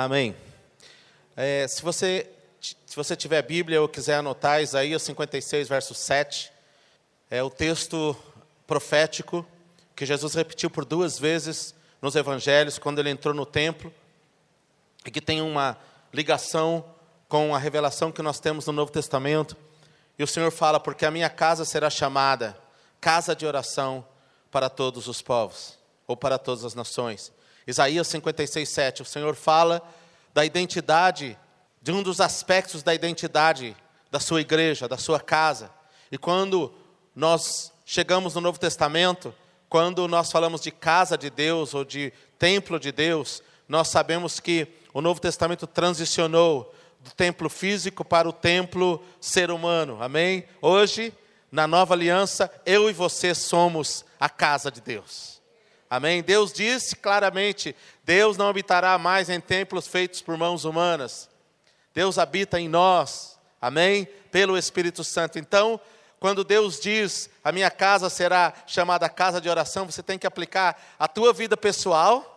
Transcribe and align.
Amém. 0.00 0.32
É, 1.36 1.66
se, 1.66 1.82
você, 1.82 2.30
se 2.60 2.94
você 2.94 3.16
tiver 3.16 3.42
Bíblia 3.42 3.82
ou 3.82 3.88
quiser 3.88 4.14
anotar, 4.14 4.62
Isaías 4.62 5.02
56, 5.02 5.68
verso 5.68 5.92
7, 5.92 6.52
é 7.28 7.42
o 7.42 7.50
texto 7.50 8.16
profético 8.64 9.44
que 9.96 10.06
Jesus 10.06 10.34
repetiu 10.34 10.70
por 10.70 10.84
duas 10.84 11.18
vezes 11.18 11.74
nos 12.00 12.14
evangelhos, 12.14 12.78
quando 12.78 13.00
ele 13.00 13.10
entrou 13.10 13.34
no 13.34 13.44
templo, 13.44 13.92
e 15.04 15.10
que 15.10 15.20
tem 15.20 15.42
uma 15.42 15.76
ligação 16.14 16.84
com 17.28 17.52
a 17.52 17.58
revelação 17.58 18.12
que 18.12 18.22
nós 18.22 18.38
temos 18.38 18.66
no 18.66 18.72
Novo 18.72 18.92
Testamento. 18.92 19.56
E 20.16 20.22
o 20.22 20.28
Senhor 20.28 20.52
fala: 20.52 20.78
Porque 20.78 21.06
a 21.06 21.10
minha 21.10 21.28
casa 21.28 21.64
será 21.64 21.90
chamada 21.90 22.56
casa 23.00 23.34
de 23.34 23.44
oração 23.44 24.06
para 24.48 24.70
todos 24.70 25.08
os 25.08 25.20
povos, 25.20 25.76
ou 26.06 26.16
para 26.16 26.38
todas 26.38 26.64
as 26.64 26.74
nações. 26.74 27.32
Isaías 27.68 28.08
56, 28.08 28.66
7. 28.66 29.02
O 29.02 29.04
Senhor 29.04 29.34
fala 29.34 29.82
da 30.32 30.42
identidade, 30.42 31.38
de 31.82 31.92
um 31.92 32.02
dos 32.02 32.18
aspectos 32.18 32.82
da 32.82 32.94
identidade 32.94 33.76
da 34.10 34.18
sua 34.18 34.40
igreja, 34.40 34.88
da 34.88 34.96
sua 34.96 35.20
casa. 35.20 35.70
E 36.10 36.16
quando 36.16 36.72
nós 37.14 37.70
chegamos 37.84 38.34
no 38.34 38.40
Novo 38.40 38.58
Testamento, 38.58 39.34
quando 39.68 40.08
nós 40.08 40.32
falamos 40.32 40.62
de 40.62 40.70
casa 40.70 41.18
de 41.18 41.28
Deus 41.28 41.74
ou 41.74 41.84
de 41.84 42.10
templo 42.38 42.80
de 42.80 42.90
Deus, 42.90 43.42
nós 43.68 43.88
sabemos 43.88 44.40
que 44.40 44.66
o 44.94 45.02
Novo 45.02 45.20
Testamento 45.20 45.66
transicionou 45.66 46.74
do 47.00 47.10
templo 47.10 47.50
físico 47.50 48.02
para 48.02 48.26
o 48.26 48.32
templo 48.32 49.04
ser 49.20 49.50
humano. 49.50 50.02
Amém? 50.02 50.44
Hoje, 50.62 51.12
na 51.52 51.66
nova 51.66 51.92
aliança, 51.92 52.50
eu 52.64 52.88
e 52.88 52.94
você 52.94 53.34
somos 53.34 54.06
a 54.18 54.30
casa 54.30 54.70
de 54.70 54.80
Deus. 54.80 55.37
Amém? 55.90 56.22
Deus 56.22 56.52
disse 56.52 56.96
claramente: 56.96 57.74
Deus 58.04 58.36
não 58.36 58.48
habitará 58.48 58.98
mais 58.98 59.28
em 59.28 59.40
templos 59.40 59.86
feitos 59.86 60.20
por 60.20 60.36
mãos 60.36 60.64
humanas. 60.64 61.28
Deus 61.94 62.18
habita 62.18 62.60
em 62.60 62.68
nós. 62.68 63.38
Amém? 63.60 64.06
Pelo 64.30 64.56
Espírito 64.56 65.02
Santo. 65.02 65.38
Então, 65.38 65.80
quando 66.20 66.44
Deus 66.44 66.78
diz, 66.78 67.30
a 67.42 67.52
minha 67.52 67.70
casa 67.70 68.10
será 68.10 68.52
chamada 68.66 69.08
casa 69.08 69.40
de 69.40 69.48
oração, 69.48 69.86
você 69.86 70.02
tem 70.02 70.18
que 70.18 70.26
aplicar 70.26 70.80
a 70.98 71.08
tua 71.08 71.32
vida 71.32 71.56
pessoal. 71.56 72.34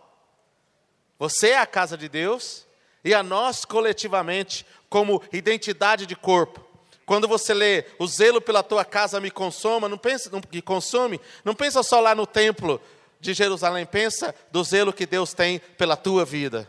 Você 1.20 1.50
é 1.50 1.60
a 1.60 1.68
casa 1.68 1.98
de 1.98 2.08
Deus 2.08 2.66
e 3.04 3.14
a 3.14 3.22
nós 3.22 3.66
coletivamente 3.66 4.66
como 4.90 5.22
identidade 5.32 6.06
de 6.06 6.16
corpo. 6.16 6.66
Quando 7.06 7.28
você 7.28 7.54
lê 7.54 7.86
o 8.00 8.08
zelo 8.08 8.40
pela 8.40 8.64
tua 8.64 8.86
casa 8.86 9.20
me 9.20 9.30
consoma, 9.30 9.90
não 9.90 9.98
pensa, 9.98 10.30
não, 10.32 10.40
que 10.40 10.62
consome, 10.62 11.20
não 11.44 11.54
pensa 11.54 11.84
só 11.84 12.00
lá 12.00 12.16
no 12.16 12.26
templo 12.26 12.82
de 13.22 13.36
Jerusalém, 13.36 13.86
pensa 13.86 14.34
do 14.52 14.64
zelo 14.64 14.92
que 14.92 15.06
Deus 15.06 15.32
tem 15.32 15.60
pela 15.78 15.96
tua 15.96 16.26
vida, 16.26 16.68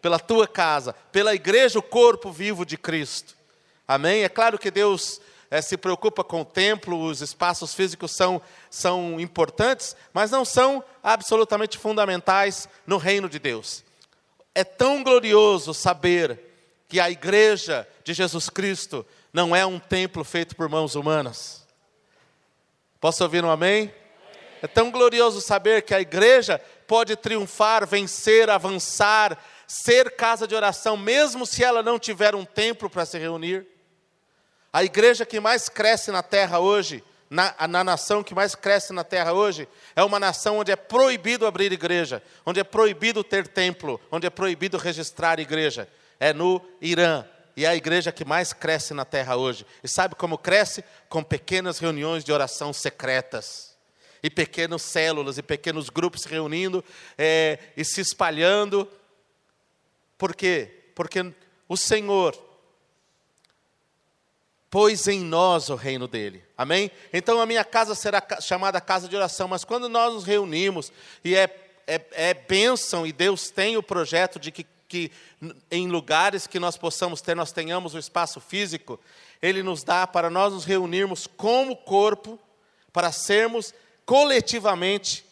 pela 0.00 0.18
tua 0.18 0.46
casa, 0.46 0.94
pela 1.10 1.34
igreja, 1.34 1.80
o 1.80 1.82
corpo 1.82 2.30
vivo 2.30 2.64
de 2.64 2.78
Cristo. 2.78 3.36
Amém? 3.86 4.22
É 4.22 4.28
claro 4.28 4.58
que 4.58 4.70
Deus 4.70 5.20
é, 5.50 5.60
se 5.60 5.76
preocupa 5.76 6.22
com 6.22 6.42
o 6.42 6.44
templo, 6.44 7.04
os 7.04 7.20
espaços 7.20 7.74
físicos 7.74 8.12
são, 8.12 8.40
são 8.70 9.20
importantes, 9.20 9.96
mas 10.14 10.30
não 10.30 10.44
são 10.44 10.82
absolutamente 11.02 11.76
fundamentais 11.76 12.68
no 12.86 12.96
reino 12.96 13.28
de 13.28 13.40
Deus. 13.40 13.84
É 14.54 14.62
tão 14.62 15.02
glorioso 15.02 15.74
saber 15.74 16.40
que 16.88 17.00
a 17.00 17.10
igreja 17.10 17.88
de 18.04 18.14
Jesus 18.14 18.48
Cristo 18.48 19.04
não 19.32 19.54
é 19.54 19.66
um 19.66 19.80
templo 19.80 20.22
feito 20.22 20.54
por 20.54 20.68
mãos 20.68 20.94
humanas. 20.94 21.66
Posso 23.00 23.24
ouvir 23.24 23.44
um 23.44 23.50
amém? 23.50 23.92
É 24.62 24.68
tão 24.68 24.92
glorioso 24.92 25.40
saber 25.40 25.82
que 25.82 25.92
a 25.92 26.00
igreja 26.00 26.60
pode 26.86 27.16
triunfar, 27.16 27.84
vencer, 27.84 28.48
avançar, 28.48 29.36
ser 29.66 30.12
casa 30.12 30.46
de 30.46 30.54
oração, 30.54 30.96
mesmo 30.96 31.44
se 31.44 31.64
ela 31.64 31.82
não 31.82 31.98
tiver 31.98 32.36
um 32.36 32.44
templo 32.44 32.88
para 32.88 33.04
se 33.04 33.18
reunir. 33.18 33.66
A 34.72 34.84
igreja 34.84 35.26
que 35.26 35.40
mais 35.40 35.68
cresce 35.68 36.12
na 36.12 36.22
terra 36.22 36.60
hoje, 36.60 37.02
na, 37.28 37.54
na, 37.66 37.82
nação 37.82 38.22
que 38.22 38.34
mais 38.36 38.54
cresce 38.54 38.92
na 38.92 39.02
terra 39.02 39.32
hoje, 39.32 39.68
é 39.96 40.04
uma 40.04 40.20
nação 40.20 40.58
onde 40.58 40.70
é 40.70 40.76
proibido 40.76 41.44
abrir 41.44 41.72
igreja, 41.72 42.22
onde 42.46 42.60
é 42.60 42.64
proibido 42.64 43.24
ter 43.24 43.48
templo, 43.48 44.00
onde 44.12 44.28
é 44.28 44.30
proibido 44.30 44.78
registrar 44.78 45.40
igreja. 45.40 45.88
É 46.20 46.32
no 46.32 46.62
Irã. 46.80 47.24
E 47.56 47.64
é 47.64 47.68
a 47.68 47.74
igreja 47.74 48.12
que 48.12 48.24
mais 48.24 48.52
cresce 48.52 48.94
na 48.94 49.04
terra 49.04 49.34
hoje. 49.34 49.66
E 49.82 49.88
sabe 49.88 50.14
como 50.14 50.38
cresce? 50.38 50.84
Com 51.08 51.22
pequenas 51.22 51.80
reuniões 51.80 52.22
de 52.22 52.32
oração 52.32 52.72
secretas. 52.72 53.71
E 54.22 54.30
pequenas 54.30 54.82
células, 54.82 55.36
e 55.36 55.42
pequenos 55.42 55.90
grupos 55.90 56.22
se 56.22 56.28
reunindo 56.28 56.84
é, 57.18 57.58
e 57.76 57.84
se 57.84 58.00
espalhando. 58.00 58.88
Por 60.16 60.36
quê? 60.36 60.70
Porque 60.94 61.32
o 61.68 61.76
Senhor 61.76 62.36
pôs 64.72 65.06
em 65.06 65.20
nós 65.20 65.68
o 65.68 65.74
reino 65.74 66.08
dele. 66.08 66.42
Amém? 66.56 66.90
Então 67.12 67.38
a 67.38 67.44
minha 67.44 67.62
casa 67.62 67.94
será 67.94 68.26
chamada 68.40 68.80
casa 68.80 69.06
de 69.06 69.14
oração, 69.14 69.46
mas 69.46 69.64
quando 69.64 69.86
nós 69.86 70.14
nos 70.14 70.24
reunimos, 70.24 70.90
e 71.22 71.36
é, 71.36 71.44
é, 71.86 72.00
é 72.12 72.32
bênção, 72.32 73.06
e 73.06 73.12
Deus 73.12 73.50
tem 73.50 73.76
o 73.76 73.82
projeto 73.82 74.38
de 74.38 74.50
que, 74.50 74.66
que 74.88 75.12
em 75.70 75.88
lugares 75.88 76.46
que 76.46 76.58
nós 76.58 76.78
possamos 76.78 77.20
ter, 77.20 77.36
nós 77.36 77.52
tenhamos 77.52 77.94
o 77.94 77.98
espaço 77.98 78.40
físico, 78.40 78.98
Ele 79.42 79.62
nos 79.62 79.84
dá 79.84 80.06
para 80.06 80.30
nós 80.30 80.54
nos 80.54 80.64
reunirmos 80.64 81.26
como 81.26 81.76
corpo, 81.76 82.40
para 82.90 83.12
sermos 83.12 83.74
coletivamente 84.12 85.24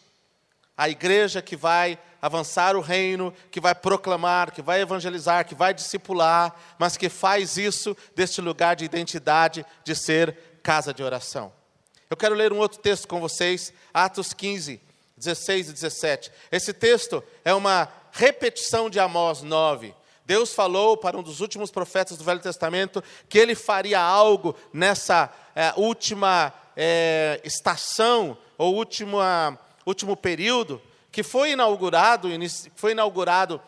a 0.75 0.89
igreja 0.89 1.39
que 1.39 1.55
vai 1.55 1.99
avançar 2.19 2.75
o 2.75 2.81
reino, 2.81 3.31
que 3.51 3.61
vai 3.61 3.75
proclamar, 3.75 4.51
que 4.51 4.59
vai 4.59 4.81
evangelizar, 4.81 5.45
que 5.45 5.53
vai 5.53 5.71
discipular, 5.71 6.59
mas 6.79 6.97
que 6.97 7.07
faz 7.07 7.57
isso 7.57 7.95
deste 8.15 8.41
lugar 8.41 8.75
de 8.75 8.83
identidade 8.83 9.63
de 9.83 9.93
ser 9.93 10.35
casa 10.63 10.91
de 10.91 11.03
oração. 11.03 11.53
Eu 12.09 12.17
quero 12.17 12.33
ler 12.33 12.51
um 12.51 12.57
outro 12.57 12.79
texto 12.79 13.07
com 13.07 13.19
vocês, 13.19 13.71
Atos 13.93 14.33
15, 14.33 14.81
16 15.15 15.69
e 15.69 15.73
17. 15.73 16.31
Esse 16.51 16.73
texto 16.73 17.23
é 17.45 17.53
uma 17.53 17.87
repetição 18.11 18.89
de 18.89 18.99
Amós 18.99 19.43
9. 19.43 19.93
Deus 20.25 20.55
falou 20.55 20.97
para 20.97 21.15
um 21.15 21.21
dos 21.21 21.39
últimos 21.39 21.69
profetas 21.69 22.17
do 22.17 22.23
Velho 22.23 22.39
Testamento 22.39 23.03
que 23.29 23.37
ele 23.37 23.53
faria 23.53 23.99
algo 23.99 24.55
nessa 24.73 25.31
é, 25.55 25.71
última 25.77 26.51
é, 26.83 27.39
estação, 27.43 28.35
ou 28.57 28.73
última, 28.73 29.55
último 29.85 30.17
período, 30.17 30.81
que 31.11 31.21
foi 31.21 31.51
inaugurado, 31.51 32.27
foi 32.75 32.93
inaugurado 32.93 33.61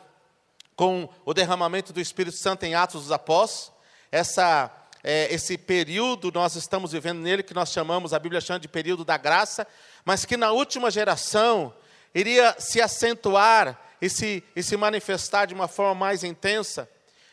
com 0.75 1.07
o 1.23 1.31
derramamento 1.31 1.93
do 1.93 2.01
Espírito 2.01 2.35
Santo 2.37 2.63
em 2.63 2.73
Atos 2.73 3.03
dos 3.03 3.11
Apóstolos. 3.11 3.71
Essa, 4.11 4.71
é, 5.03 5.31
esse 5.31 5.59
período 5.59 6.31
nós 6.33 6.55
estamos 6.55 6.91
vivendo 6.91 7.19
nele, 7.19 7.43
que 7.43 7.53
nós 7.53 7.71
chamamos, 7.71 8.13
a 8.13 8.19
Bíblia 8.19 8.41
chama 8.41 8.59
de 8.59 8.67
período 8.67 9.05
da 9.05 9.15
graça, 9.15 9.67
mas 10.03 10.25
que 10.25 10.35
na 10.35 10.51
última 10.51 10.89
geração 10.89 11.71
iria 12.15 12.55
se 12.57 12.81
acentuar 12.81 13.79
e 14.01 14.09
se, 14.09 14.43
e 14.55 14.63
se 14.63 14.75
manifestar 14.75 15.45
de 15.45 15.53
uma 15.53 15.67
forma 15.67 15.93
mais 15.93 16.23
intensa. 16.23 16.89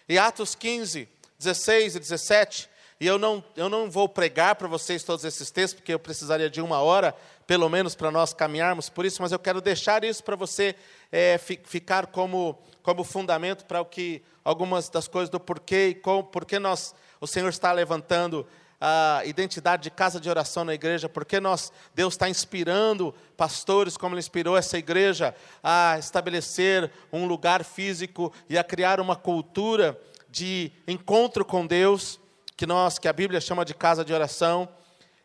E 0.06 0.19
Atos 0.19 0.54
15, 0.54 1.08
16 1.38 1.96
e 1.96 2.00
17, 2.00 2.70
e 3.00 3.06
eu 3.06 3.19
não, 3.19 3.43
eu 3.56 3.71
não 3.71 3.91
vou 3.91 4.06
pregar 4.06 4.55
para 4.56 4.69
vocês 4.69 5.03
todos 5.03 5.25
esses 5.25 5.50
textos, 5.50 5.81
porque 5.81 5.94
eu 5.94 5.99
precisaria 5.99 6.50
de 6.50 6.61
uma 6.61 6.81
hora, 6.81 7.16
pelo 7.47 7.66
menos 7.71 7.94
para 7.94 8.11
nós 8.11 8.34
caminharmos 8.34 8.91
por 8.91 9.06
isso, 9.06 9.22
mas 9.22 9.33
eu 9.33 9.38
quero 9.38 9.62
deixar 9.62 10.05
isso 10.05 10.22
para 10.22 10.37
você 10.37 10.77
é, 11.11 11.38
ficar 11.38 12.09
como, 12.09 12.59
como 12.83 13.03
fundamento 13.03 13.65
para 13.65 13.81
o 13.81 13.87
que 13.87 14.22
algumas 14.44 14.91
das 14.91 15.09
coisas 15.09 15.31
do 15.31 15.41
porquê 15.41 15.88
e 15.88 15.94
como, 15.94 16.28
nós, 16.61 16.94
o 17.19 17.27
Senhor 17.27 17.49
está 17.49 17.72
levantando 17.72 18.47
a 18.78 19.22
identidade 19.25 19.82
de 19.84 19.91
casa 19.91 20.21
de 20.21 20.28
oração 20.28 20.65
na 20.65 20.75
igreja, 20.75 21.09
porque 21.09 21.41
nós, 21.41 21.72
Deus 21.94 22.12
está 22.12 22.28
inspirando 22.28 23.15
pastores, 23.34 23.97
como 23.97 24.15
Ele 24.15 24.21
inspirou 24.21 24.59
essa 24.59 24.77
igreja, 24.77 25.34
a 25.62 25.97
estabelecer 25.99 26.91
um 27.11 27.27
lugar 27.27 27.65
físico 27.65 28.31
e 28.49 28.59
a 28.59 28.65
criar 28.65 29.00
uma 29.00 29.17
cultura 29.17 29.99
de 30.31 30.70
encontro 30.87 31.46
com 31.46 31.67
Deus, 31.67 32.20
que 32.60 32.66
nós, 32.66 32.98
que 32.98 33.08
a 33.08 33.12
Bíblia 33.14 33.40
chama 33.40 33.64
de 33.64 33.72
casa 33.72 34.04
de 34.04 34.12
oração. 34.12 34.68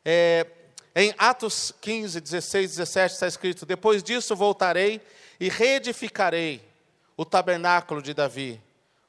É, 0.06 0.48
em 0.96 1.14
Atos 1.18 1.74
15, 1.82 2.22
16, 2.22 2.78
17 2.78 3.14
está 3.14 3.28
escrito: 3.28 3.66
Depois 3.66 4.02
disso 4.02 4.34
voltarei 4.38 5.02
e 5.38 5.50
reedificarei 5.50 6.66
o 7.18 7.26
tabernáculo 7.26 8.02
de 8.02 8.14
Davi, 8.14 8.62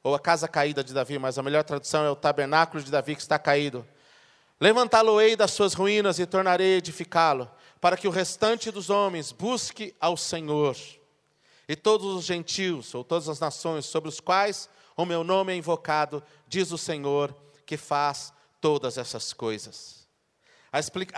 ou 0.02 0.12
a 0.12 0.18
casa 0.18 0.48
caída 0.48 0.82
de 0.82 0.92
Davi, 0.92 1.20
mas 1.20 1.38
a 1.38 1.42
melhor 1.42 1.62
tradução 1.62 2.04
é 2.04 2.10
o 2.10 2.16
tabernáculo 2.16 2.82
de 2.82 2.90
Davi 2.90 3.14
que 3.14 3.22
está 3.22 3.38
caído. 3.38 3.86
Levantá-lo-ei 4.60 5.36
das 5.36 5.52
suas 5.52 5.72
ruínas 5.72 6.18
e 6.18 6.26
tornarei 6.26 6.74
a 6.74 6.78
edificá-lo, 6.78 7.48
para 7.80 7.96
que 7.96 8.08
o 8.08 8.10
restante 8.10 8.72
dos 8.72 8.90
homens 8.90 9.30
busque 9.30 9.94
ao 10.00 10.16
Senhor. 10.16 10.76
E 11.68 11.76
todos 11.76 12.12
os 12.12 12.24
gentios, 12.24 12.92
ou 12.92 13.04
todas 13.04 13.28
as 13.28 13.38
nações 13.38 13.86
sobre 13.86 14.08
os 14.08 14.18
quais 14.18 14.68
o 14.96 15.04
meu 15.04 15.22
nome 15.22 15.52
é 15.52 15.56
invocado, 15.56 16.20
diz 16.48 16.72
o 16.72 16.78
Senhor, 16.78 17.32
que 17.66 17.76
faz 17.76 18.32
todas 18.60 18.96
essas 18.96 19.32
coisas. 19.32 20.06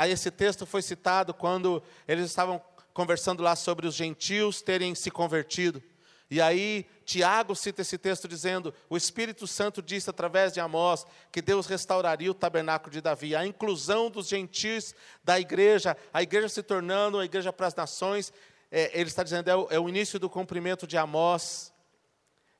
Esse 0.08 0.30
texto 0.30 0.66
foi 0.66 0.82
citado 0.82 1.34
quando 1.34 1.82
eles 2.06 2.26
estavam 2.26 2.60
conversando 2.92 3.42
lá 3.42 3.54
sobre 3.54 3.86
os 3.86 3.94
gentios 3.94 4.60
terem 4.62 4.94
se 4.94 5.10
convertido. 5.10 5.82
E 6.30 6.42
aí, 6.42 6.84
Tiago 7.06 7.54
cita 7.54 7.80
esse 7.80 7.96
texto 7.96 8.28
dizendo: 8.28 8.74
o 8.90 8.96
Espírito 8.96 9.46
Santo 9.46 9.80
disse 9.80 10.10
através 10.10 10.52
de 10.52 10.60
Amós 10.60 11.06
que 11.32 11.40
Deus 11.40 11.66
restauraria 11.66 12.30
o 12.30 12.34
tabernáculo 12.34 12.92
de 12.92 13.00
Davi, 13.00 13.34
a 13.34 13.46
inclusão 13.46 14.10
dos 14.10 14.28
gentis 14.28 14.94
da 15.24 15.40
igreja, 15.40 15.96
a 16.12 16.22
igreja 16.22 16.48
se 16.48 16.62
tornando 16.62 17.18
a 17.18 17.24
igreja 17.24 17.52
para 17.52 17.66
as 17.66 17.74
nações. 17.74 18.32
É, 18.70 18.90
ele 18.92 19.08
está 19.08 19.22
dizendo: 19.22 19.48
é 19.48 19.56
o, 19.56 19.68
é 19.70 19.80
o, 19.80 19.88
início 19.88 20.18
do 20.18 20.28
cumprimento 20.28 20.86
de 20.86 20.98
Amós 20.98 21.72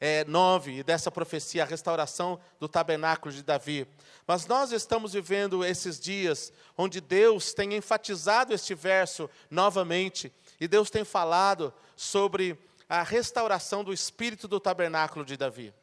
é, 0.01 0.25
9, 0.25 0.83
dessa 0.83 1.11
profecia, 1.11 1.63
a 1.63 1.67
restauração 1.67 2.39
do 2.61 2.69
tabernáculo 2.69 3.35
de 3.35 3.43
Davi. 3.43 3.87
Mas 4.27 4.47
nós 4.47 4.73
estamos 4.73 5.13
vivendo 5.13 5.65
esses 5.65 5.99
dias 5.99 6.53
onde 6.77 7.01
Deus 7.01 7.53
tem 7.53 7.75
enfatizado 7.75 8.55
este 8.55 8.75
verso 8.75 9.29
novamente, 9.51 10.33
e 10.61 10.69
Deus 10.69 10.91
tem 10.91 11.05
falado 11.05 11.73
sobre 11.97 12.59
a 12.89 13.03
restauração 13.03 13.85
do 13.85 13.93
espírito 13.93 14.49
do 14.49 14.59
tabernáculo 14.59 15.25
de 15.25 15.37
Davi. 15.37 15.75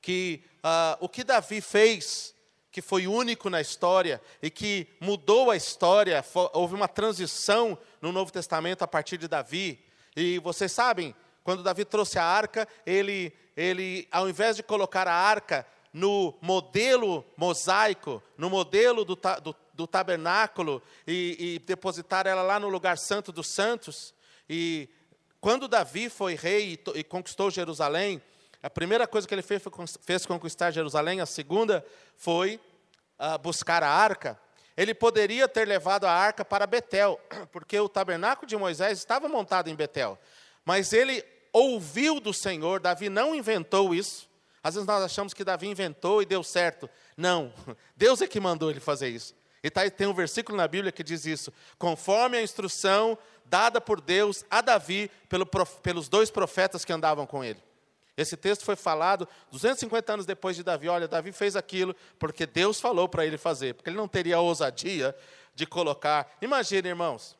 Que 0.00 0.44
uh, 0.58 0.98
o 1.00 1.08
que 1.08 1.24
Davi 1.24 1.60
fez, 1.60 2.34
que 2.70 2.82
foi 2.82 3.06
único 3.06 3.48
na 3.48 3.60
história 3.60 4.20
e 4.42 4.50
que 4.50 4.88
mudou 5.00 5.50
a 5.50 5.56
história, 5.56 6.24
houve 6.52 6.74
uma 6.74 6.88
transição 6.88 7.78
no 8.02 8.12
Novo 8.12 8.32
Testamento 8.32 8.82
a 8.82 8.88
partir 8.88 9.16
de 9.16 9.28
Davi. 9.28 9.82
E 10.16 10.38
vocês 10.40 10.72
sabem, 10.72 11.14
quando 11.44 11.62
Davi 11.62 11.84
trouxe 11.84 12.18
a 12.18 12.24
arca, 12.24 12.66
ele, 12.86 13.32
ele 13.54 14.08
ao 14.10 14.28
invés 14.28 14.56
de 14.56 14.62
colocar 14.62 15.06
a 15.06 15.14
arca 15.14 15.66
no 15.92 16.34
modelo 16.40 17.24
mosaico, 17.36 18.20
no 18.36 18.50
modelo 18.50 19.04
do, 19.04 19.14
do, 19.14 19.54
do 19.72 19.86
tabernáculo 19.86 20.82
e, 21.06 21.36
e, 21.38 21.58
depositar 21.60 22.26
ela 22.26 22.42
lá 22.42 22.58
no 22.58 22.68
lugar 22.68 22.98
santo 22.98 23.30
dos 23.30 23.46
santos, 23.46 24.12
e 24.48 24.88
quando 25.40 25.68
Davi 25.68 26.08
foi 26.08 26.34
rei 26.34 26.72
e, 26.94 26.98
e 26.98 27.04
conquistou 27.04 27.50
Jerusalém, 27.50 28.20
a 28.62 28.70
primeira 28.70 29.06
coisa 29.06 29.28
que 29.28 29.34
ele 29.34 29.42
fez 29.42 29.62
foi 29.62 29.72
fez 30.00 30.24
conquistar 30.24 30.70
Jerusalém, 30.70 31.20
a 31.20 31.26
segunda 31.26 31.84
foi 32.16 32.58
uh, 33.18 33.38
buscar 33.38 33.82
a 33.82 33.90
arca. 33.90 34.40
Ele 34.76 34.94
poderia 34.94 35.46
ter 35.46 35.68
levado 35.68 36.06
a 36.06 36.10
arca 36.10 36.44
para 36.44 36.66
Betel, 36.66 37.20
porque 37.52 37.78
o 37.78 37.88
tabernáculo 37.88 38.48
de 38.48 38.56
Moisés 38.56 38.98
estava 38.98 39.28
montado 39.28 39.68
em 39.68 39.74
Betel. 39.74 40.18
Mas 40.64 40.92
ele 40.94 41.22
ouviu 41.54 42.18
do 42.18 42.34
Senhor, 42.34 42.80
Davi 42.80 43.08
não 43.08 43.34
inventou 43.34 43.94
isso. 43.94 44.28
Às 44.62 44.74
vezes 44.74 44.86
nós 44.86 45.02
achamos 45.02 45.32
que 45.32 45.44
Davi 45.44 45.68
inventou 45.68 46.20
e 46.20 46.26
deu 46.26 46.42
certo. 46.42 46.90
Não, 47.16 47.52
Deus 47.96 48.20
é 48.20 48.26
que 48.26 48.40
mandou 48.40 48.70
ele 48.70 48.80
fazer 48.80 49.08
isso. 49.08 49.34
E 49.62 49.70
tá, 49.70 49.88
tem 49.88 50.06
um 50.06 50.12
versículo 50.12 50.58
na 50.58 50.66
Bíblia 50.66 50.90
que 50.92 51.02
diz 51.02 51.24
isso: 51.24 51.52
conforme 51.78 52.36
a 52.36 52.42
instrução 52.42 53.16
dada 53.46 53.80
por 53.80 54.00
Deus 54.00 54.44
a 54.50 54.60
Davi 54.60 55.10
pelo, 55.28 55.46
pelos 55.46 56.08
dois 56.08 56.30
profetas 56.30 56.84
que 56.84 56.92
andavam 56.92 57.26
com 57.26 57.44
ele. 57.44 57.62
Esse 58.16 58.36
texto 58.36 58.64
foi 58.64 58.76
falado 58.76 59.28
250 59.50 60.12
anos 60.12 60.26
depois 60.26 60.56
de 60.56 60.62
Davi. 60.62 60.88
Olha, 60.88 61.08
Davi 61.08 61.32
fez 61.32 61.56
aquilo 61.56 61.94
porque 62.18 62.46
Deus 62.46 62.80
falou 62.80 63.08
para 63.08 63.26
ele 63.26 63.36
fazer, 63.36 63.74
porque 63.74 63.90
ele 63.90 63.96
não 63.96 64.08
teria 64.08 64.36
a 64.36 64.40
ousadia 64.40 65.14
de 65.54 65.66
colocar. 65.66 66.36
Imagine, 66.40 66.88
irmãos. 66.88 67.36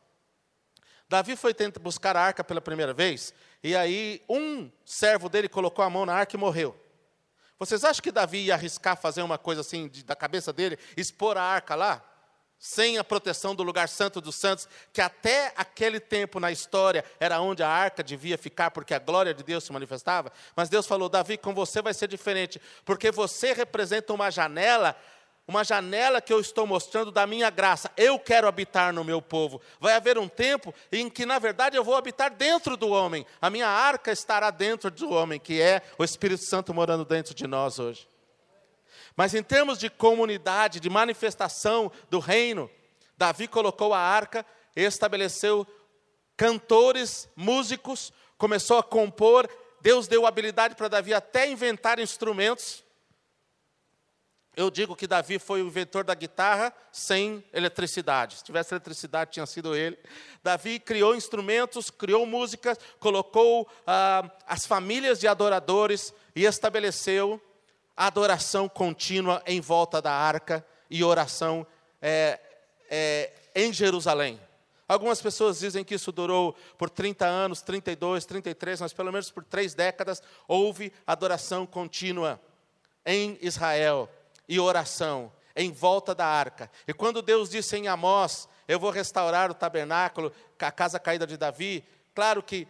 Davi 1.09 1.37
foi 1.37 1.55
tentar 1.55 1.81
buscar 1.81 2.17
a 2.17 2.21
arca 2.21 2.43
pela 2.43 2.61
primeira 2.61 2.93
vez, 2.93 3.33
e 3.65 3.75
aí 3.75 4.23
um 4.29 4.71
servo 4.85 5.29
dele 5.31 5.49
colocou 5.49 5.83
a 5.83 5.89
mão 5.89 6.05
na 6.05 6.15
arca 6.15 6.37
e 6.37 6.39
morreu. 6.39 6.79
Vocês 7.59 7.83
acham 7.83 8.03
que 8.03 8.13
Davi 8.13 8.45
ia 8.45 8.55
arriscar 8.55 8.95
fazer 8.95 9.23
uma 9.23 9.39
coisa 9.39 9.63
assim 9.63 9.89
de, 9.89 10.05
da 10.05 10.15
cabeça 10.15 10.53
dele, 10.53 10.79
expor 10.97 11.39
a 11.39 11.43
arca 11.43 11.75
lá? 11.75 12.05
sem 12.65 12.97
a 12.97 13.05
proteção 13.05 13.55
do 13.55 13.63
lugar 13.63 13.91
santo 13.91 14.23
dos 14.23 14.37
santos, 14.37 14.67
que 14.91 15.03
até 15.03 15.53
aquele 15.55 16.01
tempo 16.01 16.41
na 16.41 16.51
história 16.51 17.05
era 17.21 17.39
onde 17.39 17.63
a 17.63 17.69
arca 17.69 18.03
devia 18.03 18.39
ficar, 18.39 18.71
porque 18.71 18.95
a 18.95 18.99
glória 18.99 19.35
de 19.35 19.43
Deus 19.43 19.65
se 19.65 19.73
manifestava. 19.73 20.33
Mas 20.57 20.71
Deus 20.71 20.87
falou: 20.87 21.11
Davi, 21.11 21.37
com 21.37 21.53
você 21.53 21.83
vai 21.83 21.93
ser 21.93 22.09
diferente, 22.09 22.59
porque 22.83 23.11
você 23.11 23.53
representa 23.53 24.15
uma 24.15 24.31
janela, 24.31 24.97
uma 25.47 25.63
janela 25.63 26.21
que 26.21 26.33
eu 26.33 26.41
estou 26.41 26.67
mostrando 26.67 27.11
da 27.11 27.27
minha 27.27 27.51
graça. 27.51 27.91
Eu 27.97 28.19
quero 28.19 28.49
habitar 28.49 28.93
no 28.93 29.05
meu 29.05 29.21
povo. 29.21 29.61
Vai 29.79 29.95
haver 29.95 30.19
um 30.19 30.29
tempo 30.29 30.75
em 30.91 31.11
que, 31.11 31.27
na 31.27 31.39
verdade, 31.39 31.77
eu 31.77 31.85
vou 31.85 31.97
habitar 31.97 32.31
dentro 32.31 32.77
do 32.77 32.89
homem. 32.89 33.27
A 33.41 33.51
minha 33.51 33.69
arca 33.69 34.11
estará 34.11 34.51
dentro 34.51 34.91
do 34.91 35.11
homem, 35.11 35.39
que 35.39 35.61
é 35.61 35.83
o 35.99 36.05
Espírito 36.05 36.45
Santo 36.45 36.73
morando 36.73 37.05
dentro 37.05 37.35
de 37.35 37.47
nós 37.47 37.79
hoje. 37.79 38.09
Mas 39.17 39.35
em 39.35 39.43
termos 39.43 39.79
de 39.79 39.91
comunidade, 39.91 40.81
de 40.81 40.91
manifestação 40.91 41.93
do 42.11 42.19
reino, 42.19 42.71
Davi 43.17 43.47
colocou 43.47 43.95
a 43.95 43.99
arca, 43.99 44.45
estabeleceu 44.75 45.67
cantores, 46.37 47.29
músicos, 47.37 48.13
começou 48.37 48.79
a 48.79 48.83
compor. 48.83 49.49
Deus 49.81 50.09
deu 50.09 50.27
habilidade 50.27 50.75
para 50.75 50.89
Davi 50.89 51.15
até 51.15 51.49
inventar 51.49 51.99
instrumentos. 51.99 52.84
Eu 54.57 54.71
digo 54.71 54.95
que 54.95 55.07
Davi 55.07 55.39
foi 55.39 55.63
o 55.63 55.67
inventor 55.67 56.05
da 56.05 56.15
guitarra 56.15 56.73
sem 56.93 57.45
eletricidade. 57.53 58.37
Se 58.37 58.45
tivesse 58.45 58.73
eletricidade, 58.73 59.33
tinha 59.33 59.47
sido 59.47 59.75
ele. 59.75 59.99
Davi 60.43 60.79
criou 60.79 61.17
instrumentos, 61.17 61.91
criou 61.91 62.25
músicas, 62.25 62.79
colocou 63.01 63.69
ah, 63.87 64.31
as 64.47 64.65
famílias 64.65 65.19
de 65.19 65.27
adoradores 65.27 66.15
e 66.37 66.45
estabeleceu 66.45 67.41
adoração 67.97 68.69
contínua 68.69 69.43
em 69.47 69.61
volta 69.61 70.01
da 70.01 70.13
arca 70.13 70.65
e 70.89 71.03
oração 71.03 71.67
é, 72.01 72.39
é, 72.89 73.33
em 73.55 73.73
Jerusalém. 73.73 74.41
Algumas 74.87 75.21
pessoas 75.21 75.61
dizem 75.61 75.83
que 75.83 75.95
isso 75.95 76.13
durou 76.13 76.55
por 76.77 76.91
30 76.91 77.25
anos, 77.25 77.63
32, 77.63 78.25
33, 78.27 78.83
mas 78.83 78.93
pelo 78.93 79.11
menos 79.11 79.31
por 79.31 79.43
três 79.43 79.75
décadas 79.75 80.23
houve 80.47 80.93
adoração 81.07 81.67
contínua 81.67 82.41
em 83.07 83.39
Israel 83.41 84.09
e 84.49 84.59
oração 84.61 85.33
em 85.57 85.71
volta 85.71 86.15
da 86.15 86.27
arca. 86.27 86.71
E 86.87 86.93
quando 86.93 87.23
Deus 87.23 87.49
disse 87.49 87.77
em 87.77 87.89
Amós: 87.89 88.49
Eu 88.67 88.79
vou 88.79 88.91
restaurar 88.91 89.51
o 89.51 89.55
tabernáculo, 89.55 90.33
a 90.59 90.73
casa 90.73 90.99
caída 90.99 91.27
de 91.27 91.37
Davi, 91.37 91.85
claro 92.15 92.43
que 92.43 92.67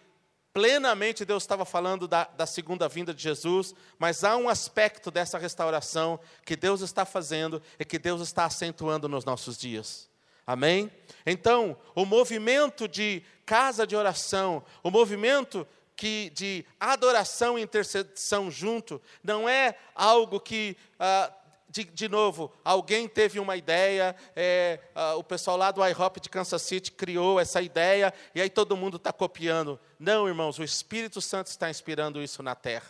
plenamente 0.53 1.25
Deus 1.25 1.43
estava 1.43 1.65
falando 1.65 2.06
da, 2.06 2.25
da, 2.25 2.47
segunda 2.47 2.88
vinda 2.88 3.12
de 3.12 3.21
Jesus, 3.21 3.75
mas 3.99 4.23
há 4.23 4.37
um 4.37 4.49
aspecto 4.49 5.11
dessa 5.11 5.37
restauração 5.37 6.21
que 6.44 6.55
Deus 6.55 6.81
está 6.81 7.05
fazendo 7.05 7.61
e 7.79 7.85
que 7.85 7.99
Deus 7.99 8.20
está 8.20 8.44
acentuando 8.44 9.09
nos 9.09 9.25
nossos 9.25 9.59
dias. 9.59 10.09
Amém? 10.47 10.93
Então, 11.27 11.77
o 11.94 12.05
movimento 12.05 12.87
de 12.87 13.23
casa 13.44 13.87
de 13.87 13.97
oração, 13.97 14.62
o 14.82 14.91
movimento 14.91 15.67
que 15.97 16.31
de 16.31 16.65
adoração 16.79 17.59
e 17.59 17.62
intercessão 17.62 18.50
junto, 18.50 19.00
não 19.23 19.49
é 19.49 19.77
algo 19.94 20.38
que 20.38 20.77
ah, 20.99 21.32
de, 21.75 21.83
de 21.83 22.09
novo, 22.09 22.53
alguém 22.65 23.09
teve 23.09 23.41
uma 23.41 23.57
ideia, 23.57 24.15
é, 24.37 24.79
o 25.17 25.25
pessoal 25.25 25.57
lá 25.57 25.73
do 25.73 25.85
IHOP 25.85 26.21
de 26.21 26.31
Kansas 26.31 26.63
City 26.63 26.93
criou 26.93 27.41
essa 27.41 27.61
ideia, 27.61 28.15
e 28.33 28.41
aí 28.41 28.49
todo 28.49 28.77
mundo 28.77 28.97
está 28.97 29.13
copiando. 29.13 29.79
Não, 29.99 30.29
irmãos, 30.29 30.57
o 30.57 30.63
Espírito 30.63 31.21
Santo 31.21 31.49
está 31.49 31.69
inspirando 31.69 32.23
isso 32.23 32.45
na 32.45 32.55
terra. 32.55 32.87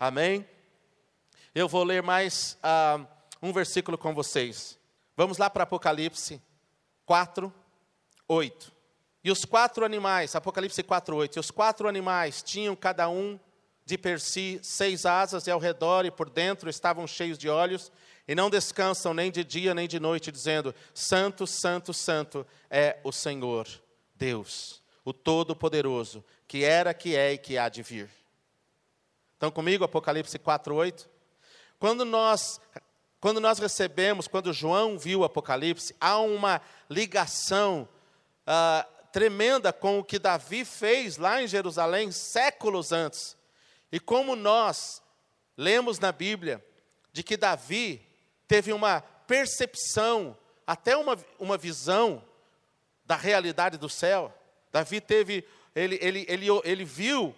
Amém? 0.00 0.48
Eu 1.54 1.68
vou 1.68 1.84
ler 1.84 2.02
mais 2.02 2.56
uh, 2.64 3.06
um 3.42 3.52
versículo 3.52 3.98
com 3.98 4.14
vocês. 4.14 4.78
Vamos 5.14 5.36
lá 5.36 5.50
para 5.50 5.64
Apocalipse 5.64 6.40
4, 7.04 7.52
8. 8.26 8.72
E 9.22 9.30
os 9.30 9.44
quatro 9.44 9.84
animais, 9.84 10.34
Apocalipse 10.34 10.82
4, 10.82 11.14
8. 11.14 11.36
E 11.36 11.40
os 11.40 11.50
quatro 11.50 11.86
animais 11.86 12.42
tinham 12.42 12.74
cada 12.74 13.06
um 13.06 13.38
de 13.84 13.98
per 13.98 14.18
si 14.18 14.58
seis 14.62 15.04
asas, 15.04 15.46
e 15.46 15.50
ao 15.50 15.58
redor 15.58 16.06
e 16.06 16.10
por 16.10 16.30
dentro 16.30 16.70
estavam 16.70 17.06
cheios 17.06 17.36
de 17.36 17.48
olhos, 17.48 17.92
e 18.26 18.34
não 18.34 18.48
descansam 18.48 19.12
nem 19.12 19.30
de 19.30 19.44
dia 19.44 19.74
nem 19.74 19.86
de 19.86 20.00
noite, 20.00 20.32
dizendo: 20.32 20.74
Santo, 20.92 21.46
Santo, 21.46 21.92
Santo 21.92 22.46
é 22.70 22.98
o 23.04 23.12
Senhor, 23.12 23.68
Deus, 24.14 24.82
o 25.04 25.12
Todo-Poderoso, 25.12 26.24
que 26.48 26.64
era, 26.64 26.94
que 26.94 27.16
é 27.16 27.32
e 27.32 27.38
que 27.38 27.58
há 27.58 27.68
de 27.68 27.82
vir. 27.82 28.10
Estão 29.34 29.50
comigo, 29.50 29.84
Apocalipse 29.84 30.38
4:8? 30.38 31.06
Quando 31.78 32.04
nós 32.04 32.60
quando 33.20 33.40
nós 33.40 33.58
recebemos, 33.58 34.28
quando 34.28 34.52
João 34.52 34.98
viu 34.98 35.20
o 35.20 35.24
Apocalipse, 35.24 35.96
há 35.98 36.18
uma 36.18 36.60
ligação 36.90 37.88
uh, 38.46 38.86
tremenda 39.10 39.72
com 39.72 39.98
o 39.98 40.04
que 40.04 40.18
Davi 40.18 40.62
fez 40.62 41.16
lá 41.16 41.42
em 41.42 41.48
Jerusalém 41.48 42.12
séculos 42.12 42.92
antes. 42.92 43.34
E 43.90 43.98
como 43.98 44.36
nós 44.36 45.02
lemos 45.56 45.98
na 45.98 46.12
Bíblia 46.12 46.62
de 47.14 47.22
que 47.22 47.38
Davi 47.38 48.06
teve 48.46 48.72
uma 48.72 49.00
percepção, 49.00 50.36
até 50.66 50.96
uma, 50.96 51.16
uma 51.38 51.56
visão 51.56 52.22
da 53.04 53.16
realidade 53.16 53.76
do 53.76 53.88
céu. 53.88 54.32
Davi 54.72 55.00
teve, 55.00 55.44
ele, 55.74 55.98
ele, 56.00 56.26
ele, 56.28 56.46
ele 56.64 56.84
viu, 56.84 57.34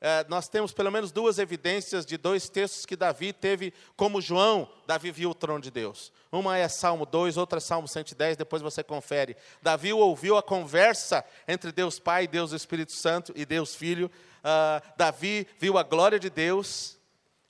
é, 0.00 0.24
nós 0.28 0.48
temos 0.48 0.72
pelo 0.72 0.90
menos 0.90 1.12
duas 1.12 1.38
evidências 1.38 2.06
de 2.06 2.16
dois 2.16 2.48
textos 2.48 2.86
que 2.86 2.96
Davi 2.96 3.32
teve, 3.32 3.72
como 3.96 4.20
João, 4.20 4.68
Davi 4.86 5.10
viu 5.10 5.30
o 5.30 5.34
trono 5.34 5.60
de 5.60 5.70
Deus. 5.70 6.12
Uma 6.30 6.56
é 6.56 6.68
Salmo 6.68 7.04
2, 7.04 7.36
outra 7.36 7.58
é 7.58 7.60
Salmo 7.60 7.88
110, 7.88 8.36
depois 8.36 8.62
você 8.62 8.82
confere. 8.82 9.36
Davi 9.62 9.92
ouviu 9.92 10.36
a 10.36 10.42
conversa 10.42 11.24
entre 11.46 11.72
Deus 11.72 11.98
Pai, 11.98 12.26
Deus 12.26 12.52
Espírito 12.52 12.92
Santo 12.92 13.32
e 13.34 13.44
Deus 13.44 13.74
Filho 13.74 14.10
uh, 14.38 14.82
Davi 14.96 15.46
viu 15.58 15.78
a 15.78 15.82
glória 15.82 16.18
de 16.18 16.30
Deus, 16.30 16.98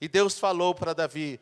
e 0.01 0.07
Deus 0.07 0.39
falou 0.39 0.73
para 0.73 0.93
Davi: 0.93 1.39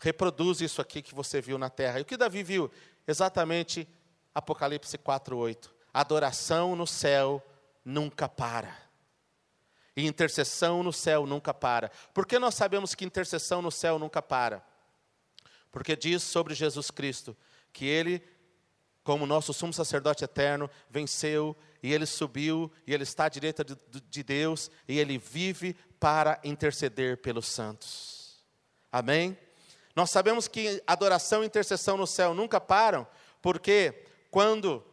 reproduz 0.00 0.60
isso 0.60 0.80
aqui 0.80 1.02
que 1.02 1.14
você 1.14 1.40
viu 1.40 1.58
na 1.58 1.70
terra. 1.70 1.98
E 1.98 2.02
o 2.02 2.04
que 2.04 2.16
Davi 2.16 2.42
viu? 2.42 2.70
Exatamente 3.06 3.88
Apocalipse 4.34 4.98
4:8. 4.98 5.70
Adoração 5.92 6.74
no 6.74 6.86
céu 6.86 7.42
nunca 7.84 8.28
para. 8.28 8.76
E 9.96 10.04
intercessão 10.06 10.82
no 10.82 10.92
céu 10.92 11.24
nunca 11.24 11.54
para. 11.54 11.90
Por 12.12 12.26
que 12.26 12.38
nós 12.38 12.56
sabemos 12.56 12.94
que 12.94 13.04
intercessão 13.04 13.62
no 13.62 13.70
céu 13.70 13.98
nunca 13.98 14.20
para? 14.20 14.64
Porque 15.70 15.94
diz 15.94 16.22
sobre 16.22 16.54
Jesus 16.54 16.90
Cristo 16.90 17.36
que 17.72 17.86
ele, 17.86 18.22
como 19.04 19.26
nosso 19.26 19.52
sumo 19.52 19.72
sacerdote 19.72 20.24
eterno, 20.24 20.68
venceu 20.90 21.56
e 21.80 21.92
ele 21.92 22.06
subiu 22.06 22.72
e 22.86 22.92
ele 22.92 23.04
está 23.04 23.26
à 23.26 23.28
direita 23.28 23.64
de, 23.64 23.76
de 23.88 24.22
Deus 24.24 24.70
e 24.88 24.98
ele 24.98 25.16
vive 25.16 25.74
para 26.00 26.40
interceder 26.42 27.18
pelos 27.18 27.46
santos. 27.46 28.44
Amém? 28.90 29.38
Nós 29.94 30.10
sabemos 30.10 30.48
que 30.48 30.82
adoração 30.86 31.42
e 31.42 31.46
intercessão 31.46 31.96
no 31.96 32.06
céu 32.06 32.34
nunca 32.34 32.60
param, 32.60 33.06
porque 33.40 34.06
quando 34.30 34.84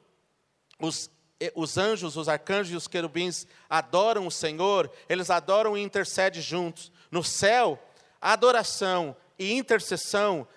os 0.79 1.09
os 1.55 1.77
anjos, 1.77 2.17
os 2.17 2.29
arcanjos 2.29 2.73
e 2.73 2.75
os 2.75 2.87
querubins 2.87 3.47
adoram 3.69 4.27
o 4.27 4.31
Senhor, 4.31 4.91
eles 5.09 5.29
adoram 5.31 5.75
e 5.75 5.81
intercedem 5.81 6.41
juntos. 6.41 6.91
No 7.09 7.23
céu, 7.23 7.79
adoração 8.21 9.15
e 9.39 9.53
intercessão 9.53 10.47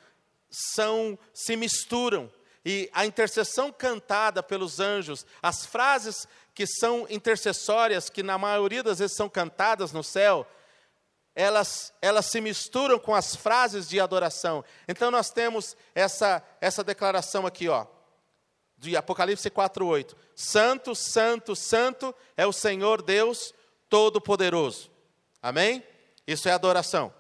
são 0.51 1.19
se 1.33 1.57
misturam. 1.57 2.31
E 2.65 2.91
a 2.93 3.05
intercessão 3.05 3.73
cantada 3.73 4.43
pelos 4.43 4.81
anjos, 4.81 5.27
as 5.43 5.67
frases 5.67 6.27
que 6.55 6.67
são 6.67 7.07
intercessórias, 7.11 8.09
que 8.09 8.23
na 8.23 8.39
maioria 8.39 8.83
das 8.83 8.99
vezes 8.99 9.17
são 9.17 9.29
cantadas 9.29 9.93
no 9.93 10.03
céu, 10.03 10.47
elas, 11.35 11.93
elas 12.00 12.26
se 12.26 12.41
misturam 12.41 12.99
com 12.99 13.14
as 13.14 13.35
frases 13.35 13.88
de 13.88 13.99
adoração. 13.99 14.64
Então 14.87 15.11
nós 15.11 15.31
temos 15.31 15.76
essa, 15.95 16.43
essa 16.61 16.85
declaração 16.85 17.47
aqui, 17.47 17.69
ó 17.69 17.87
de 18.85 18.97
Apocalipse 18.97 19.50
4:8. 19.50 20.14
Santo, 20.35 20.95
santo, 20.95 21.57
santo 21.57 22.14
é 22.37 22.47
o 22.47 22.53
Senhor 22.53 23.03
Deus 23.03 23.55
todo-poderoso. 23.88 24.91
Amém? 25.43 25.83
Isso 26.26 26.49
é 26.49 26.53
adoração. 26.53 27.12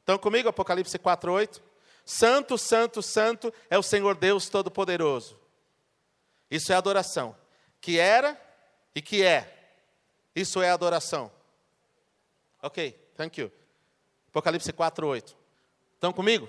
Estão 0.00 0.18
comigo 0.18 0.48
Apocalipse 0.48 0.98
4:8? 0.98 1.62
Santo, 2.04 2.56
santo, 2.56 3.02
santo 3.02 3.52
é 3.68 3.76
o 3.78 3.82
Senhor 3.82 4.14
Deus 4.14 4.48
todo-poderoso. 4.48 5.38
Isso 6.50 6.72
é 6.72 6.76
adoração. 6.76 7.36
Que 7.80 7.98
era 7.98 8.40
e 8.94 9.02
que 9.02 9.24
é. 9.24 9.52
Isso 10.34 10.62
é 10.62 10.70
adoração. 10.70 11.32
Ok, 12.62 12.98
thank 13.16 13.40
you. 13.40 13.50
Apocalipse 14.28 14.72
4:8. 14.72 15.34
Estão 15.94 16.12
comigo? 16.12 16.48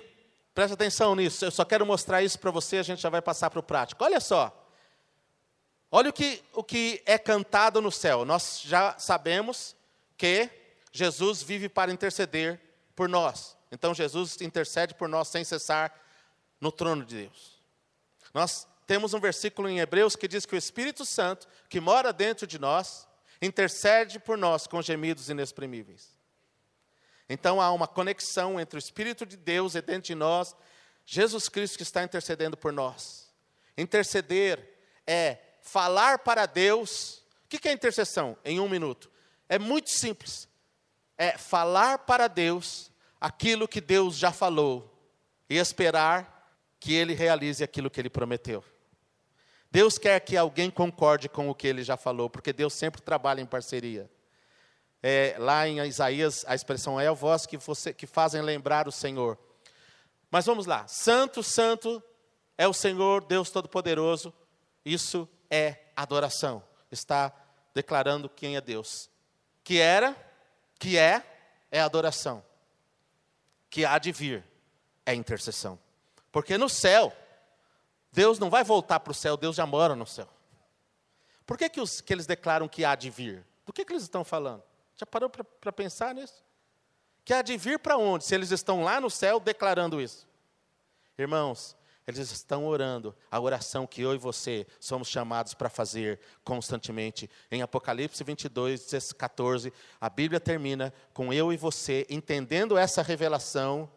Presta 0.54 0.74
atenção 0.74 1.14
nisso, 1.14 1.44
eu 1.44 1.50
só 1.50 1.64
quero 1.64 1.86
mostrar 1.86 2.22
isso 2.22 2.38
para 2.38 2.50
você, 2.50 2.78
a 2.78 2.82
gente 2.82 3.00
já 3.00 3.08
vai 3.08 3.22
passar 3.22 3.48
para 3.48 3.60
o 3.60 3.62
prático. 3.62 4.02
Olha 4.02 4.18
só. 4.18 4.52
Olha 5.90 6.10
o 6.10 6.12
que, 6.12 6.42
o 6.52 6.62
que 6.62 7.02
é 7.06 7.16
cantado 7.16 7.80
no 7.80 7.90
céu. 7.90 8.24
Nós 8.24 8.60
já 8.62 8.98
sabemos 8.98 9.74
que 10.16 10.50
Jesus 10.92 11.42
vive 11.42 11.68
para 11.68 11.92
interceder 11.92 12.60
por 12.94 13.08
nós. 13.08 13.56
Então 13.70 13.94
Jesus 13.94 14.40
intercede 14.40 14.94
por 14.94 15.08
nós 15.08 15.28
sem 15.28 15.44
cessar 15.44 15.94
no 16.60 16.72
trono 16.72 17.04
de 17.04 17.22
Deus. 17.22 17.62
Nós 18.34 18.66
temos 18.86 19.14
um 19.14 19.20
versículo 19.20 19.68
em 19.68 19.78
Hebreus 19.78 20.16
que 20.16 20.26
diz 20.26 20.44
que 20.44 20.54
o 20.54 20.58
Espírito 20.58 21.04
Santo, 21.04 21.46
que 21.68 21.80
mora 21.80 22.12
dentro 22.12 22.46
de 22.46 22.58
nós, 22.58 23.06
intercede 23.40 24.18
por 24.18 24.36
nós 24.36 24.66
com 24.66 24.82
gemidos 24.82 25.28
inexprimíveis. 25.28 26.17
Então 27.28 27.60
há 27.60 27.70
uma 27.72 27.86
conexão 27.86 28.58
entre 28.58 28.78
o 28.78 28.80
Espírito 28.80 29.26
de 29.26 29.36
Deus 29.36 29.74
e 29.74 29.82
dentro 29.82 30.08
de 30.08 30.14
nós, 30.14 30.56
Jesus 31.04 31.48
Cristo 31.48 31.76
que 31.76 31.82
está 31.82 32.02
intercedendo 32.02 32.56
por 32.56 32.72
nós. 32.72 33.30
Interceder 33.76 34.78
é 35.06 35.38
falar 35.62 36.20
para 36.20 36.46
Deus. 36.46 37.22
O 37.44 37.48
que 37.48 37.68
é 37.68 37.72
intercessão? 37.72 38.36
Em 38.44 38.58
um 38.58 38.68
minuto. 38.68 39.10
É 39.48 39.58
muito 39.58 39.90
simples. 39.90 40.48
É 41.16 41.36
falar 41.36 42.00
para 42.00 42.28
Deus 42.28 42.90
aquilo 43.20 43.68
que 43.68 43.80
Deus 43.80 44.16
já 44.16 44.32
falou 44.32 44.94
e 45.48 45.56
esperar 45.56 46.38
que 46.78 46.94
Ele 46.94 47.14
realize 47.14 47.62
aquilo 47.62 47.90
que 47.90 48.00
Ele 48.00 48.10
prometeu. 48.10 48.64
Deus 49.70 49.98
quer 49.98 50.20
que 50.20 50.36
alguém 50.36 50.70
concorde 50.70 51.28
com 51.28 51.48
o 51.48 51.54
que 51.54 51.66
Ele 51.66 51.82
já 51.82 51.96
falou, 51.96 52.30
porque 52.30 52.52
Deus 52.52 52.72
sempre 52.72 53.02
trabalha 53.02 53.40
em 53.40 53.46
parceria. 53.46 54.10
É, 55.02 55.36
lá 55.38 55.68
em 55.68 55.78
Isaías, 55.86 56.44
a 56.46 56.54
expressão 56.54 57.00
é 57.00 57.06
a 57.06 57.12
voz 57.12 57.46
que, 57.46 57.56
você, 57.56 57.92
que 57.92 58.06
fazem 58.06 58.42
lembrar 58.42 58.88
o 58.88 58.92
Senhor. 58.92 59.38
Mas 60.30 60.46
vamos 60.46 60.66
lá. 60.66 60.86
Santo, 60.88 61.42
santo 61.42 62.02
é 62.56 62.66
o 62.66 62.72
Senhor, 62.72 63.24
Deus 63.24 63.50
Todo-Poderoso. 63.50 64.32
Isso 64.84 65.28
é 65.50 65.76
adoração. 65.96 66.62
Está 66.90 67.32
declarando 67.74 68.28
quem 68.28 68.56
é 68.56 68.60
Deus. 68.60 69.08
Que 69.62 69.78
era, 69.78 70.16
que 70.78 70.98
é, 70.98 71.22
é 71.70 71.80
adoração. 71.80 72.44
Que 73.70 73.84
há 73.84 73.98
de 73.98 74.10
vir, 74.10 74.44
é 75.06 75.14
intercessão. 75.14 75.78
Porque 76.32 76.58
no 76.58 76.68
céu, 76.68 77.12
Deus 78.12 78.38
não 78.38 78.50
vai 78.50 78.64
voltar 78.64 79.00
para 79.00 79.10
o 79.10 79.14
céu, 79.14 79.36
Deus 79.36 79.56
já 79.56 79.66
mora 79.66 79.94
no 79.94 80.06
céu. 80.06 80.28
Por 81.46 81.56
que, 81.56 81.68
que, 81.68 81.80
os, 81.80 82.00
que 82.00 82.12
eles 82.12 82.26
declaram 82.26 82.68
que 82.68 82.84
há 82.84 82.94
de 82.94 83.08
vir? 83.08 83.46
Do 83.64 83.72
que, 83.72 83.84
que 83.84 83.92
eles 83.92 84.02
estão 84.02 84.24
falando? 84.24 84.62
Já 84.98 85.06
parou 85.06 85.30
para 85.30 85.72
pensar 85.72 86.12
nisso? 86.12 86.44
Que 87.24 87.32
há 87.32 87.40
de 87.40 87.56
vir 87.56 87.78
para 87.78 87.96
onde, 87.96 88.24
se 88.24 88.34
eles 88.34 88.50
estão 88.50 88.82
lá 88.82 89.00
no 89.00 89.08
céu 89.08 89.38
declarando 89.38 90.00
isso? 90.00 90.26
Irmãos, 91.16 91.76
eles 92.04 92.32
estão 92.32 92.66
orando 92.66 93.14
a 93.30 93.38
oração 93.38 93.86
que 93.86 94.02
eu 94.02 94.12
e 94.14 94.18
você 94.18 94.66
somos 94.80 95.08
chamados 95.08 95.54
para 95.54 95.68
fazer 95.68 96.18
constantemente. 96.42 97.30
Em 97.50 97.62
Apocalipse 97.62 98.24
22, 98.24 99.12
14, 99.12 99.72
a 100.00 100.10
Bíblia 100.10 100.40
termina 100.40 100.92
com 101.14 101.32
eu 101.32 101.52
e 101.52 101.56
você 101.56 102.04
entendendo 102.10 102.76
essa 102.76 103.02
revelação, 103.02 103.88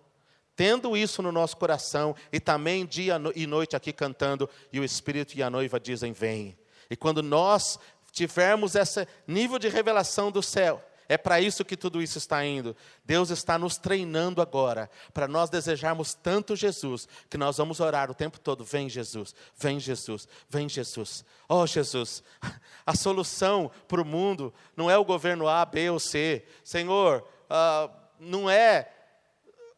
tendo 0.55 0.95
isso 0.95 1.23
no 1.23 1.31
nosso 1.31 1.57
coração 1.57 2.15
e 2.31 2.39
também 2.39 2.85
dia 2.85 3.15
e 3.33 3.47
noite 3.47 3.75
aqui 3.75 3.91
cantando, 3.91 4.47
e 4.71 4.79
o 4.79 4.83
Espírito 4.83 5.35
e 5.35 5.41
a 5.41 5.49
noiva 5.49 5.79
dizem: 5.79 6.11
Vem. 6.13 6.59
E 6.89 6.95
quando 6.97 7.23
nós 7.23 7.79
tivermos 8.11 8.75
esse 8.75 9.07
nível 9.25 9.57
de 9.57 9.69
revelação 9.69 10.29
do 10.29 10.43
céu, 10.43 10.83
é 11.11 11.17
para 11.17 11.41
isso 11.41 11.65
que 11.65 11.75
tudo 11.75 12.01
isso 12.01 12.17
está 12.17 12.45
indo. 12.45 12.73
Deus 13.03 13.31
está 13.31 13.59
nos 13.59 13.77
treinando 13.77 14.41
agora, 14.41 14.89
para 15.13 15.27
nós 15.27 15.49
desejarmos 15.49 16.13
tanto 16.13 16.55
Jesus, 16.55 17.05
que 17.29 17.37
nós 17.37 17.57
vamos 17.57 17.81
orar 17.81 18.09
o 18.09 18.15
tempo 18.15 18.39
todo: 18.39 18.63
vem 18.63 18.87
Jesus, 18.87 19.35
vem 19.57 19.77
Jesus, 19.77 20.25
vem 20.47 20.69
Jesus. 20.69 21.25
Oh 21.49 21.67
Jesus, 21.67 22.23
a 22.87 22.95
solução 22.95 23.69
para 23.89 24.01
o 24.01 24.05
mundo 24.05 24.53
não 24.73 24.89
é 24.89 24.97
o 24.97 25.03
governo 25.03 25.49
A, 25.49 25.65
B 25.65 25.89
ou 25.89 25.99
C. 25.99 26.45
Senhor, 26.63 27.27
uh, 27.49 27.93
não 28.17 28.49
é, 28.49 28.89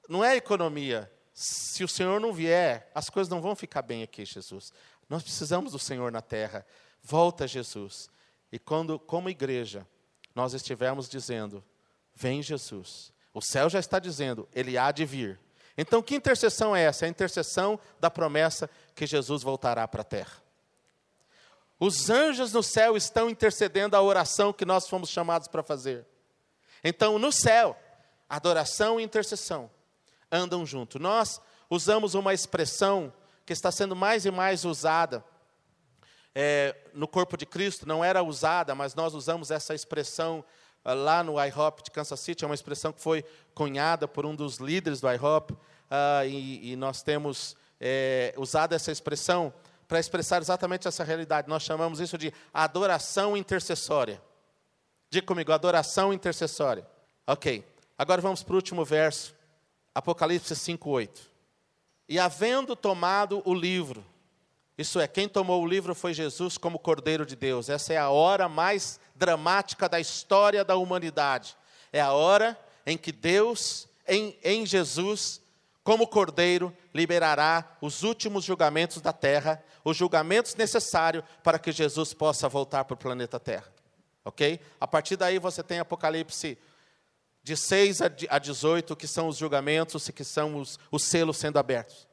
não 0.07 0.23
é 0.23 0.35
economia. 0.35 1.11
Se 1.33 1.83
o 1.83 1.87
Senhor 1.87 2.21
não 2.21 2.31
vier, 2.31 2.91
as 2.93 3.09
coisas 3.09 3.27
não 3.27 3.41
vão 3.41 3.55
ficar 3.55 3.81
bem 3.81 4.03
aqui, 4.03 4.23
Jesus. 4.23 4.71
Nós 5.09 5.23
precisamos 5.23 5.71
do 5.71 5.79
Senhor 5.79 6.11
na 6.11 6.21
terra. 6.21 6.63
Volta, 7.01 7.47
Jesus. 7.47 8.07
E 8.51 8.59
quando, 8.59 8.99
como 8.99 9.31
igreja, 9.31 9.87
nós 10.35 10.53
estivermos 10.53 11.07
dizendo: 11.07 11.63
Vem 12.15 12.41
Jesus. 12.41 13.11
O 13.33 13.41
céu 13.41 13.69
já 13.69 13.79
está 13.79 13.99
dizendo: 13.99 14.47
Ele 14.53 14.77
há 14.77 14.91
de 14.91 15.05
vir. 15.05 15.39
Então, 15.77 16.03
que 16.03 16.15
intercessão 16.15 16.75
é 16.75 16.83
essa? 16.83 17.05
É 17.05 17.07
a 17.07 17.09
intercessão 17.09 17.79
da 17.99 18.09
promessa 18.09 18.69
que 18.93 19.07
Jesus 19.07 19.41
voltará 19.41 19.87
para 19.87 20.01
a 20.01 20.05
terra. 20.05 20.43
Os 21.79 22.09
anjos 22.09 22.53
no 22.53 22.61
céu 22.61 22.95
estão 22.95 23.29
intercedendo 23.29 23.95
a 23.95 24.01
oração 24.01 24.53
que 24.53 24.65
nós 24.65 24.87
fomos 24.87 25.09
chamados 25.09 25.47
para 25.47 25.63
fazer. 25.63 26.05
Então, 26.83 27.17
no 27.17 27.31
céu, 27.31 27.77
adoração 28.29 28.99
e 28.99 29.03
intercessão 29.03 29.69
andam 30.31 30.65
junto. 30.65 30.99
Nós 30.99 31.41
usamos 31.69 32.13
uma 32.13 32.33
expressão 32.33 33.11
que 33.45 33.53
está 33.53 33.71
sendo 33.71 33.95
mais 33.95 34.25
e 34.25 34.31
mais 34.31 34.63
usada 34.63 35.23
é, 36.35 36.75
no 36.93 37.07
corpo 37.07 37.37
de 37.37 37.45
Cristo 37.45 37.87
não 37.87 38.03
era 38.03 38.23
usada, 38.23 38.73
mas 38.73 38.95
nós 38.95 39.13
usamos 39.13 39.51
essa 39.51 39.75
expressão 39.75 40.43
uh, 40.83 40.93
lá 40.93 41.23
no 41.23 41.43
IHOP 41.43 41.83
de 41.83 41.91
Kansas 41.91 42.19
City, 42.19 42.43
é 42.43 42.47
uma 42.47 42.55
expressão 42.55 42.91
que 42.91 43.01
foi 43.01 43.23
cunhada 43.53 44.07
por 44.07 44.25
um 44.25 44.35
dos 44.35 44.57
líderes 44.57 44.99
do 44.99 45.11
IHOP, 45.11 45.53
uh, 45.53 45.57
e, 46.25 46.71
e, 46.71 46.75
nós 46.75 47.03
temos 47.03 47.55
é, 47.79 48.33
usado 48.37 48.73
essa 48.73 48.91
expressão 48.91 49.53
para 49.87 49.99
expressar 49.99 50.41
exatamente 50.41 50.87
essa 50.87 51.03
realidade. 51.03 51.47
Nós 51.47 51.61
chamamos 51.61 51.99
isso 51.99 52.17
de 52.17 52.33
adoração 52.51 53.37
intercessória. 53.37 54.21
Diga 55.09 55.27
comigo, 55.27 55.51
adoração 55.51 56.11
intercessória. 56.11 56.87
Ok, 57.27 57.63
agora 57.95 58.21
vamos 58.21 58.41
para 58.41 58.53
o 58.53 58.55
último 58.55 58.83
verso, 58.83 59.35
Apocalipse 59.93 60.55
5,8. 60.55 61.27
E 62.09 62.17
havendo 62.17 62.75
tomado 62.75 63.41
o 63.45 63.53
livro, 63.53 64.03
Isso 64.83 64.99
é, 64.99 65.07
quem 65.07 65.29
tomou 65.29 65.63
o 65.63 65.65
livro 65.65 65.95
foi 65.95 66.13
Jesus 66.13 66.57
como 66.57 66.77
Cordeiro 66.77 67.25
de 67.25 67.37
Deus. 67.37 67.69
Essa 67.69 67.93
é 67.93 67.97
a 67.97 68.09
hora 68.09 68.49
mais 68.49 68.99
dramática 69.15 69.87
da 69.87 69.97
história 69.97 70.61
da 70.65 70.75
humanidade. 70.75 71.55
É 71.93 72.01
a 72.01 72.11
hora 72.11 72.59
em 72.85 72.97
que 72.97 73.13
Deus, 73.13 73.87
em, 74.05 74.37
em 74.43 74.65
Jesus, 74.65 75.41
como 75.85 76.05
Cordeiro, 76.05 76.75
liberará 76.93 77.77
os 77.79 78.03
últimos 78.03 78.43
julgamentos 78.43 78.99
da 78.99 79.13
terra, 79.13 79.63
os 79.85 79.95
julgamentos 79.95 80.53
necessários 80.53 81.23
para 81.41 81.57
que 81.57 81.71
Jesus 81.71 82.13
possa 82.13 82.49
voltar 82.49 82.83
para 82.83 82.95
o 82.95 82.97
planeta 82.97 83.39
Terra. 83.39 83.71
Ok? 84.25 84.59
A 84.81 84.85
partir 84.85 85.15
daí 85.15 85.39
você 85.39 85.63
tem 85.63 85.79
Apocalipse 85.79 86.57
de 87.41 87.55
6 87.55 88.01
a 88.29 88.37
18, 88.37 88.97
que 88.97 89.07
são 89.07 89.29
os 89.29 89.37
julgamentos, 89.37 90.09
que 90.09 90.25
são 90.25 90.57
os, 90.57 90.77
os 90.91 91.03
selos 91.03 91.37
sendo 91.37 91.57
abertos. 91.57 92.05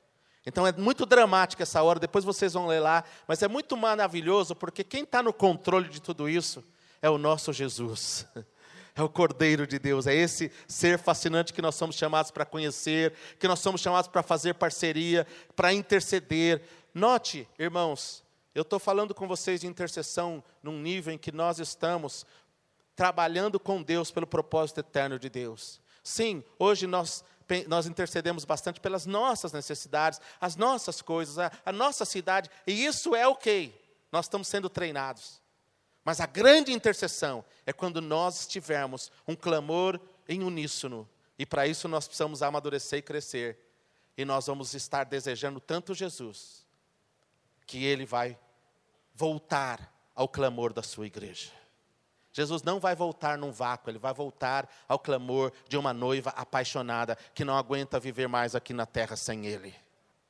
Então 0.47 0.66
é 0.66 0.73
muito 0.73 1.04
dramática 1.04 1.62
essa 1.62 1.82
hora, 1.82 2.00
depois 2.00 2.25
vocês 2.25 2.54
vão 2.54 2.66
ler 2.66 2.80
lá, 2.80 3.04
mas 3.28 3.42
é 3.42 3.49
muito 3.49 3.76
maravilhoso, 3.76 4.54
porque 4.54 4.82
quem 4.82 5.02
está 5.04 5.23
no 5.23 5.32
controle 5.32 5.88
de 5.88 6.00
tudo 6.00 6.28
isso 6.28 6.64
é 7.02 7.11
o 7.11 7.18
nosso 7.18 7.52
Jesus. 7.52 8.26
É 8.92 9.02
o 9.02 9.09
Cordeiro 9.09 9.68
de 9.68 9.78
Deus, 9.78 10.09
é 10.09 10.14
esse 10.14 10.50
ser 10.66 10.99
fascinante 10.99 11.52
que 11.52 11.62
nós 11.62 11.76
somos 11.76 11.94
chamados 11.94 12.32
para 12.32 12.44
conhecer, 12.44 13.14
que 13.38 13.47
nós 13.47 13.61
somos 13.61 13.80
chamados 13.80 14.09
para 14.09 14.20
fazer 14.20 14.54
parceria, 14.54 15.25
para 15.54 15.73
interceder. 15.73 16.61
Note, 16.92 17.49
irmãos, 17.56 18.25
eu 18.52 18.62
estou 18.62 18.80
falando 18.80 19.14
com 19.14 19.28
vocês 19.28 19.61
de 19.61 19.66
intercessão 19.68 20.42
num 20.61 20.78
nível 20.80 21.14
em 21.14 21.18
que 21.18 21.30
nós 21.30 21.61
estamos 21.61 22.26
trabalhando 22.97 23.61
com 23.61 23.80
Deus 23.80 24.11
pelo 24.11 24.26
propósito 24.26 24.80
eterno 24.80 25.20
de 25.20 25.30
Deus. 25.30 25.80
Sim, 26.02 26.42
hoje 26.59 26.87
nós, 26.87 27.25
nós 27.66 27.87
intercedemos 27.87 28.45
bastante 28.45 28.80
pelas 28.80 29.07
nossas 29.07 29.52
necessidades, 29.52 30.21
as 30.40 30.57
nossas 30.57 31.02
coisas, 31.02 31.38
a, 31.38 31.50
a 31.64 31.73
nossa 31.73 32.04
cidade, 32.04 32.50
e 32.66 32.85
isso 32.85 33.14
é 33.14 33.26
ok, 33.26 33.75
nós 34.11 34.26
estamos 34.26 34.49
sendo 34.49 34.69
treinados. 34.69 35.40
Mas 36.04 36.21
a 36.21 36.26
grande 36.26 36.73
intercessão 36.73 37.45
é 37.66 37.73
quando 37.73 38.00
nós 38.00 38.47
tivermos 38.47 39.12
um 39.28 39.37
clamor 39.37 40.00
em 40.28 40.42
uníssono, 40.42 41.09
e 41.38 41.45
para 41.45 41.66
isso 41.66 41.88
nós 41.88 42.07
precisamos 42.07 42.42
amadurecer 42.42 42.99
e 42.99 43.02
crescer, 43.02 43.59
e 44.16 44.25
nós 44.25 44.47
vamos 44.47 44.75
estar 44.75 45.04
desejando 45.04 45.61
tanto 45.61 45.95
Jesus, 45.95 46.66
que 47.66 47.85
Ele 47.85 48.04
vai 48.04 48.38
voltar 49.14 49.95
ao 50.14 50.28
clamor 50.28 50.73
da 50.73 50.83
sua 50.83 51.07
igreja. 51.07 51.59
Jesus 52.32 52.62
não 52.62 52.78
vai 52.78 52.94
voltar 52.94 53.37
num 53.37 53.50
vácuo, 53.50 53.90
ele 53.90 53.99
vai 53.99 54.14
voltar 54.14 54.68
ao 54.88 54.99
clamor 54.99 55.52
de 55.68 55.76
uma 55.76 55.92
noiva 55.92 56.30
apaixonada 56.30 57.16
que 57.34 57.44
não 57.44 57.56
aguenta 57.56 57.99
viver 57.99 58.28
mais 58.28 58.54
aqui 58.54 58.72
na 58.72 58.87
terra 58.87 59.16
sem 59.16 59.46
ele. 59.46 59.75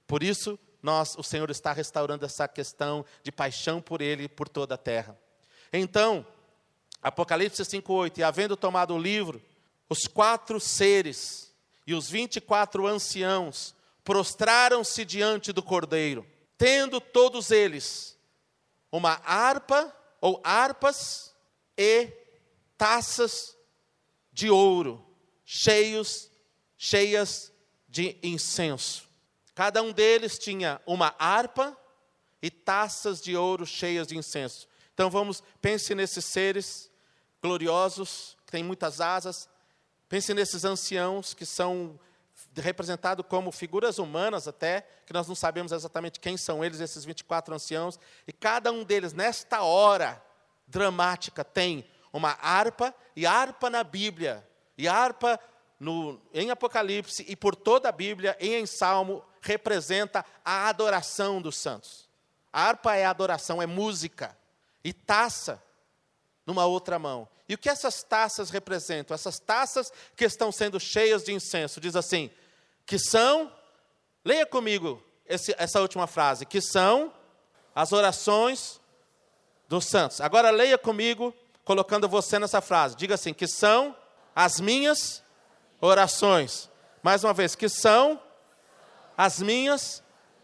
Por 0.06 0.22
isso, 0.22 0.58
nós, 0.82 1.14
o 1.16 1.22
Senhor 1.22 1.50
está 1.50 1.72
restaurando 1.72 2.24
essa 2.24 2.48
questão 2.48 3.04
de 3.22 3.30
paixão 3.30 3.80
por 3.82 4.00
ele 4.00 4.24
e 4.24 4.28
por 4.28 4.48
toda 4.48 4.74
a 4.74 4.78
terra. 4.78 5.16
Então, 5.72 6.26
Apocalipse 7.02 7.64
5:8, 7.64 8.18
e 8.18 8.22
havendo 8.22 8.56
tomado 8.56 8.94
o 8.94 8.98
livro, 8.98 9.42
os 9.88 10.06
quatro 10.06 10.58
seres 10.58 11.54
e 11.86 11.94
os 11.94 12.08
vinte 12.08 12.36
e 12.36 12.40
quatro 12.40 12.86
anciãos 12.86 13.74
prostraram-se 14.04 15.04
diante 15.04 15.52
do 15.52 15.62
Cordeiro, 15.62 16.26
tendo 16.56 17.00
todos 17.00 17.50
eles 17.50 18.18
uma 18.90 19.20
harpa 19.24 19.94
ou 20.20 20.40
harpas 20.42 21.29
e 21.82 22.12
taças 22.76 23.56
de 24.30 24.50
ouro, 24.50 25.02
cheios, 25.46 26.30
cheias 26.76 27.50
de 27.88 28.18
incenso. 28.22 29.08
Cada 29.54 29.82
um 29.82 29.90
deles 29.90 30.38
tinha 30.38 30.78
uma 30.84 31.14
harpa 31.18 31.74
e 32.42 32.50
taças 32.50 33.22
de 33.22 33.34
ouro 33.34 33.64
cheias 33.64 34.06
de 34.06 34.14
incenso. 34.14 34.68
Então 34.92 35.08
vamos, 35.08 35.42
pense 35.62 35.94
nesses 35.94 36.26
seres 36.26 36.90
gloriosos, 37.42 38.36
que 38.44 38.52
têm 38.52 38.62
muitas 38.62 39.00
asas. 39.00 39.48
Pense 40.06 40.34
nesses 40.34 40.66
anciãos 40.66 41.32
que 41.32 41.46
são 41.46 41.98
representados 42.56 43.24
como 43.26 43.50
figuras 43.50 43.98
humanas 43.98 44.46
até, 44.46 44.86
que 45.06 45.14
nós 45.14 45.26
não 45.26 45.34
sabemos 45.34 45.72
exatamente 45.72 46.20
quem 46.20 46.36
são 46.36 46.62
eles, 46.62 46.78
esses 46.78 47.06
24 47.06 47.54
anciãos. 47.54 47.98
E 48.28 48.34
cada 48.34 48.70
um 48.70 48.84
deles, 48.84 49.14
nesta 49.14 49.62
hora, 49.62 50.22
dramática 50.70 51.44
tem 51.44 51.84
uma 52.12 52.38
harpa, 52.40 52.94
e 53.14 53.26
harpa 53.26 53.68
na 53.68 53.84
Bíblia, 53.84 54.46
e 54.78 54.88
harpa 54.88 55.38
no, 55.78 56.20
em 56.32 56.50
Apocalipse 56.50 57.24
e 57.28 57.36
por 57.36 57.56
toda 57.56 57.88
a 57.88 57.92
Bíblia 57.92 58.36
e 58.40 58.54
em 58.54 58.66
Salmo 58.66 59.24
representa 59.40 60.24
a 60.44 60.68
adoração 60.68 61.40
dos 61.40 61.56
santos. 61.56 62.08
A 62.52 62.62
harpa 62.62 62.94
é 62.96 63.06
adoração, 63.06 63.62
é 63.62 63.66
música. 63.66 64.36
E 64.82 64.92
taça 64.92 65.62
numa 66.46 66.66
outra 66.66 66.98
mão. 66.98 67.28
E 67.48 67.54
o 67.54 67.58
que 67.58 67.68
essas 67.68 68.02
taças 68.02 68.50
representam? 68.50 69.14
Essas 69.14 69.38
taças 69.38 69.92
que 70.16 70.24
estão 70.24 70.50
sendo 70.50 70.80
cheias 70.80 71.24
de 71.24 71.32
incenso, 71.32 71.80
diz 71.80 71.96
assim, 71.96 72.30
que 72.86 72.98
são, 72.98 73.52
leia 74.24 74.46
comigo 74.46 75.02
esse, 75.26 75.54
essa 75.58 75.80
última 75.80 76.06
frase, 76.06 76.46
que 76.46 76.60
são 76.60 77.12
as 77.74 77.92
orações 77.92 78.79
dos 79.70 79.86
santos. 79.86 80.20
Agora 80.20 80.50
leia 80.50 80.76
comigo, 80.76 81.32
colocando 81.64 82.08
você 82.08 82.40
nessa 82.40 82.60
frase. 82.60 82.96
Diga 82.96 83.14
assim: 83.14 83.32
que 83.32 83.46
são 83.46 83.96
as 84.34 84.58
minhas 84.58 85.22
orações. 85.80 86.68
Mais 87.04 87.22
uma 87.22 87.32
vez, 87.32 87.54
que 87.54 87.68
são 87.68 88.20
as 89.16 89.40
minhas 89.40 90.02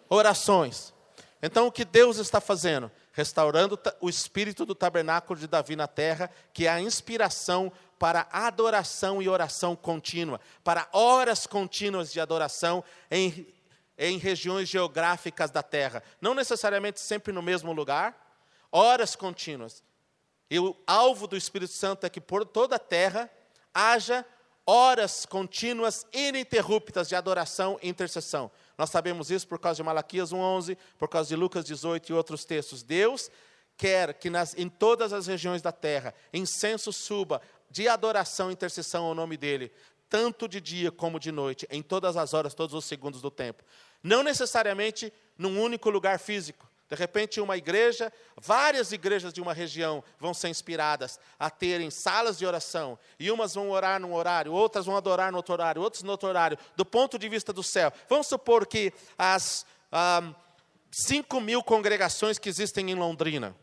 orações. 0.09 0.95
Então, 1.43 1.67
o 1.67 1.73
que 1.73 1.85
Deus 1.85 2.19
está 2.19 2.41
fazendo? 2.41 2.91
Restaurando 3.13 3.79
o 4.01 4.09
espírito 4.09 4.65
do 4.65 4.77
tabernáculo 4.77 5.39
de 5.39 5.49
Davi 5.49 5.75
na 5.75 5.89
terra, 5.89 6.31
que 6.53 6.67
é 6.67 6.71
a 6.71 6.81
inspiração 6.81 7.73
para 7.99 8.29
adoração 8.31 9.21
e 9.21 9.29
oração 9.29 9.75
contínua, 9.75 10.41
para 10.63 10.89
horas 10.93 11.47
contínuas 11.47 12.13
de 12.13 12.21
adoração 12.21 12.85
em, 13.11 13.47
em 13.99 14.19
regiões 14.19 14.69
geográficas 14.69 15.51
da 15.51 15.65
terra. 15.65 16.03
Não 16.21 16.33
necessariamente 16.33 17.01
sempre 17.01 17.33
no 17.33 17.43
mesmo 17.43 17.73
lugar, 17.73 18.26
horas 18.77 19.17
contínuas. 19.17 19.83
E 20.51 20.59
o 20.59 20.77
alvo 20.87 21.27
do 21.27 21.35
Espírito 21.35 21.73
Santo 21.73 22.05
é 22.05 22.11
que 22.11 22.21
por 22.21 22.45
toda 22.45 22.77
a 22.77 22.79
terra 22.79 23.31
haja 23.73 24.25
horas 24.67 25.25
contínuas 25.25 26.07
ininterruptas 26.13 27.09
de 27.09 27.15
adoração 27.15 27.79
e 27.83 27.89
intercessão. 27.89 28.51
Nós 28.77 28.91
sabemos 28.91 29.31
isso 29.31 29.49
por 29.49 29.59
causa 29.59 29.77
de 29.77 29.83
Malaquias 29.83 30.31
1:11, 30.31 30.77
por 30.99 31.09
causa 31.09 31.29
de 31.29 31.37
Lucas 31.37 31.65
18 31.65 32.11
e 32.11 32.13
outros 32.13 32.45
textos. 32.45 32.83
Deus 32.83 33.31
quer 33.79 34.13
que 34.13 34.29
nas, 34.29 34.55
em 34.57 34.69
todas 34.69 35.13
as 35.13 35.27
regiões 35.27 35.63
da 35.63 35.73
terra 35.73 36.15
incenso 36.33 36.93
suba 36.93 37.41
de 37.71 37.89
adoração 37.89 38.51
e 38.51 38.53
intercessão 38.53 39.05
ao 39.05 39.15
nome 39.15 39.39
dele, 39.39 39.73
tanto 40.09 40.47
de 40.47 40.61
dia 40.61 40.93
como 40.93 41.19
de 41.19 41.33
noite, 41.33 41.67
em 41.71 41.83
todas 41.83 42.15
as 42.17 42.35
horas, 42.35 42.55
todos 42.55 42.75
os 42.75 42.85
segundos 42.85 43.23
do 43.23 43.31
tempo. 43.31 43.63
Não 44.03 44.23
necessariamente 44.23 45.11
num 45.39 45.61
único 45.61 45.89
lugar 45.89 46.19
físico. 46.19 46.66
De 46.89 46.95
repente, 46.95 47.41
uma 47.41 47.57
igreja, 47.57 48.13
várias 48.41 48.93
igrejas 48.93 49.33
de 49.33 49.41
uma 49.41 49.53
região 49.53 50.05
vão 50.21 50.33
ser 50.33 50.49
inspiradas 50.49 51.19
a 51.39 51.51
terem 51.51 51.91
salas 51.91 52.39
de 52.39 52.47
oração, 52.47 52.97
e 53.19 53.31
umas 53.31 53.55
vão 53.55 53.71
orar 53.71 54.01
num 54.01 54.15
horário, 54.15 54.53
outras 54.53 54.87
vão 54.87 54.97
adorar 54.97 55.33
no 55.33 55.39
outro 55.39 55.53
horário, 55.53 55.83
outros 55.83 56.05
no 56.05 56.13
outro 56.13 56.29
horário, 56.29 56.57
do 56.77 56.85
ponto 56.85 57.19
de 57.19 57.29
vista 57.29 57.53
do 57.53 57.63
céu. 57.63 57.93
Vamos 58.09 58.29
supor 58.29 58.67
que 58.67 58.93
as 59.19 59.67
ah, 59.91 60.33
5 60.93 61.41
mil 61.41 61.61
congregações 61.61 62.39
que 62.39 62.49
existem 62.49 62.89
em 62.91 62.95
Londrina, 62.95 63.55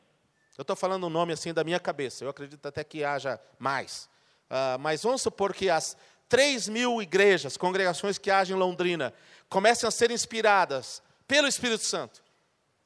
eu 0.58 0.64
estou 0.64 0.76
falando 0.76 1.08
um 1.08 1.10
nome 1.10 1.32
assim 1.32 1.54
da 1.54 1.64
minha 1.64 1.80
cabeça, 1.80 2.26
eu 2.26 2.30
acredito 2.30 2.68
até 2.68 2.84
que 2.84 3.06
haja 3.06 3.40
mais, 3.58 4.10
ah, 4.50 4.78
mas 4.82 5.04
vamos 5.04 5.22
supor 5.22 5.54
que 5.54 5.70
as 5.70 5.96
3 6.28 6.68
mil 6.68 7.02
igrejas, 7.02 7.56
congregações 7.56 8.18
que 8.18 8.30
há 8.30 8.44
em 8.44 8.54
Londrina, 8.54 9.14
comecem 9.48 9.88
a 9.88 9.92
ser 9.92 10.12
inspiradas 10.12 11.02
pelo 11.26 11.48
Espírito 11.48 11.86
Santo 11.86 12.23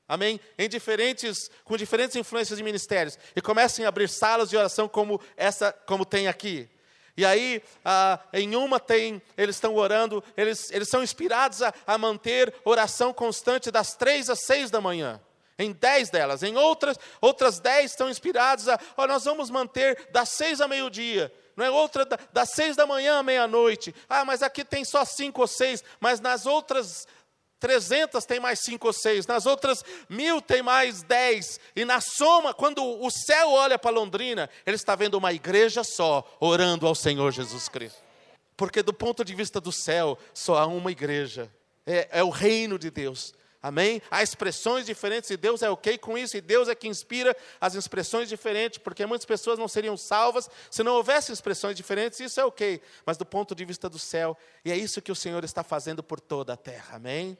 Amém? 0.07 0.39
Em 0.57 0.69
diferentes, 0.69 1.51
com 1.65 1.75
diferentes 1.75 2.15
influências 2.15 2.57
de 2.57 2.63
ministérios. 2.63 3.19
E 3.35 3.41
comecem 3.41 3.85
a 3.85 3.89
abrir 3.89 4.07
salas 4.07 4.49
de 4.49 4.55
oração 4.55 4.87
como 4.87 5.19
essa, 5.35 5.73
como 5.85 6.05
tem 6.05 6.27
aqui. 6.27 6.69
E 7.17 7.25
aí, 7.25 7.63
ah, 7.83 8.19
em 8.31 8.55
uma 8.55 8.79
tem, 8.79 9.21
eles 9.35 9.55
estão 9.55 9.75
orando, 9.75 10.23
eles, 10.37 10.69
eles 10.71 10.87
são 10.87 11.01
inspirados 11.01 11.63
a, 11.63 11.73
a 11.85 11.97
manter 11.97 12.53
oração 12.63 13.11
constante 13.11 13.71
das 13.71 13.95
três 13.95 14.29
às 14.29 14.41
seis 14.41 14.69
da 14.69 14.79
manhã. 14.79 15.19
Em 15.59 15.71
dez 15.71 16.11
delas. 16.11 16.43
Em 16.43 16.55
outras, 16.55 16.97
outras 17.19 17.59
dez 17.59 17.91
estão 17.91 18.07
inspirados 18.07 18.69
a, 18.69 18.79
oh, 18.95 19.07
nós 19.07 19.25
vamos 19.25 19.49
manter 19.49 20.09
das 20.11 20.29
seis 20.29 20.61
a 20.61 20.67
meio-dia. 20.67 21.33
Não 21.55 21.65
é 21.65 21.71
outra 21.71 22.05
das 22.31 22.51
seis 22.51 22.75
da 22.75 22.85
manhã 22.85 23.17
à 23.17 23.23
meia-noite. 23.23 23.93
Ah, 24.07 24.23
mas 24.23 24.43
aqui 24.43 24.63
tem 24.63 24.85
só 24.85 25.03
cinco 25.03 25.41
ou 25.41 25.47
seis. 25.47 25.83
Mas 25.99 26.19
nas 26.19 26.45
outras 26.45 27.07
300 27.59 28.25
tem 28.25 28.39
mais 28.39 28.59
cinco 28.59 28.87
ou 28.87 28.93
seis, 28.93 29.25
nas 29.25 29.45
outras 29.45 29.83
mil 30.09 30.41
tem 30.41 30.61
mais 30.61 31.01
dez, 31.01 31.59
e 31.75 31.83
na 31.83 31.99
soma, 31.99 32.53
quando 32.53 32.83
o 32.83 33.09
céu 33.09 33.51
olha 33.51 33.79
para 33.79 33.91
Londrina, 33.91 34.49
ele 34.65 34.75
está 34.75 34.95
vendo 34.95 35.15
uma 35.15 35.33
igreja 35.33 35.83
só, 35.83 36.23
orando 36.39 36.85
ao 36.85 36.95
Senhor 36.95 37.31
Jesus 37.31 37.67
Cristo. 37.67 38.01
Porque 38.55 38.81
do 38.81 38.93
ponto 38.93 39.23
de 39.23 39.35
vista 39.35 39.61
do 39.61 39.71
céu, 39.71 40.17
só 40.33 40.57
há 40.57 40.65
uma 40.65 40.91
igreja, 40.91 41.51
é, 41.85 42.07
é 42.11 42.23
o 42.23 42.29
reino 42.29 42.77
de 42.77 42.89
Deus. 42.89 43.33
Amém? 43.61 44.01
Há 44.09 44.21
expressões 44.21 44.85
diferentes 44.85 45.29
e 45.29 45.35
Deus 45.35 45.61
é 45.61 45.69
ok 45.69 45.97
com 45.97 46.17
isso, 46.17 46.37
e 46.37 46.41
Deus 46.41 46.69
é 46.69 46.75
que 46.75 46.87
inspira 46.87 47.35
as 47.59 47.73
expressões 47.73 48.29
diferentes, 48.29 48.77
porque 48.77 49.05
muitas 49.05 49.25
pessoas 49.25 49.57
não 49.57 49.67
seriam 49.67 49.97
salvas 49.97 50.49
se 50.69 50.83
não 50.83 50.93
houvesse 50.93 51.31
expressões 51.31 51.75
diferentes, 51.75 52.19
isso 52.19 52.39
é 52.39 52.45
ok, 52.45 52.79
mas 53.05 53.17
do 53.17 53.25
ponto 53.25 53.55
de 53.55 53.65
vista 53.65 53.89
do 53.89 53.97
céu, 53.97 54.37
e 54.63 54.71
é 54.71 54.77
isso 54.77 55.01
que 55.01 55.11
o 55.11 55.15
Senhor 55.15 55.43
está 55.43 55.63
fazendo 55.63 56.03
por 56.03 56.19
toda 56.19 56.53
a 56.53 56.57
terra, 56.57 56.95
amém? 56.95 57.37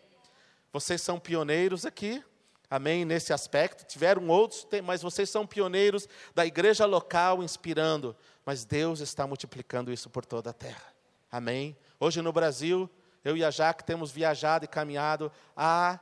Vocês 0.80 1.02
são 1.02 1.20
pioneiros 1.20 1.88
aqui, 1.88 2.24
amém, 2.70 3.04
nesse 3.04 3.34
aspecto, 3.34 3.84
tiveram 3.84 4.28
outros, 4.28 4.68
mas 4.84 5.02
vocês 5.02 5.28
são 5.28 5.48
pioneiros 5.48 6.08
da 6.36 6.46
igreja 6.46 6.86
local 6.86 7.42
inspirando, 7.42 8.16
mas 8.46 8.64
Deus 8.64 9.00
está 9.00 9.26
multiplicando 9.26 9.92
isso 9.92 10.08
por 10.08 10.24
toda 10.24 10.52
a 10.52 10.54
terra, 10.54 10.94
amém? 11.32 11.76
Hoje 12.00 12.22
no 12.22 12.32
Brasil, 12.32 12.88
eu 13.26 13.36
e 13.36 13.44
a 13.44 13.50
Jaque 13.50 13.84
temos 13.84 14.12
viajado 14.12 14.66
e 14.66 14.68
caminhado 14.68 15.32
a 15.56 16.00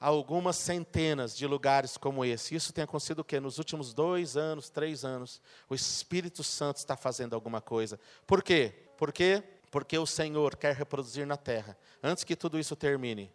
algumas 0.00 0.56
centenas 0.56 1.36
de 1.36 1.46
lugares 1.46 1.96
como 1.96 2.24
esse. 2.24 2.52
Isso 2.52 2.72
tem 2.72 2.82
acontecido 2.82 3.20
o 3.20 3.24
quê? 3.24 3.38
Nos 3.38 3.58
últimos 3.58 3.94
dois 3.94 4.36
anos, 4.36 4.68
três 4.68 5.04
anos, 5.04 5.40
o 5.68 5.74
Espírito 5.74 6.42
Santo 6.42 6.78
está 6.78 6.96
fazendo 6.96 7.36
alguma 7.36 7.60
coisa. 7.60 7.96
Por 8.26 8.42
quê? 8.42 8.74
Por 8.96 9.12
quê? 9.12 9.40
Porque 9.70 9.96
o 9.96 10.04
Senhor 10.04 10.56
quer 10.56 10.74
reproduzir 10.74 11.28
na 11.28 11.36
terra, 11.36 11.78
antes 12.02 12.24
que 12.24 12.34
tudo 12.34 12.58
isso 12.58 12.74
termine. 12.74 13.30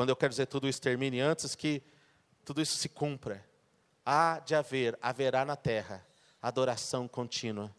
Quando 0.00 0.08
eu 0.08 0.16
quero 0.16 0.30
dizer 0.30 0.46
tudo 0.46 0.66
isso 0.66 0.80
termine, 0.80 1.20
antes 1.20 1.54
que 1.54 1.82
tudo 2.42 2.62
isso 2.62 2.74
se 2.78 2.88
cumpra, 2.88 3.44
há 4.02 4.38
de 4.38 4.54
haver, 4.54 4.98
haverá 5.02 5.44
na 5.44 5.56
terra, 5.56 6.02
adoração 6.40 7.06
contínua 7.06 7.70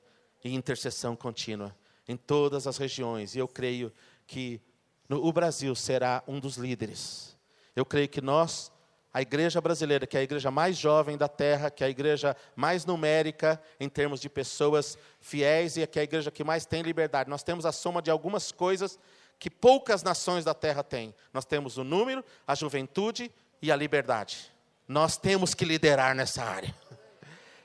e 0.44 0.54
intercessão 0.54 1.16
contínua 1.16 1.76
em 2.08 2.16
todas 2.16 2.68
as 2.68 2.78
regiões. 2.78 3.34
E 3.34 3.40
eu 3.40 3.48
creio 3.48 3.92
que 4.28 4.62
no, 5.10 5.26
o 5.26 5.34
Brasil 5.34 5.74
será 5.74 6.24
um 6.28 6.40
dos 6.40 6.58
líderes. 6.58 7.36
Eu 7.76 7.88
creio 7.88 8.08
que 8.08 8.22
nós, 8.22 8.72
a 9.12 9.20
igreja 9.24 9.60
brasileira, 9.60 10.06
que 10.06 10.16
é 10.16 10.20
a 10.20 10.24
igreja 10.24 10.52
mais 10.52 10.78
jovem 10.78 11.18
da 11.18 11.28
terra, 11.28 11.72
que 11.72 11.84
é 11.84 11.88
a 11.88 11.90
igreja 11.90 12.38
mais 12.56 12.86
numérica 12.86 13.60
em 13.80 13.90
termos 13.90 14.22
de 14.22 14.30
pessoas 14.30 14.96
fiéis 15.20 15.76
e 15.76 15.88
que 15.88 15.98
é 15.98 16.02
a 16.02 16.04
igreja 16.04 16.30
que 16.30 16.44
mais 16.44 16.68
tem 16.68 16.84
liberdade, 16.84 17.32
nós 17.32 17.42
temos 17.42 17.66
a 17.66 17.72
soma 17.72 18.00
de 18.00 18.12
algumas 18.12 18.52
coisas 18.52 19.00
que 19.42 19.50
poucas 19.50 20.04
nações 20.04 20.46
da 20.46 20.54
terra 20.54 20.84
têm. 20.84 21.16
Nós 21.34 21.46
temos 21.46 21.76
o 21.76 21.84
número, 21.84 22.24
a 22.46 22.54
juventude 22.54 23.32
e 23.60 23.72
a 23.72 23.76
liberdade. 23.76 24.54
Nós 24.88 25.18
temos 25.18 25.56
que 25.56 25.66
liderar 25.66 26.14
nessa 26.14 26.44
área. 26.44 26.76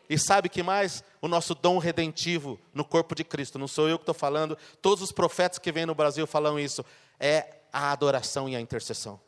E 0.09 0.19
sabe 0.19 0.49
que 0.49 0.63
mais? 0.63 1.05
O 1.21 1.29
nosso 1.29 1.55
dom 1.55 1.77
redentivo 1.77 2.59
no 2.73 2.83
corpo 2.83 3.15
de 3.15 3.23
Cristo. 3.23 3.59
Não 3.59 3.69
sou 3.69 3.91
eu 3.91 3.99
que 3.99 4.05
estou 4.05 4.15
falando, 4.15 4.57
todos 4.81 5.05
os 5.05 5.13
profetas 5.13 5.59
que 5.59 5.71
vêm 5.71 5.85
no 5.85 5.95
Brasil 5.95 6.27
falam 6.27 6.59
isso. 6.59 6.83
É 7.21 7.57
a 7.71 7.93
adoração 7.93 8.49
e 8.49 8.57
a 8.57 8.61
intercessão. 8.61 9.21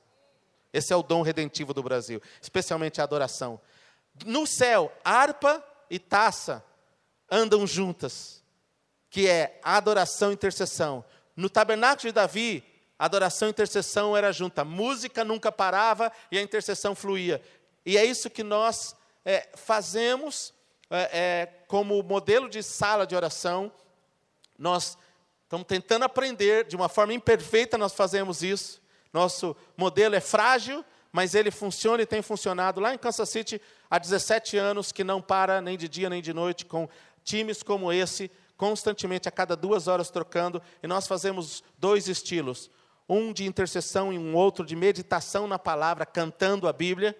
Esse 0.72 0.90
é 0.90 0.96
o 0.96 1.02
dom 1.02 1.20
redentivo 1.20 1.74
do 1.74 1.82
Brasil, 1.82 2.22
especialmente 2.40 2.98
a 2.98 3.04
adoração. 3.04 3.60
No 4.24 4.46
céu, 4.46 4.90
harpa 5.04 5.62
e 5.90 5.98
taça 5.98 6.64
andam 7.30 7.66
juntas, 7.66 8.42
que 9.10 9.28
é 9.28 9.60
adoração 9.62 10.30
e 10.30 10.34
intercessão. 10.34 11.04
No 11.38 11.48
tabernáculo 11.48 12.08
de 12.08 12.12
Davi, 12.12 12.64
adoração 12.98 13.46
e 13.46 13.52
intercessão 13.52 14.16
era 14.16 14.32
junta. 14.32 14.62
A 14.62 14.64
música 14.64 15.22
nunca 15.24 15.52
parava 15.52 16.10
e 16.32 16.36
a 16.36 16.42
intercessão 16.42 16.96
fluía. 16.96 17.40
E 17.86 17.96
é 17.96 18.04
isso 18.04 18.28
que 18.28 18.42
nós 18.42 18.96
é, 19.24 19.48
fazemos 19.54 20.52
é, 20.90 21.10
é, 21.12 21.46
como 21.68 22.02
modelo 22.02 22.48
de 22.48 22.60
sala 22.60 23.06
de 23.06 23.14
oração. 23.14 23.70
Nós 24.58 24.98
estamos 25.44 25.64
tentando 25.68 26.04
aprender, 26.04 26.66
de 26.66 26.74
uma 26.74 26.88
forma 26.88 27.14
imperfeita 27.14 27.78
nós 27.78 27.92
fazemos 27.92 28.42
isso. 28.42 28.82
Nosso 29.12 29.56
modelo 29.76 30.16
é 30.16 30.20
frágil, 30.20 30.84
mas 31.12 31.36
ele 31.36 31.52
funciona 31.52 32.02
e 32.02 32.06
tem 32.06 32.20
funcionado 32.20 32.80
lá 32.80 32.92
em 32.92 32.98
Kansas 32.98 33.28
City 33.28 33.62
há 33.88 33.96
17 33.96 34.56
anos, 34.56 34.90
que 34.90 35.04
não 35.04 35.22
para 35.22 35.60
nem 35.60 35.78
de 35.78 35.88
dia 35.88 36.10
nem 36.10 36.20
de 36.20 36.34
noite, 36.34 36.66
com 36.66 36.88
times 37.22 37.62
como 37.62 37.92
esse, 37.92 38.28
constantemente, 38.58 39.28
a 39.28 39.32
cada 39.32 39.56
duas 39.56 39.88
horas 39.88 40.10
trocando, 40.10 40.60
e 40.82 40.86
nós 40.86 41.06
fazemos 41.06 41.64
dois 41.78 42.08
estilos: 42.08 42.70
um 43.08 43.32
de 43.32 43.46
intercessão 43.46 44.12
e 44.12 44.18
um 44.18 44.34
outro 44.34 44.66
de 44.66 44.76
meditação 44.76 45.46
na 45.46 45.58
palavra, 45.58 46.04
cantando 46.04 46.68
a 46.68 46.72
Bíblia. 46.72 47.16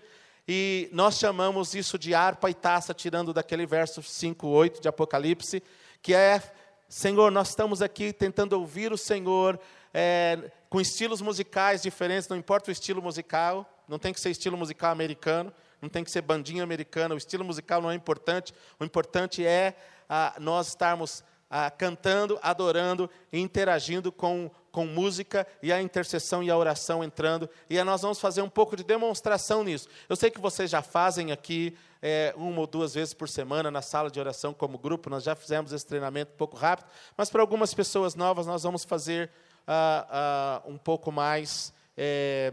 E 0.47 0.89
nós 0.93 1.19
chamamos 1.19 1.75
isso 1.75 1.99
de 1.99 2.15
harpa 2.15 2.51
e 2.51 2.55
taça, 2.55 2.93
tirando 2.93 3.33
daquele 3.33 3.67
verso 3.67 4.03
5, 4.03 4.47
8 4.47 4.81
de 4.81 4.89
Apocalipse, 4.89 5.63
que 6.03 6.15
é 6.15 6.43
Senhor, 6.89 7.31
nós 7.31 7.51
estamos 7.51 7.83
aqui 7.83 8.15
tentando 8.15 8.55
ouvir 8.55 8.91
o 8.93 8.97
Senhor, 8.97 9.61
é, 9.93 10.51
com 10.71 10.81
estilos 10.81 11.21
musicais 11.21 11.83
diferentes, 11.83 12.29
não 12.29 12.37
importa 12.37 12.71
o 12.71 12.73
estilo 12.73 13.03
musical, 13.03 13.71
não 13.87 13.99
tem 13.99 14.13
que 14.13 14.21
ser 14.21 14.31
estilo 14.31 14.57
musical 14.57 14.91
americano, 14.91 15.53
não 15.83 15.89
tem 15.91 16.03
que 16.03 16.11
ser 16.11 16.23
bandinha 16.23 16.63
americana, 16.63 17.15
o 17.15 17.19
estilo 17.19 17.45
musical 17.45 17.83
não 17.83 17.91
é 17.91 17.95
importante, 17.95 18.55
o 18.81 18.85
importante 18.85 19.45
é 19.45 19.75
ah, 20.09 20.35
nós 20.39 20.69
estarmos 20.69 21.23
ah, 21.51 21.71
cantando, 21.71 22.39
adorando 22.43 23.11
interagindo 23.33 24.13
com, 24.13 24.51
com 24.71 24.87
música 24.87 25.47
e 25.63 25.73
a 25.73 25.81
intercessão 25.81 26.43
e 26.43 26.51
a 26.51 26.57
oração 26.57 27.03
entrando, 27.03 27.49
e 27.69 27.83
nós 27.83 28.03
vamos 28.03 28.21
fazer 28.21 28.43
um 28.43 28.49
pouco 28.49 28.77
de 28.77 28.85
demonstração 28.85 29.65
nisso. 29.65 29.89
Eu 30.09 30.17
sei 30.17 30.31
que 30.31 30.41
vocês 30.41 30.71
já 30.71 30.83
fazem 30.83 31.33
aqui 31.33 31.77
é, 32.03 32.33
uma 32.37 32.61
ou 32.61 32.67
duas 32.67 32.95
vezes 32.95 33.15
por 33.15 33.29
semana 33.29 33.71
na 33.71 33.83
sala 33.83 34.11
de 34.11 34.21
oração 34.21 34.53
como 34.53 34.79
grupo, 34.79 35.11
nós 35.11 35.25
já 35.25 35.35
fizemos 35.35 35.73
esse 35.73 35.87
treinamento 35.87 36.33
um 36.35 36.37
pouco 36.37 36.57
rápido, 36.57 36.89
mas 37.17 37.31
para 37.31 37.41
algumas 37.41 37.75
pessoas 37.75 38.15
novas 38.15 38.47
nós 38.47 38.63
vamos 38.63 38.85
fazer 38.85 39.31
uh, 39.67 40.71
um 40.71 40.79
pouco 40.79 41.11
mais 41.11 41.73
é, 41.97 42.53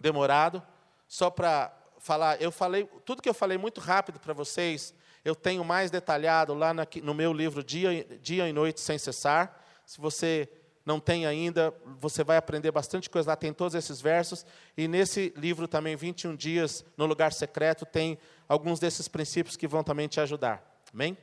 demorado, 0.00 0.62
só 1.08 1.30
para 1.30 1.72
falar, 1.98 2.40
eu 2.42 2.52
falei, 2.52 2.84
tudo 3.04 3.22
que 3.22 3.28
eu 3.28 3.34
falei 3.34 3.56
muito 3.56 3.80
rápido 3.80 4.20
para 4.20 4.34
vocês, 4.34 4.94
eu 5.24 5.34
tenho 5.34 5.64
mais 5.64 5.90
detalhado 5.90 6.52
lá 6.54 6.72
no 7.02 7.14
meu 7.14 7.32
livro 7.32 7.64
Dia, 7.64 8.04
Dia 8.20 8.48
e 8.48 8.52
Noite 8.52 8.80
Sem 8.80 8.98
Cessar. 8.98 9.58
Se 9.86 10.00
você 10.00 10.48
não 10.84 11.00
tem 11.00 11.24
ainda, 11.24 11.74
você 11.98 12.22
vai 12.22 12.36
aprender 12.36 12.70
bastante 12.70 13.08
coisa 13.08 13.30
lá, 13.30 13.36
tem 13.36 13.52
todos 13.52 13.74
esses 13.74 14.00
versos. 14.00 14.44
E 14.76 14.86
nesse 14.86 15.32
livro 15.36 15.66
também, 15.66 15.96
21 15.96 16.36
Dias 16.36 16.84
no 16.96 17.06
Lugar 17.06 17.32
Secreto, 17.32 17.86
tem 17.86 18.18
alguns 18.48 18.78
desses 18.78 19.08
princípios 19.08 19.56
que 19.56 19.66
vão 19.66 19.82
também 19.82 20.06
te 20.08 20.20
ajudar. 20.20 20.62
Amém? 20.92 21.16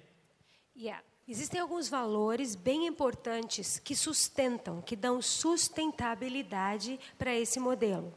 Yeah. 0.76 1.04
Existem 1.28 1.62
alguns 1.62 1.88
valores 1.88 2.56
bem 2.56 2.88
importantes 2.88 3.80
que 3.80 3.96
sustentam, 3.96 4.82
que 4.82 4.96
dão 4.96 5.22
sustentabilidade 5.22 7.00
para 7.18 7.34
esse 7.34 7.60
modelo. 7.60 8.14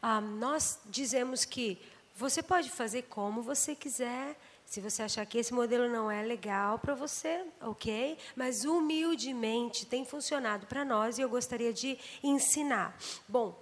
Ah, 0.00 0.20
nós 0.20 0.78
dizemos 0.86 1.44
que 1.44 1.78
você 2.16 2.42
pode 2.42 2.70
fazer 2.70 3.02
como 3.02 3.42
você 3.42 3.74
quiser, 3.74 4.38
se 4.68 4.82
você 4.82 5.02
achar 5.02 5.24
que 5.24 5.38
esse 5.38 5.54
modelo 5.54 5.88
não 5.88 6.10
é 6.10 6.22
legal 6.22 6.78
para 6.78 6.94
você, 6.94 7.42
ok? 7.58 8.18
Mas 8.36 8.66
humildemente 8.66 9.86
tem 9.86 10.04
funcionado 10.04 10.66
para 10.66 10.84
nós 10.84 11.16
e 11.16 11.22
eu 11.22 11.28
gostaria 11.28 11.72
de 11.72 11.98
ensinar. 12.22 12.94
Bom, 13.26 13.58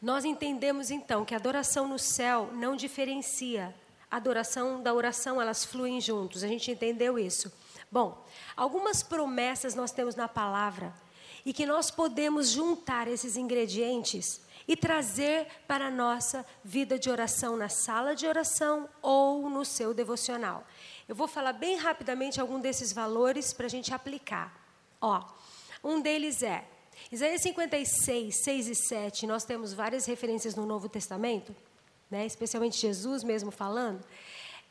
nós 0.00 0.26
entendemos 0.26 0.90
então 0.90 1.24
que 1.24 1.32
a 1.32 1.38
adoração 1.38 1.88
no 1.88 1.98
céu 1.98 2.50
não 2.52 2.76
diferencia 2.76 3.74
a 4.10 4.16
adoração 4.16 4.82
da 4.82 4.92
oração, 4.92 5.40
elas 5.40 5.64
fluem 5.64 5.98
juntos. 5.98 6.44
A 6.44 6.48
gente 6.48 6.70
entendeu 6.70 7.18
isso. 7.18 7.50
Bom, 7.90 8.22
algumas 8.54 9.02
promessas 9.02 9.74
nós 9.74 9.92
temos 9.92 10.14
na 10.14 10.28
palavra 10.28 10.92
e 11.42 11.54
que 11.54 11.64
nós 11.64 11.90
podemos 11.90 12.50
juntar 12.50 13.08
esses 13.08 13.34
ingredientes 13.34 14.42
e 14.70 14.76
trazer 14.76 15.46
para 15.66 15.88
a 15.88 15.90
nossa 15.90 16.46
vida 16.64 16.98
de 16.98 17.10
oração 17.10 17.56
na 17.56 17.68
sala 17.68 18.14
de 18.14 18.26
oração 18.26 18.88
ou 19.02 19.50
no 19.50 19.64
seu 19.64 19.92
devocional. 19.92 20.64
Eu 21.06 21.14
vou 21.14 21.26
falar 21.28 21.52
bem 21.52 21.76
rapidamente 21.76 22.40
algum 22.40 22.58
desses 22.60 22.92
valores 22.92 23.52
para 23.52 23.66
a 23.66 23.70
gente 23.70 23.92
aplicar. 23.92 24.48
Ó, 25.00 25.22
um 25.82 26.00
deles 26.00 26.42
é 26.42 26.64
Isaías 27.10 27.42
56, 27.42 28.44
6 28.44 28.68
e 28.68 28.74
7. 28.74 29.26
Nós 29.26 29.44
temos 29.44 29.74
várias 29.74 30.06
referências 30.06 30.54
no 30.54 30.64
Novo 30.64 30.88
Testamento 30.88 31.54
né, 32.10 32.26
especialmente 32.26 32.78
Jesus 32.78 33.22
mesmo 33.22 33.50
falando, 33.50 34.04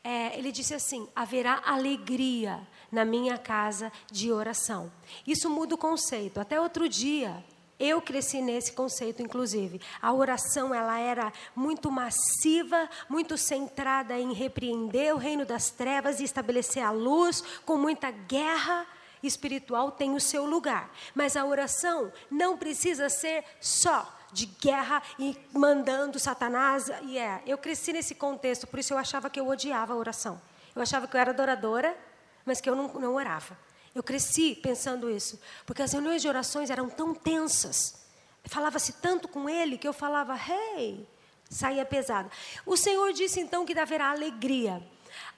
é, 0.04 0.38
ele 0.38 0.52
disse 0.52 0.74
assim: 0.74 1.08
haverá 1.16 1.62
alegria 1.64 2.60
na 2.92 3.04
minha 3.04 3.38
casa 3.38 3.90
de 4.10 4.30
oração. 4.30 4.92
Isso 5.26 5.48
muda 5.48 5.74
o 5.74 5.78
conceito. 5.78 6.38
Até 6.38 6.60
outro 6.60 6.88
dia, 6.88 7.42
eu 7.80 8.02
cresci 8.02 8.42
nesse 8.42 8.72
conceito, 8.72 9.22
inclusive. 9.22 9.80
A 10.02 10.12
oração 10.12 10.74
ela 10.74 10.98
era 11.00 11.32
muito 11.56 11.90
massiva, 11.90 12.88
muito 13.08 13.38
centrada 13.38 14.18
em 14.18 14.34
repreender 14.34 15.14
o 15.14 15.18
reino 15.18 15.46
das 15.46 15.70
trevas 15.70 16.20
e 16.20 16.24
estabelecer 16.24 16.84
a 16.84 16.90
luz, 16.90 17.42
com 17.64 17.78
muita 17.78 18.10
guerra 18.10 18.86
espiritual 19.22 19.90
tem 19.90 20.14
o 20.14 20.20
seu 20.20 20.44
lugar. 20.44 20.90
Mas 21.14 21.36
a 21.36 21.44
oração 21.44 22.12
não 22.30 22.56
precisa 22.56 23.08
ser 23.08 23.44
só 23.60 24.16
de 24.32 24.46
guerra 24.46 25.02
e 25.18 25.36
mandando 25.52 26.18
Satanás. 26.18 26.90
E 27.02 27.18
é, 27.18 27.42
eu 27.46 27.58
cresci 27.58 27.92
nesse 27.92 28.14
contexto, 28.14 28.66
por 28.66 28.78
isso 28.78 28.92
eu 28.92 28.98
achava 28.98 29.28
que 29.28 29.40
eu 29.40 29.48
odiava 29.48 29.92
a 29.92 29.96
oração. 29.96 30.40
Eu 30.74 30.82
achava 30.82 31.06
que 31.06 31.16
eu 31.16 31.20
era 31.20 31.30
adoradora, 31.30 31.96
mas 32.44 32.60
que 32.60 32.70
eu 32.70 32.76
não, 32.76 32.88
não 32.94 33.14
orava. 33.14 33.56
Eu 33.94 34.02
cresci 34.02 34.54
pensando 34.54 35.10
isso, 35.10 35.40
porque 35.66 35.82
as 35.82 35.92
reuniões 35.92 36.22
de 36.22 36.28
orações 36.28 36.70
eram 36.70 36.88
tão 36.88 37.14
tensas. 37.14 38.00
falava-se 38.44 38.94
tanto 38.94 39.28
com 39.28 39.48
ele 39.48 39.76
que 39.76 39.86
eu 39.86 39.92
falava, 39.92 40.34
hey, 40.36 41.06
saía 41.48 41.84
pesada. 41.84 42.30
O 42.64 42.76
Senhor 42.76 43.12
disse 43.12 43.40
então 43.40 43.66
que 43.66 43.78
haverá 43.78 44.10
alegria. 44.10 44.82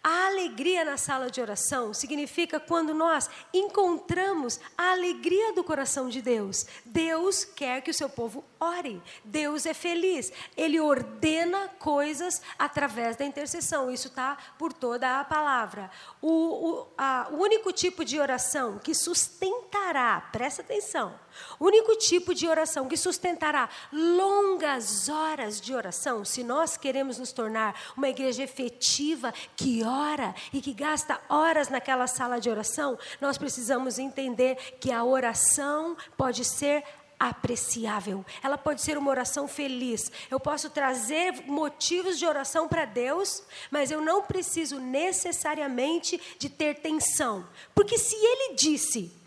A 0.04 0.26
alegria 0.26 0.84
na 0.84 0.96
sala 0.96 1.30
de 1.30 1.40
oração 1.40 1.94
significa 1.94 2.58
quando 2.58 2.92
nós 2.92 3.30
encontramos 3.54 4.58
a 4.76 4.90
alegria 4.90 5.52
do 5.52 5.62
coração 5.62 6.08
de 6.08 6.20
Deus. 6.20 6.66
Deus 6.84 7.44
quer 7.44 7.82
que 7.82 7.90
o 7.90 7.94
seu 7.94 8.08
povo 8.08 8.44
ore. 8.58 9.00
Deus 9.24 9.64
é 9.64 9.72
feliz. 9.72 10.32
Ele 10.56 10.80
ordena 10.80 11.68
coisas 11.78 12.42
através 12.58 13.14
da 13.14 13.24
intercessão. 13.24 13.92
Isso 13.92 14.08
está 14.08 14.36
por 14.58 14.72
toda 14.72 15.20
a 15.20 15.24
palavra. 15.24 15.88
O, 16.20 16.30
o, 16.30 16.88
a, 16.98 17.28
o 17.30 17.36
único 17.36 17.72
tipo 17.72 18.04
de 18.04 18.18
oração 18.18 18.80
que 18.80 18.96
sustentará, 18.96 20.20
presta 20.32 20.62
atenção, 20.62 21.16
o 21.58 21.66
único 21.66 21.96
tipo 21.96 22.34
de 22.34 22.46
oração 22.46 22.88
que 22.88 22.96
sustentará 22.96 23.68
longas 23.92 25.08
horas 25.08 25.60
de 25.60 25.74
oração, 25.74 26.24
se 26.24 26.42
nós 26.42 26.76
queremos 26.76 27.18
nos 27.18 27.32
tornar 27.32 27.74
uma 27.96 28.08
igreja 28.08 28.42
efetiva 28.42 29.32
que 29.56 29.82
ora 29.84 30.34
e 30.52 30.60
que 30.60 30.72
gasta 30.72 31.20
horas 31.28 31.68
naquela 31.68 32.06
sala 32.06 32.40
de 32.40 32.50
oração, 32.50 32.98
nós 33.20 33.38
precisamos 33.38 33.98
entender 33.98 34.56
que 34.80 34.92
a 34.92 35.04
oração 35.04 35.96
pode 36.16 36.44
ser 36.44 36.84
apreciável. 37.22 38.24
Ela 38.42 38.58
pode 38.58 38.82
ser 38.82 38.98
uma 38.98 39.10
oração 39.10 39.46
feliz. 39.46 40.10
Eu 40.28 40.40
posso 40.40 40.68
trazer 40.68 41.46
motivos 41.46 42.18
de 42.18 42.26
oração 42.26 42.66
para 42.66 42.84
Deus, 42.84 43.44
mas 43.70 43.92
eu 43.92 44.00
não 44.00 44.22
preciso 44.22 44.80
necessariamente 44.80 46.20
de 46.36 46.48
ter 46.48 46.80
tensão. 46.80 47.46
Porque 47.74 47.96
se 47.96 48.16
ele 48.16 48.54
disse 48.54 49.21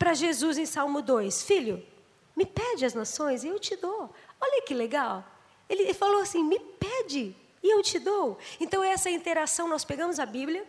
para 0.00 0.14
Jesus 0.14 0.56
em 0.56 0.64
Salmo 0.64 1.02
2: 1.02 1.42
Filho, 1.42 1.86
me 2.34 2.46
pede 2.46 2.86
as 2.86 2.94
nações 2.94 3.44
e 3.44 3.48
eu 3.48 3.60
te 3.60 3.76
dou. 3.76 4.10
Olha 4.40 4.62
que 4.62 4.72
legal. 4.72 5.22
Ele 5.68 5.92
falou 5.92 6.22
assim: 6.22 6.42
Me 6.42 6.58
pede 6.58 7.36
e 7.62 7.70
eu 7.70 7.82
te 7.82 7.98
dou. 7.98 8.38
Então, 8.58 8.82
essa 8.82 9.10
interação, 9.10 9.68
nós 9.68 9.84
pegamos 9.84 10.18
a 10.18 10.24
Bíblia, 10.24 10.66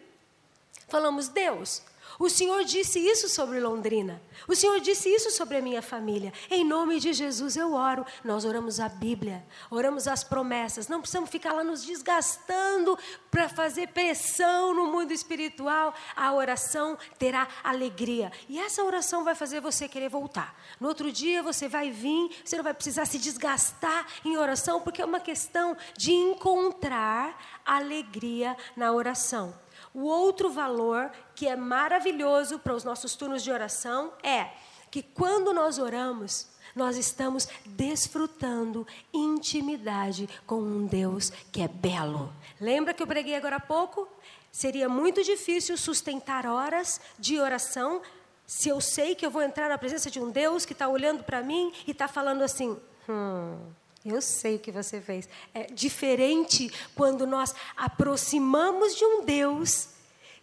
falamos: 0.90 1.30
Deus, 1.30 1.82
o 2.22 2.30
Senhor 2.30 2.64
disse 2.64 3.00
isso 3.00 3.28
sobre 3.28 3.60
Londrina. 3.60 4.22
O 4.48 4.56
Senhor 4.56 4.80
disse 4.80 5.10
isso 5.10 5.32
sobre 5.32 5.58
a 5.58 5.62
minha 5.62 5.82
família. 5.82 6.32
Em 6.52 6.64
nome 6.64 7.00
de 7.00 7.14
Jesus 7.14 7.58
eu 7.58 7.74
oro. 7.74 8.06
Nós 8.24 8.46
oramos 8.46 8.80
a 8.80 8.88
Bíblia, 8.88 9.44
oramos 9.72 10.08
as 10.08 10.24
promessas. 10.24 10.88
Não 10.88 11.02
precisamos 11.02 11.32
ficar 11.32 11.52
lá 11.52 11.64
nos 11.64 11.84
desgastando 11.84 12.96
para 13.32 13.50
fazer 13.50 13.88
pressão 13.88 14.72
no 14.72 14.86
mundo 14.86 15.12
espiritual. 15.12 15.96
A 16.16 16.32
oração 16.32 16.96
terá 17.18 17.48
alegria. 17.64 18.32
E 18.48 18.60
essa 18.60 18.84
oração 18.84 19.24
vai 19.24 19.34
fazer 19.34 19.60
você 19.60 19.88
querer 19.88 20.10
voltar. 20.10 20.56
No 20.80 20.90
outro 20.90 21.12
dia 21.12 21.42
você 21.42 21.68
vai 21.68 21.90
vir, 21.90 22.30
você 22.46 22.56
não 22.56 22.64
vai 22.64 22.76
precisar 22.76 23.06
se 23.06 23.18
desgastar 23.18 24.06
em 24.24 24.38
oração, 24.38 24.80
porque 24.80 25.02
é 25.02 25.06
uma 25.06 25.20
questão 25.20 25.76
de 25.98 26.12
encontrar 26.12 27.36
alegria 27.66 28.56
na 28.76 28.92
oração. 28.92 29.60
O 29.94 30.04
outro 30.04 30.50
valor 30.50 31.12
que 31.36 31.48
é 31.48 31.56
maravilhoso 31.56 32.60
para 32.60 32.74
os 32.74 32.84
nossos 32.84 33.16
turnos 33.16 33.44
de 33.44 33.52
oração 33.52 34.14
é 34.24 34.50
que 34.90 35.02
quando 35.02 35.54
nós 35.54 35.80
oramos, 35.80 36.48
nós 36.76 36.98
estamos 36.98 37.48
desfrutando 37.66 38.86
intimidade 39.14 40.30
com 40.46 40.62
um 40.62 40.86
Deus 40.86 41.32
que 41.52 41.62
é 41.62 41.68
belo. 41.68 42.32
Lembra 42.60 42.94
que 42.94 43.02
eu 43.04 43.08
preguei 43.08 43.36
agora 43.36 43.58
há 43.58 43.60
pouco? 43.60 44.08
Seria 44.52 44.90
muito 44.90 45.24
difícil 45.24 45.78
sustentar 45.78 46.46
horas 46.46 47.00
de 47.18 47.40
oração 47.40 48.02
se 48.46 48.68
eu 48.68 48.82
sei 48.82 49.16
que 49.16 49.26
eu 49.26 49.32
vou 49.32 49.42
entrar 49.42 49.70
na 49.70 49.78
presença 49.78 50.12
de 50.12 50.20
um 50.20 50.30
Deus 50.30 50.66
que 50.66 50.74
está 50.74 50.88
olhando 50.90 51.24
para 51.24 51.42
mim 51.42 51.72
e 51.88 51.92
está 51.92 52.08
falando 52.08 52.42
assim: 52.42 52.78
hum, 53.08 53.58
eu 54.04 54.22
sei 54.22 54.56
o 54.56 54.60
que 54.60 54.72
você 54.72 55.00
fez. 55.00 55.30
É 55.54 55.64
diferente 55.64 56.72
quando 56.96 57.28
nós 57.28 57.54
aproximamos 57.78 58.96
de 58.96 59.06
um 59.06 59.24
Deus 59.24 59.90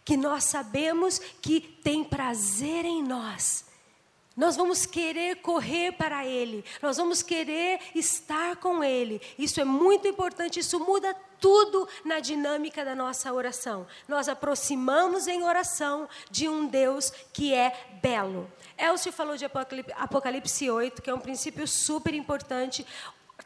que 0.05 0.17
nós 0.17 0.45
sabemos 0.45 1.19
que 1.41 1.59
tem 1.59 2.03
prazer 2.03 2.85
em 2.85 3.03
nós. 3.03 3.65
Nós 4.35 4.55
vamos 4.55 4.85
querer 4.85 5.41
correr 5.41 5.91
para 5.91 6.25
Ele, 6.25 6.63
nós 6.81 6.95
vamos 6.95 7.21
querer 7.21 7.79
estar 7.93 8.55
com 8.55 8.81
Ele. 8.81 9.21
Isso 9.37 9.59
é 9.59 9.65
muito 9.65 10.07
importante, 10.07 10.61
isso 10.61 10.79
muda 10.79 11.13
tudo 11.41 11.87
na 12.05 12.19
dinâmica 12.19 12.85
da 12.85 12.95
nossa 12.95 13.33
oração. 13.33 13.85
Nós 14.07 14.29
aproximamos 14.29 15.27
em 15.27 15.43
oração 15.43 16.07
de 16.31 16.47
um 16.47 16.65
Deus 16.67 17.11
que 17.33 17.53
é 17.53 17.89
belo. 18.01 18.49
Elcio 18.77 19.11
falou 19.11 19.35
de 19.35 19.43
Apocalipse, 19.43 19.93
Apocalipse 19.97 20.69
8, 20.69 21.01
que 21.01 21.09
é 21.09 21.13
um 21.13 21.19
princípio 21.19 21.67
super 21.67 22.13
importante 22.13 22.85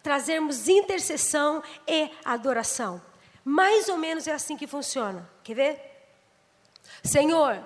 trazermos 0.02 0.68
intercessão 0.68 1.62
e 1.88 2.10
adoração. 2.24 3.02
Mais 3.44 3.90
ou 3.90 3.98
menos 3.98 4.28
é 4.28 4.32
assim 4.32 4.56
que 4.56 4.68
funciona. 4.68 5.30
Quer 5.44 5.54
ver? 5.54 5.94
Senhor, 7.04 7.62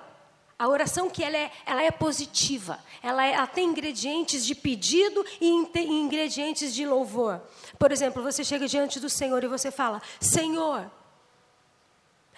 a 0.58 0.68
oração 0.68 1.10
que 1.10 1.24
ela 1.24 1.38
é, 1.38 1.52
ela 1.66 1.84
é 1.84 1.92
positiva, 1.92 2.80
ela, 3.04 3.24
é, 3.26 3.34
ela 3.34 3.46
tem 3.46 3.70
ingredientes 3.70 4.44
de 4.44 4.56
pedido 4.56 5.24
e 5.40 5.48
ingredientes 5.48 6.74
de 6.74 6.86
louvor. 6.86 7.42
Por 7.78 7.92
exemplo, 7.92 8.24
você 8.24 8.44
chega 8.44 8.68
diante 8.68 9.00
do 9.00 9.10
Senhor 9.10 9.44
e 9.44 9.48
você 9.48 9.70
fala: 9.70 10.02
Senhor, 10.20 10.90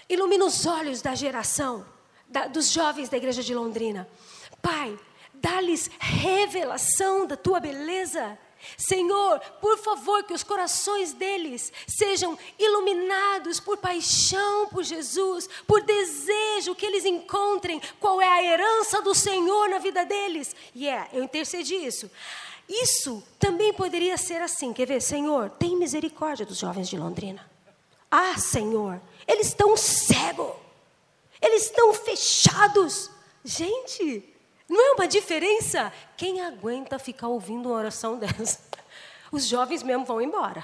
ilumina 0.10 0.44
os 0.44 0.66
olhos 0.66 1.02
da 1.02 1.16
geração, 1.16 1.86
da, 2.28 2.48
dos 2.48 2.72
jovens 2.72 3.08
da 3.08 3.16
igreja 3.16 3.42
de 3.42 3.56
Londrina. 3.56 4.06
Pai, 4.62 5.00
dá-lhes 5.34 5.90
revelação 5.98 7.26
da 7.26 7.38
tua 7.38 7.62
beleza. 7.62 8.38
Senhor, 8.78 9.40
por 9.62 9.78
favor, 9.78 10.24
que 10.24 10.34
os 10.34 10.44
corações 10.44 11.14
deles 11.14 11.72
sejam 11.88 12.38
iluminados 12.58 13.60
por 13.60 13.78
paixão 13.78 14.68
por 14.68 14.84
Jesus, 14.84 15.50
por 15.68 15.82
desejo 15.82 16.76
que 16.76 16.86
eles 16.86 17.06
encontrem 17.06 17.82
qual 18.00 18.22
é 18.22 18.28
a 18.28 18.44
herança 18.44 19.02
do 19.02 19.14
Senhor 19.16 19.70
na 19.70 19.80
vida 19.80 20.06
deles. 20.06 20.56
E 20.76 20.86
yeah, 20.86 21.10
é, 21.12 21.18
eu 21.18 21.24
intercedi 21.24 21.76
isso. 21.76 22.10
Isso 22.68 23.24
também 23.40 23.74
poderia 23.74 24.16
ser 24.16 24.42
assim, 24.42 24.72
quer 24.72 24.86
ver? 24.86 25.02
Senhor, 25.02 25.50
tem 25.52 25.76
misericórdia 25.76 26.46
dos 26.46 26.60
jovens 26.60 26.88
de 26.88 26.98
Londrina. 26.98 27.50
Ah, 28.12 28.38
Senhor, 28.38 29.02
eles 29.28 29.48
estão 29.48 29.76
cegos, 29.76 30.54
eles 31.42 31.66
estão 31.66 31.94
fechados. 31.94 33.10
Gente, 33.44 34.29
não 34.70 34.92
é 34.92 34.96
uma 34.96 35.08
diferença? 35.08 35.92
Quem 36.16 36.42
aguenta 36.42 37.00
ficar 37.00 37.28
ouvindo 37.28 37.70
uma 37.70 37.78
oração 37.78 38.18
dessa? 38.20 38.60
Os 39.32 39.46
jovens 39.46 39.84
mesmo 39.84 40.06
vão 40.06 40.22
embora. 40.22 40.64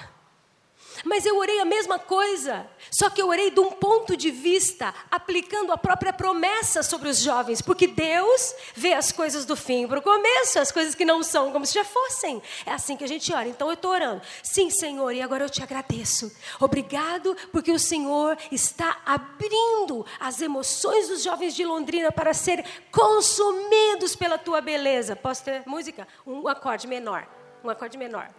Mas 1.03 1.25
eu 1.25 1.37
orei 1.37 1.59
a 1.59 1.65
mesma 1.65 1.99
coisa, 1.99 2.67
só 2.91 3.09
que 3.09 3.21
eu 3.21 3.27
orei 3.27 3.51
de 3.51 3.59
um 3.59 3.71
ponto 3.71 4.15
de 4.15 4.31
vista, 4.31 4.93
aplicando 5.11 5.71
a 5.71 5.77
própria 5.77 6.13
promessa 6.13 6.81
sobre 6.83 7.09
os 7.09 7.19
jovens, 7.19 7.61
porque 7.61 7.87
Deus 7.87 8.55
vê 8.73 8.93
as 8.93 9.11
coisas 9.11 9.45
do 9.45 9.55
fim 9.55 9.87
para 9.87 9.99
o 9.99 10.01
começo, 10.01 10.59
as 10.59 10.71
coisas 10.71 10.95
que 10.95 11.05
não 11.05 11.23
são 11.23 11.51
como 11.51 11.65
se 11.65 11.73
já 11.73 11.83
fossem. 11.83 12.41
É 12.65 12.71
assim 12.71 12.95
que 12.95 13.03
a 13.03 13.07
gente 13.07 13.33
ora. 13.33 13.47
Então 13.47 13.67
eu 13.67 13.73
estou 13.73 13.91
orando. 13.91 14.21
Sim, 14.43 14.69
Senhor, 14.69 15.11
e 15.11 15.21
agora 15.21 15.45
eu 15.45 15.49
te 15.49 15.61
agradeço. 15.61 16.31
Obrigado, 16.59 17.35
porque 17.51 17.71
o 17.71 17.79
Senhor 17.79 18.37
está 18.51 19.01
abrindo 19.05 20.05
as 20.19 20.41
emoções 20.41 21.07
dos 21.07 21.23
jovens 21.23 21.55
de 21.55 21.63
Londrina 21.63 22.11
para 22.11 22.33
serem 22.33 22.65
consumidos 22.91 24.15
pela 24.15 24.37
tua 24.37 24.61
beleza. 24.61 25.15
Posso 25.15 25.43
ter 25.43 25.63
música? 25.65 26.07
Um 26.25 26.47
acorde 26.47 26.87
menor. 26.87 27.27
Um 27.63 27.69
acorde 27.69 27.97
menor. 27.97 28.29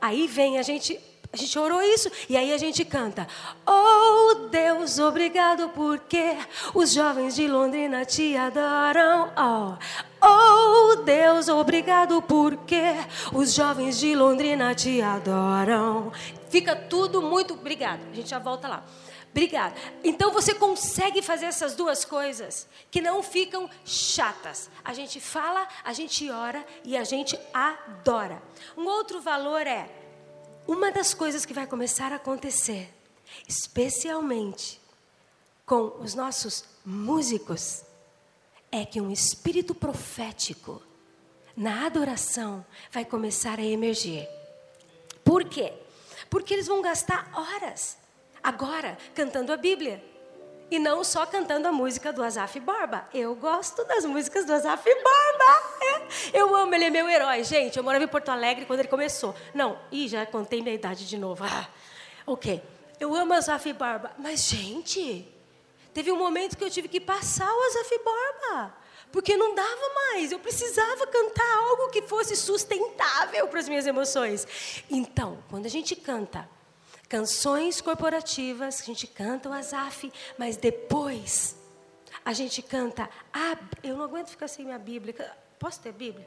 Aí 0.00 0.26
vem 0.26 0.58
a 0.58 0.62
gente 0.62 1.00
a 1.32 1.36
gente 1.36 1.58
orou 1.58 1.80
isso 1.80 2.10
e 2.28 2.36
aí 2.36 2.52
a 2.52 2.58
gente 2.58 2.84
canta: 2.84 3.26
Oh 3.66 4.48
Deus, 4.50 4.98
obrigado 4.98 5.70
porque 5.70 6.36
os 6.74 6.92
jovens 6.92 7.34
de 7.34 7.48
Londrina 7.48 8.04
te 8.04 8.36
adoram. 8.36 9.32
Oh, 9.34 10.26
oh 10.26 10.96
Deus, 10.96 11.48
obrigado 11.48 12.20
porque 12.20 12.82
os 13.32 13.54
jovens 13.54 13.98
de 13.98 14.14
Londrina 14.14 14.74
te 14.74 15.00
adoram. 15.00 16.12
Fica 16.50 16.76
tudo 16.76 17.22
muito. 17.22 17.54
Obrigado. 17.54 18.00
A 18.12 18.14
gente 18.14 18.28
já 18.28 18.38
volta 18.38 18.68
lá. 18.68 18.84
Obrigada. 19.30 19.74
Então 20.04 20.30
você 20.30 20.54
consegue 20.54 21.22
fazer 21.22 21.46
essas 21.46 21.74
duas 21.74 22.04
coisas 22.04 22.68
que 22.90 23.00
não 23.00 23.22
ficam 23.22 23.70
chatas. 23.86 24.68
A 24.84 24.92
gente 24.92 25.18
fala, 25.18 25.66
a 25.82 25.94
gente 25.94 26.30
ora 26.30 26.62
e 26.84 26.94
a 26.94 27.04
gente 27.04 27.38
adora. 27.54 28.42
Um 28.76 28.84
outro 28.84 29.22
valor 29.22 29.66
é 29.66 30.01
uma 30.66 30.90
das 30.90 31.14
coisas 31.14 31.44
que 31.44 31.54
vai 31.54 31.66
começar 31.66 32.12
a 32.12 32.16
acontecer, 32.16 32.92
especialmente 33.48 34.80
com 35.64 35.98
os 36.00 36.14
nossos 36.14 36.64
músicos, 36.84 37.82
é 38.70 38.84
que 38.84 39.00
um 39.00 39.10
espírito 39.10 39.74
profético 39.74 40.82
na 41.56 41.86
adoração 41.86 42.64
vai 42.90 43.04
começar 43.04 43.58
a 43.58 43.64
emergir. 43.64 44.28
Por 45.24 45.44
quê? 45.44 45.72
Porque 46.30 46.54
eles 46.54 46.66
vão 46.66 46.80
gastar 46.80 47.30
horas 47.34 47.98
agora 48.42 48.98
cantando 49.14 49.52
a 49.52 49.56
Bíblia. 49.56 50.11
E 50.72 50.78
não 50.78 51.04
só 51.04 51.26
cantando 51.26 51.68
a 51.68 51.70
música 51.70 52.14
do 52.14 52.24
Azaf 52.24 52.58
Borba. 52.58 53.06
Eu 53.12 53.34
gosto 53.34 53.84
das 53.84 54.06
músicas 54.06 54.46
do 54.46 54.54
Azaf 54.54 54.82
Borba. 54.82 56.08
Eu 56.32 56.56
amo, 56.56 56.74
ele 56.74 56.86
é 56.86 56.90
meu 56.90 57.06
herói. 57.10 57.44
Gente, 57.44 57.76
eu 57.76 57.84
morava 57.84 58.04
em 58.04 58.08
Porto 58.08 58.30
Alegre 58.30 58.64
quando 58.64 58.80
ele 58.80 58.88
começou. 58.88 59.34
Não, 59.52 59.78
ih, 59.90 60.08
já 60.08 60.24
contei 60.24 60.62
minha 60.62 60.74
idade 60.74 61.06
de 61.06 61.18
novo. 61.18 61.44
Ah, 61.44 61.68
ok. 62.26 62.62
Eu 62.98 63.14
amo 63.14 63.34
Azaf 63.34 63.70
Barba. 63.74 64.12
Mas, 64.16 64.48
gente, 64.48 65.28
teve 65.92 66.10
um 66.10 66.16
momento 66.16 66.56
que 66.56 66.64
eu 66.64 66.70
tive 66.70 66.88
que 66.88 67.00
passar 67.00 67.52
o 67.52 67.62
Azaf 67.66 68.00
Barba. 68.02 68.74
Porque 69.10 69.36
não 69.36 69.54
dava 69.54 69.94
mais. 69.94 70.32
Eu 70.32 70.38
precisava 70.38 71.06
cantar 71.06 71.54
algo 71.68 71.90
que 71.90 72.00
fosse 72.00 72.34
sustentável 72.34 73.46
para 73.46 73.60
as 73.60 73.68
minhas 73.68 73.86
emoções. 73.86 74.82
Então, 74.90 75.44
quando 75.50 75.66
a 75.66 75.70
gente 75.70 75.94
canta 75.94 76.48
canções 77.12 77.78
corporativas, 77.82 78.80
a 78.80 78.84
gente 78.86 79.06
canta 79.06 79.50
o 79.50 79.52
Azaf, 79.52 80.10
mas 80.38 80.56
depois 80.56 81.54
a 82.24 82.32
gente 82.32 82.62
canta. 82.62 83.06
A, 83.30 83.58
eu 83.82 83.98
não 83.98 84.04
aguento 84.06 84.28
ficar 84.28 84.48
sem 84.48 84.64
minha 84.64 84.78
Bíblia. 84.78 85.30
Posso 85.58 85.78
ter 85.82 85.92
Bíblia? 85.92 86.26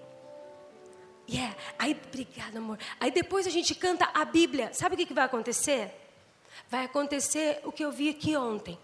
Yeah. 1.28 1.58
Aí, 1.80 2.00
obrigada, 2.06 2.60
amor. 2.60 2.78
Aí 3.00 3.10
depois 3.10 3.48
a 3.48 3.50
gente 3.50 3.74
canta 3.74 4.08
a 4.14 4.24
Bíblia. 4.26 4.76
Sabe 4.76 4.94
o 4.94 4.98
que, 5.00 5.08
que 5.08 5.14
vai 5.16 5.26
acontecer? 5.26 5.92
Vai 6.70 6.86
acontecer 6.86 7.62
o 7.64 7.72
que 7.72 7.84
eu 7.84 7.92
vi 7.92 8.10
aqui 8.12 8.38
ontem. 8.38 8.78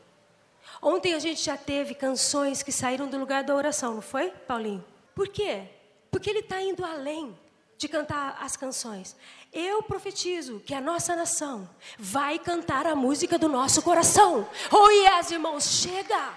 Ontem 0.81 1.13
a 1.13 1.19
gente 1.19 1.43
já 1.43 1.55
teve 1.55 1.93
canções 1.93 2.63
que 2.63 2.71
saíram 2.71 3.07
do 3.07 3.19
lugar 3.19 3.43
da 3.43 3.53
oração, 3.53 3.93
não 3.93 4.01
foi, 4.01 4.31
Paulinho? 4.31 4.83
Por 5.13 5.27
quê? 5.27 5.65
Porque 6.09 6.31
ele 6.31 6.39
está 6.39 6.59
indo 6.63 6.83
além 6.83 7.37
de 7.81 7.87
cantar 7.87 8.37
as 8.39 8.55
canções. 8.55 9.15
Eu 9.51 9.81
profetizo 9.81 10.61
que 10.63 10.71
a 10.71 10.79
nossa 10.79 11.15
nação 11.15 11.67
vai 11.97 12.37
cantar 12.37 12.85
a 12.85 12.95
música 12.95 13.39
do 13.39 13.49
nosso 13.49 13.81
coração. 13.81 14.47
Oh, 14.71 14.89
yes, 14.91 15.31
irmãos, 15.31 15.63
chega! 15.81 16.29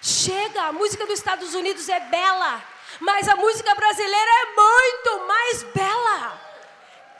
Chega! 0.00 0.62
A 0.62 0.72
música 0.72 1.04
dos 1.04 1.18
Estados 1.18 1.54
Unidos 1.54 1.86
é 1.86 2.00
bela, 2.00 2.64
mas 2.98 3.28
a 3.28 3.36
música 3.36 3.74
brasileira 3.74 4.30
é 4.30 4.54
muito 4.56 5.28
mais 5.28 5.62
bela. 5.64 6.40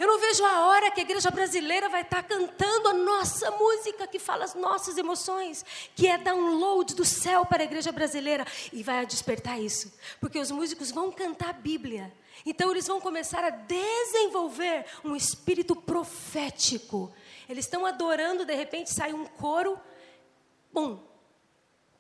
Eu 0.01 0.09
não 0.09 0.19
vejo 0.19 0.43
a 0.43 0.65
hora 0.65 0.91
que 0.91 1.01
a 1.01 1.05
igreja 1.05 1.31
brasileira 1.31 1.91
vai 1.91 2.01
estar 2.01 2.23
cantando 2.23 2.89
a 2.89 2.95
nossa 2.95 3.51
música 3.51 4.07
que 4.07 4.19
fala 4.19 4.45
as 4.45 4.55
nossas 4.55 4.97
emoções, 4.97 5.63
que 5.95 6.07
é 6.07 6.17
download 6.17 6.95
do 6.95 7.05
céu 7.05 7.45
para 7.45 7.63
a 7.63 7.67
igreja 7.67 7.93
brasileira 7.93 8.47
e 8.73 8.83
vai 8.83 9.05
despertar 9.05 9.61
isso, 9.61 9.93
porque 10.19 10.39
os 10.39 10.51
músicos 10.51 10.91
vão 10.91 11.13
cantar 11.13 11.51
a 11.51 11.53
Bíblia. 11.53 12.11
Então 12.45 12.71
eles 12.71 12.87
vão 12.87 13.01
começar 13.01 13.45
a 13.45 13.51
desenvolver 13.51 14.87
um 15.05 15.15
espírito 15.15 15.75
profético. 15.77 17.13
Eles 17.49 17.65
estão 17.65 17.85
adorando, 17.85 18.45
de 18.45 18.55
repente 18.55 18.93
sai 18.93 19.13
um 19.13 19.27
coro, 19.27 19.79
bum, 20.73 20.99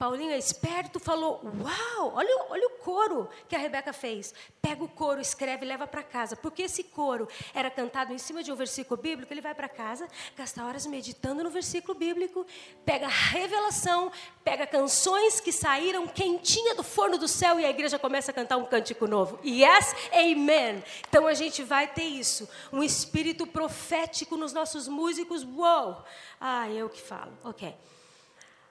Paulinho 0.00 0.32
é 0.32 0.38
esperto, 0.38 0.98
falou: 0.98 1.42
Uau, 1.44 2.14
olha, 2.14 2.46
olha 2.48 2.66
o 2.68 2.82
coro 2.82 3.28
que 3.46 3.54
a 3.54 3.58
Rebeca 3.58 3.92
fez. 3.92 4.32
Pega 4.62 4.82
o 4.82 4.88
coro, 4.88 5.20
escreve 5.20 5.66
e 5.66 5.68
leva 5.68 5.86
para 5.86 6.02
casa. 6.02 6.34
Porque 6.34 6.62
esse 6.62 6.84
coro 6.84 7.28
era 7.52 7.70
cantado 7.70 8.10
em 8.10 8.16
cima 8.16 8.42
de 8.42 8.50
um 8.50 8.56
versículo 8.56 8.98
bíblico, 8.98 9.30
ele 9.30 9.42
vai 9.42 9.54
para 9.54 9.68
casa, 9.68 10.08
gasta 10.34 10.64
horas 10.64 10.86
meditando 10.86 11.44
no 11.44 11.50
versículo 11.50 11.98
bíblico, 11.98 12.46
pega 12.82 13.04
a 13.04 13.10
revelação, 13.10 14.10
pega 14.42 14.66
canções 14.66 15.38
que 15.38 15.52
saíram 15.52 16.08
quentinha 16.08 16.74
do 16.74 16.82
forno 16.82 17.18
do 17.18 17.28
céu 17.28 17.60
e 17.60 17.66
a 17.66 17.68
igreja 17.68 17.98
começa 17.98 18.30
a 18.30 18.34
cantar 18.34 18.56
um 18.56 18.64
cântico 18.64 19.06
novo. 19.06 19.38
Yes, 19.44 19.94
amen. 20.14 20.82
Então 21.10 21.26
a 21.26 21.34
gente 21.34 21.62
vai 21.62 21.86
ter 21.86 22.04
isso, 22.04 22.48
um 22.72 22.82
espírito 22.82 23.46
profético 23.46 24.38
nos 24.38 24.54
nossos 24.54 24.88
músicos. 24.88 25.44
Uou! 25.44 26.02
Ah, 26.40 26.70
eu 26.70 26.88
que 26.88 27.02
falo. 27.02 27.32
Ok. 27.44 27.74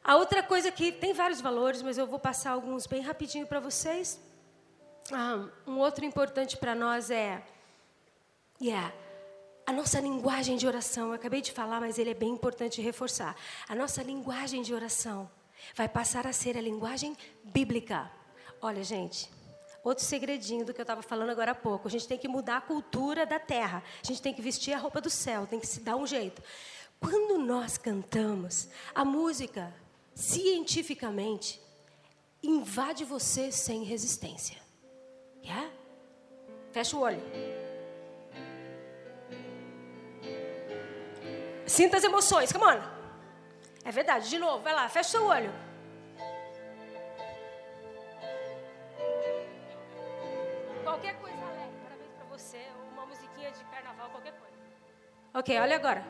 A 0.09 0.15
outra 0.15 0.41
coisa 0.41 0.71
que 0.71 0.91
tem 0.91 1.13
vários 1.13 1.39
valores, 1.39 1.83
mas 1.83 1.95
eu 1.95 2.07
vou 2.07 2.17
passar 2.17 2.53
alguns 2.53 2.87
bem 2.87 2.99
rapidinho 2.99 3.45
para 3.45 3.59
vocês. 3.59 4.19
Ah, 5.13 5.47
um 5.67 5.77
outro 5.77 6.03
importante 6.03 6.57
para 6.57 6.73
nós 6.73 7.11
é, 7.11 7.43
yeah, 8.59 8.91
a 9.67 9.71
nossa 9.71 9.99
linguagem 9.99 10.57
de 10.57 10.65
oração. 10.65 11.09
Eu 11.09 11.13
acabei 11.13 11.41
de 11.41 11.51
falar, 11.51 11.79
mas 11.79 11.99
ele 11.99 12.09
é 12.09 12.15
bem 12.15 12.31
importante 12.31 12.81
reforçar. 12.81 13.35
A 13.67 13.75
nossa 13.75 14.01
linguagem 14.01 14.63
de 14.63 14.73
oração 14.73 15.29
vai 15.75 15.87
passar 15.87 16.25
a 16.25 16.33
ser 16.33 16.57
a 16.57 16.61
linguagem 16.61 17.15
bíblica. 17.43 18.09
Olha, 18.59 18.83
gente, 18.83 19.29
outro 19.83 20.03
segredinho 20.03 20.65
do 20.65 20.73
que 20.73 20.81
eu 20.81 20.85
estava 20.85 21.03
falando 21.03 21.29
agora 21.29 21.51
há 21.51 21.55
pouco. 21.55 21.87
A 21.87 21.91
gente 21.91 22.07
tem 22.07 22.17
que 22.17 22.27
mudar 22.27 22.57
a 22.57 22.61
cultura 22.61 23.27
da 23.27 23.37
terra. 23.37 23.83
A 24.03 24.07
gente 24.07 24.23
tem 24.23 24.33
que 24.33 24.41
vestir 24.41 24.73
a 24.73 24.79
roupa 24.79 24.99
do 24.99 25.09
céu, 25.11 25.45
tem 25.45 25.59
que 25.59 25.67
se 25.67 25.81
dar 25.81 25.95
um 25.95 26.07
jeito. 26.07 26.41
Quando 26.99 27.37
nós 27.37 27.77
cantamos, 27.77 28.69
a 28.95 29.05
música 29.05 29.71
cientificamente, 30.19 31.61
invade 32.43 33.05
você 33.05 33.53
sem 33.53 33.83
resistência. 33.83 34.57
Yeah? 35.41 35.71
Fecha 36.73 36.97
o 36.97 36.99
olho. 36.99 37.21
Sinta 41.65 41.97
as 41.97 42.03
emoções, 42.03 42.51
come 42.51 42.65
on. 42.65 42.81
É 43.85 43.91
verdade, 43.91 44.29
de 44.29 44.37
novo, 44.37 44.61
vai 44.61 44.73
lá, 44.73 44.89
fecha 44.89 45.07
o 45.07 45.11
seu 45.11 45.25
olho. 45.25 45.53
Qualquer 50.83 51.15
coisa 51.21 51.37
alegre, 51.37 51.77
parabéns 51.81 52.11
para 52.11 52.25
você, 52.25 52.67
uma 52.91 53.05
musiquinha 53.05 53.51
de 53.51 53.63
carnaval, 53.65 54.09
qualquer 54.09 54.33
coisa. 54.33 54.57
Ok, 55.33 55.57
olha 55.57 55.77
agora. 55.77 56.03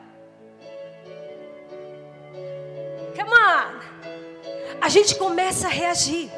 Come 3.14 3.30
on! 3.30 3.99
A 4.80 4.88
gente 4.88 5.14
começa 5.16 5.66
a 5.66 5.70
reagir. 5.70 6.30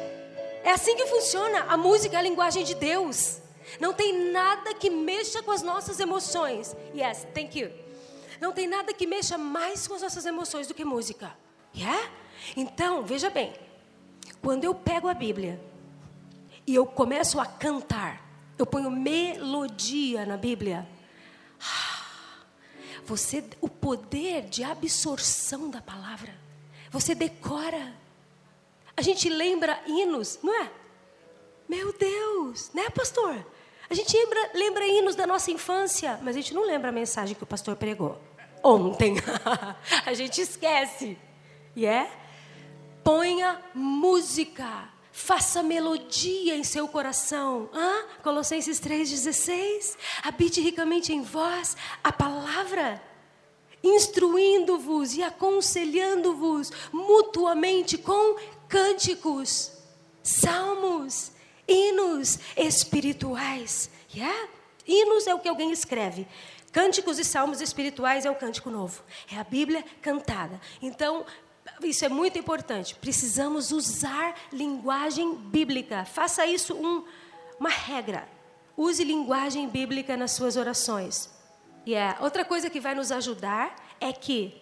É 0.63 0.71
assim 0.71 0.95
que 0.95 1.05
funciona. 1.07 1.65
A 1.69 1.77
música 1.77 2.15
é 2.15 2.19
a 2.19 2.21
linguagem 2.21 2.63
de 2.63 2.75
Deus. 2.75 3.41
Não 3.79 3.93
tem 3.93 4.31
nada 4.31 4.73
que 4.73 4.89
mexa 4.89 5.41
com 5.41 5.51
as 5.51 5.61
nossas 5.61 5.99
emoções. 5.99 6.75
Yes, 6.93 7.25
thank 7.33 7.57
you. 7.57 7.71
Não 8.41 8.51
tem 8.51 8.67
nada 8.67 8.93
que 8.93 9.07
mexa 9.07 9.37
mais 9.37 9.87
com 9.87 9.93
as 9.95 10.01
nossas 10.01 10.25
emoções 10.25 10.67
do 10.67 10.73
que 10.73 10.83
música. 10.83 11.35
Yeah? 11.73 12.09
Então, 12.57 13.01
veja 13.03 13.29
bem. 13.29 13.53
Quando 14.41 14.65
eu 14.65 14.75
pego 14.75 15.07
a 15.07 15.13
Bíblia 15.13 15.59
e 16.67 16.75
eu 16.75 16.85
começo 16.85 17.39
a 17.39 17.45
cantar, 17.45 18.21
eu 18.57 18.65
ponho 18.65 18.91
melodia 18.91 20.25
na 20.25 20.35
Bíblia. 20.35 20.87
Você, 23.05 23.43
o 23.61 23.69
poder 23.69 24.43
de 24.43 24.63
absorção 24.63 25.69
da 25.69 25.81
palavra. 25.81 26.33
Você 26.91 27.15
decora. 27.15 28.02
A 28.95 29.01
gente 29.01 29.29
lembra 29.29 29.81
hinos, 29.87 30.39
não 30.43 30.53
é? 30.61 30.71
Meu 31.67 31.93
Deus, 31.93 32.69
né, 32.73 32.89
pastor? 32.89 33.45
A 33.89 33.93
gente 33.93 34.15
lembra, 34.15 34.51
lembra 34.53 34.87
hinos 34.87 35.15
da 35.15 35.25
nossa 35.25 35.51
infância, 35.51 36.19
mas 36.21 36.35
a 36.35 36.39
gente 36.39 36.53
não 36.53 36.65
lembra 36.65 36.89
a 36.89 36.91
mensagem 36.91 37.35
que 37.35 37.43
o 37.43 37.47
pastor 37.47 37.75
pregou 37.75 38.19
ontem. 38.63 39.15
a 40.05 40.13
gente 40.13 40.41
esquece. 40.41 41.17
E 41.75 41.81
yeah? 41.81 42.09
é? 42.09 42.23
Ponha 43.03 43.59
música, 43.73 44.89
faça 45.11 45.61
melodia 45.61 46.55
em 46.55 46.63
seu 46.63 46.87
coração. 46.87 47.69
Hã? 47.73 48.05
Colossenses 48.23 48.79
3,16. 48.79 49.97
Habite 50.23 50.61
ricamente 50.61 51.11
em 51.11 51.21
vós 51.21 51.75
a 52.03 52.11
palavra 52.11 53.01
instruindo-vos 53.83 55.17
e 55.17 55.23
aconselhando-vos 55.23 56.71
mutuamente 56.91 57.97
com 57.97 58.37
cânticos, 58.73 59.71
salmos, 60.23 61.31
hinos 61.67 62.39
espirituais. 62.57 63.87
Yeah? 64.11 64.49
Hinos 64.87 65.27
é 65.27 65.35
o 65.35 65.37
que 65.37 65.47
alguém 65.47 65.71
escreve. 65.71 66.27
Cânticos 66.71 67.19
e 67.19 67.23
salmos 67.23 67.61
espirituais 67.61 68.25
é 68.25 68.31
o 68.31 68.35
cântico 68.35 68.71
novo. 68.71 69.03
É 69.31 69.37
a 69.37 69.43
Bíblia 69.43 69.85
cantada. 70.01 70.59
Então, 70.81 71.23
isso 71.83 72.03
é 72.03 72.09
muito 72.09 72.39
importante. 72.39 72.95
Precisamos 72.95 73.71
usar 73.71 74.33
linguagem 74.51 75.35
bíblica. 75.35 76.03
Faça 76.03 76.43
isso 76.47 76.73
um, 76.73 77.05
uma 77.59 77.69
regra. 77.69 78.27
Use 78.75 79.03
linguagem 79.03 79.69
bíblica 79.69 80.17
nas 80.17 80.31
suas 80.31 80.57
orações. 80.57 81.29
Yeah. 81.85 82.17
Outra 82.23 82.43
coisa 82.43 82.71
que 82.71 82.79
vai 82.79 82.95
nos 82.95 83.11
ajudar 83.11 83.75
é 84.01 84.11
que, 84.11 84.59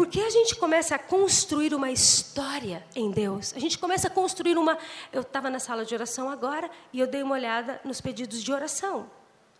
porque 0.00 0.18
a 0.18 0.30
gente 0.30 0.56
começa 0.56 0.94
a 0.94 0.98
construir 0.98 1.74
uma 1.74 1.90
história 1.90 2.82
em 2.96 3.10
Deus, 3.10 3.52
a 3.54 3.58
gente 3.58 3.76
começa 3.76 4.06
a 4.06 4.10
construir 4.10 4.56
uma. 4.56 4.78
Eu 5.12 5.20
estava 5.20 5.50
na 5.50 5.58
sala 5.58 5.84
de 5.84 5.92
oração 5.92 6.30
agora 6.30 6.70
e 6.90 6.98
eu 6.98 7.06
dei 7.06 7.22
uma 7.22 7.34
olhada 7.34 7.78
nos 7.84 8.00
pedidos 8.00 8.42
de 8.42 8.50
oração, 8.50 9.10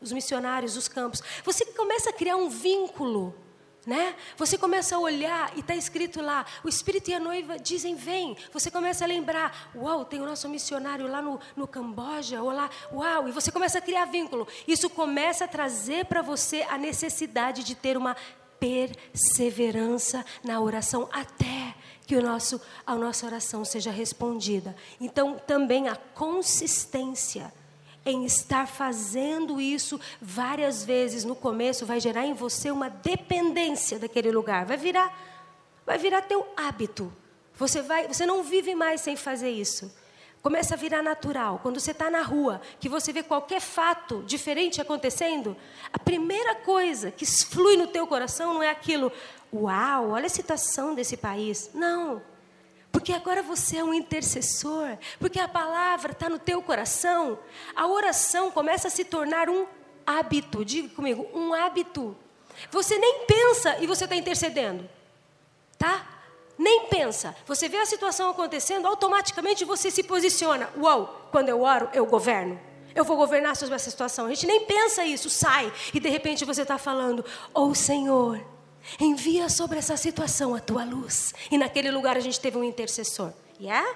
os 0.01 0.11
missionários, 0.13 0.79
os 0.79 0.89
campos. 0.89 1.23
Você 1.45 1.67
começa 1.67 2.09
a 2.09 2.13
criar 2.15 2.37
um 2.37 2.49
vínculo 2.49 3.35
né? 3.87 4.15
Você 4.37 4.59
começa 4.59 4.95
a 4.95 4.99
olhar 4.99 5.53
e 5.57 5.61
está 5.61 5.75
escrito 5.75 6.21
lá, 6.21 6.45
o 6.63 6.69
Espírito 6.69 7.11
e 7.11 7.15
a 7.15 7.21
noiva 7.21 7.59
dizem 7.59 7.95
vem. 7.95 8.37
Você 8.53 8.71
começa 8.71 9.05
a 9.05 9.09
lembrar, 9.09 9.71
uau, 9.75 10.05
tem 10.05 10.21
o 10.21 10.27
nosso 10.27 10.49
missionário 10.49 11.09
lá 11.09 11.23
no, 11.23 11.41
no 11.57 11.67
Camboja, 11.67 12.43
ou 12.43 12.51
lá, 12.51 12.69
uau, 12.93 13.29
e 13.29 13.33
você 13.33 13.51
começa 13.51 13.79
a 13.79 13.81
criar 13.81 14.05
vínculo. 14.05 14.47
Isso 14.69 14.91
começa 14.91 15.45
a 15.45 15.49
trazer 15.49 16.05
para 16.05 16.21
você 16.21 16.63
a 16.69 16.77
necessidade 16.77 17.65
de 17.65 17.75
ter 17.75 17.97
uma 17.97 18.17
perseverança 18.61 20.25
na 20.45 20.61
oração 20.61 21.09
até 21.11 21.75
que 22.07 22.15
o 22.15 22.23
nosso, 22.23 22.61
a 22.87 22.95
nossa 22.95 23.27
oração 23.27 23.65
seja 23.65 23.91
respondida. 23.91 24.77
Então, 25.01 25.41
também 25.47 25.89
a 25.89 25.97
consistência 25.97 27.53
em 28.05 28.25
estar 28.25 28.67
fazendo 28.67 29.61
isso 29.61 30.01
várias 30.21 30.85
vezes 30.85 31.25
no 31.25 31.35
começo 31.35 31.87
vai 31.87 32.01
gerar 32.01 32.27
em 32.27 32.35
você 32.35 32.71
uma 32.71 32.89
dependência 32.89 33.99
daquele 33.99 34.31
lugar, 34.31 34.65
vai 34.65 34.77
virar 34.77 35.31
vai 35.91 35.99
virar 35.99 36.23
teu 36.23 36.47
hábito. 36.57 37.13
Você 37.57 37.83
vai, 37.83 38.07
você 38.07 38.25
não 38.25 38.45
vive 38.45 38.77
mais 38.77 39.01
sem 39.01 39.17
fazer 39.17 39.51
isso. 39.51 39.93
Começa 40.43 40.75
a 40.75 40.77
virar 40.77 41.03
natural. 41.03 41.61
Quando 41.63 41.79
você 41.79 41.91
está 41.91 42.11
na 42.11 42.23
rua, 42.23 42.63
que 42.79 42.89
você 42.89 43.13
vê 43.13 43.23
qualquer 43.23 43.61
fato 43.61 44.23
diferente 44.23 44.81
acontecendo, 44.81 45.55
a 45.93 45.99
primeira 45.99 46.55
coisa 46.55 47.11
que 47.11 47.27
flui 47.27 47.77
no 47.77 47.87
teu 47.87 48.07
coração 48.07 48.55
não 48.55 48.63
é 48.63 48.71
aquilo, 48.71 49.13
uau, 49.53 50.11
olha 50.11 50.27
a 50.27 50.31
situação 50.31 50.95
desse 50.95 51.17
país. 51.17 51.71
Não. 51.75 52.23
Porque 52.91 53.13
agora 53.13 53.43
você 53.43 53.77
é 53.77 53.85
um 53.85 53.95
intercessor, 53.95 54.97
porque 55.19 55.39
a 55.39 55.47
palavra 55.47 56.13
está 56.13 56.29
no 56.29 56.39
teu 56.39 56.61
coração, 56.63 57.39
a 57.77 57.87
oração 57.87 58.51
começa 58.51 58.89
a 58.89 58.91
se 58.91 59.05
tornar 59.05 59.49
um 59.49 59.67
hábito, 60.07 60.65
diga 60.65 60.89
comigo, 60.89 61.29
um 61.33 61.55
hábito. 61.55 62.17
Você 62.71 62.99
nem 62.99 63.27
pensa 63.27 63.79
e 63.79 63.87
você 63.87 64.05
está 64.05 64.17
intercedendo, 64.17 64.89
tá? 65.79 66.20
Nem 66.61 66.89
pensa. 66.89 67.35
Você 67.47 67.71
vê 67.71 67.79
a 67.79 67.87
situação 67.87 68.29
acontecendo, 68.29 68.87
automaticamente 68.87 69.65
você 69.65 69.91
se 69.91 70.03
posiciona. 70.03 70.69
Uau, 70.77 71.29
quando 71.33 71.49
eu 71.49 71.63
oro, 71.63 71.89
eu 71.95 72.05
governo. 72.05 72.61
Eu 72.95 73.03
vou 73.03 73.17
governar 73.17 73.57
sobre 73.57 73.77
essa 73.77 73.91
situação. 73.91 74.27
A 74.27 74.29
gente 74.29 74.47
nem 74.47 74.67
pensa 74.67 75.03
isso, 75.05 75.31
sai. 75.31 75.73
E 75.95 75.99
de 75.99 76.11
repente 76.11 76.45
você 76.45 76.61
está 76.61 76.77
falando, 76.77 77.25
oh 77.55 77.75
Senhor, 77.75 78.45
Envia 78.99 79.49
sobre 79.49 79.79
essa 79.79 79.97
situação 79.97 80.55
a 80.55 80.61
tua 80.61 80.85
luz. 80.85 81.35
E 81.51 81.59
naquele 81.59 81.91
lugar 81.91 82.17
a 82.17 82.21
gente 82.21 82.41
teve 82.41 82.59
um 82.59 82.65
intercessor. 82.65 83.33
Yeah? 83.59 83.87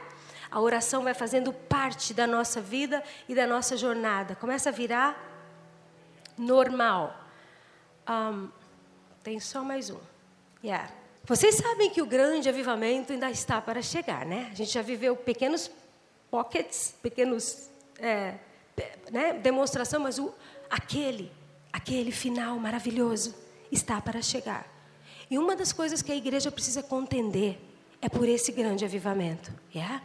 A 0.51 0.61
oração 0.61 1.03
vai 1.03 1.15
fazendo 1.15 1.53
parte 1.53 2.13
da 2.13 2.27
nossa 2.27 2.61
vida 2.61 3.03
e 3.29 3.35
da 3.35 3.47
nossa 3.47 3.77
jornada. 3.77 4.35
Começa 4.37 4.69
a 4.69 4.73
virar 4.73 5.17
normal. 6.37 7.15
Um, 8.09 8.49
tem 9.23 9.41
só 9.41 9.65
mais 9.65 9.91
um. 9.91 9.99
Yeah. 10.63 10.91
Vocês 11.27 11.55
sabem 11.55 11.89
que 11.89 12.03
o 12.03 12.07
grande 12.07 12.51
avivamento 12.51 13.13
ainda 13.13 13.31
está 13.31 13.59
para 13.59 13.81
chegar, 13.81 14.27
né? 14.27 14.49
A 14.53 14.55
gente 14.55 14.71
já 14.71 14.83
viveu 14.83 15.17
pequenos 15.17 15.71
pockets, 16.31 16.95
pequenos 17.03 17.71
é, 17.99 18.35
né, 19.11 19.33
demonstração, 19.33 20.01
mas 20.01 20.19
o, 20.19 20.35
aquele, 20.69 21.33
aquele 21.73 22.13
final 22.13 22.59
maravilhoso 22.59 23.35
está 23.73 24.03
para 24.03 24.21
chegar. 24.21 24.67
E 25.31 25.39
uma 25.39 25.57
das 25.57 25.73
coisas 25.73 26.03
que 26.03 26.13
a 26.13 26.17
igreja 26.17 26.51
precisa 26.51 26.83
contender 26.83 27.59
é 28.03 28.09
por 28.11 28.29
esse 28.29 28.53
grande 28.53 28.85
avivamento. 28.85 29.51
Yeah? 29.75 30.03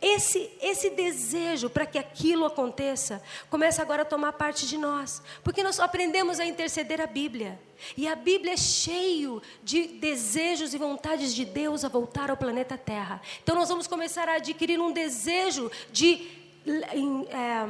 Esse, 0.00 0.50
esse 0.60 0.90
desejo 0.90 1.68
para 1.68 1.84
que 1.84 1.98
aquilo 1.98 2.44
aconteça 2.44 3.20
começa 3.50 3.82
agora 3.82 4.02
a 4.02 4.04
tomar 4.04 4.32
parte 4.32 4.66
de 4.66 4.78
nós, 4.78 5.20
porque 5.42 5.62
nós 5.62 5.80
aprendemos 5.80 6.38
a 6.38 6.46
interceder 6.46 7.00
a 7.00 7.06
Bíblia. 7.06 7.60
E 7.96 8.06
a 8.06 8.14
Bíblia 8.14 8.52
é 8.52 8.56
cheio 8.56 9.42
de 9.62 9.88
desejos 9.88 10.72
e 10.72 10.78
vontades 10.78 11.34
de 11.34 11.44
Deus 11.44 11.84
a 11.84 11.88
voltar 11.88 12.30
ao 12.30 12.36
planeta 12.36 12.78
Terra. 12.78 13.20
Então 13.42 13.56
nós 13.56 13.68
vamos 13.68 13.86
começar 13.86 14.28
a 14.28 14.34
adquirir 14.34 14.80
um 14.80 14.92
desejo 14.92 15.70
de, 15.90 16.28
é, 16.66 17.66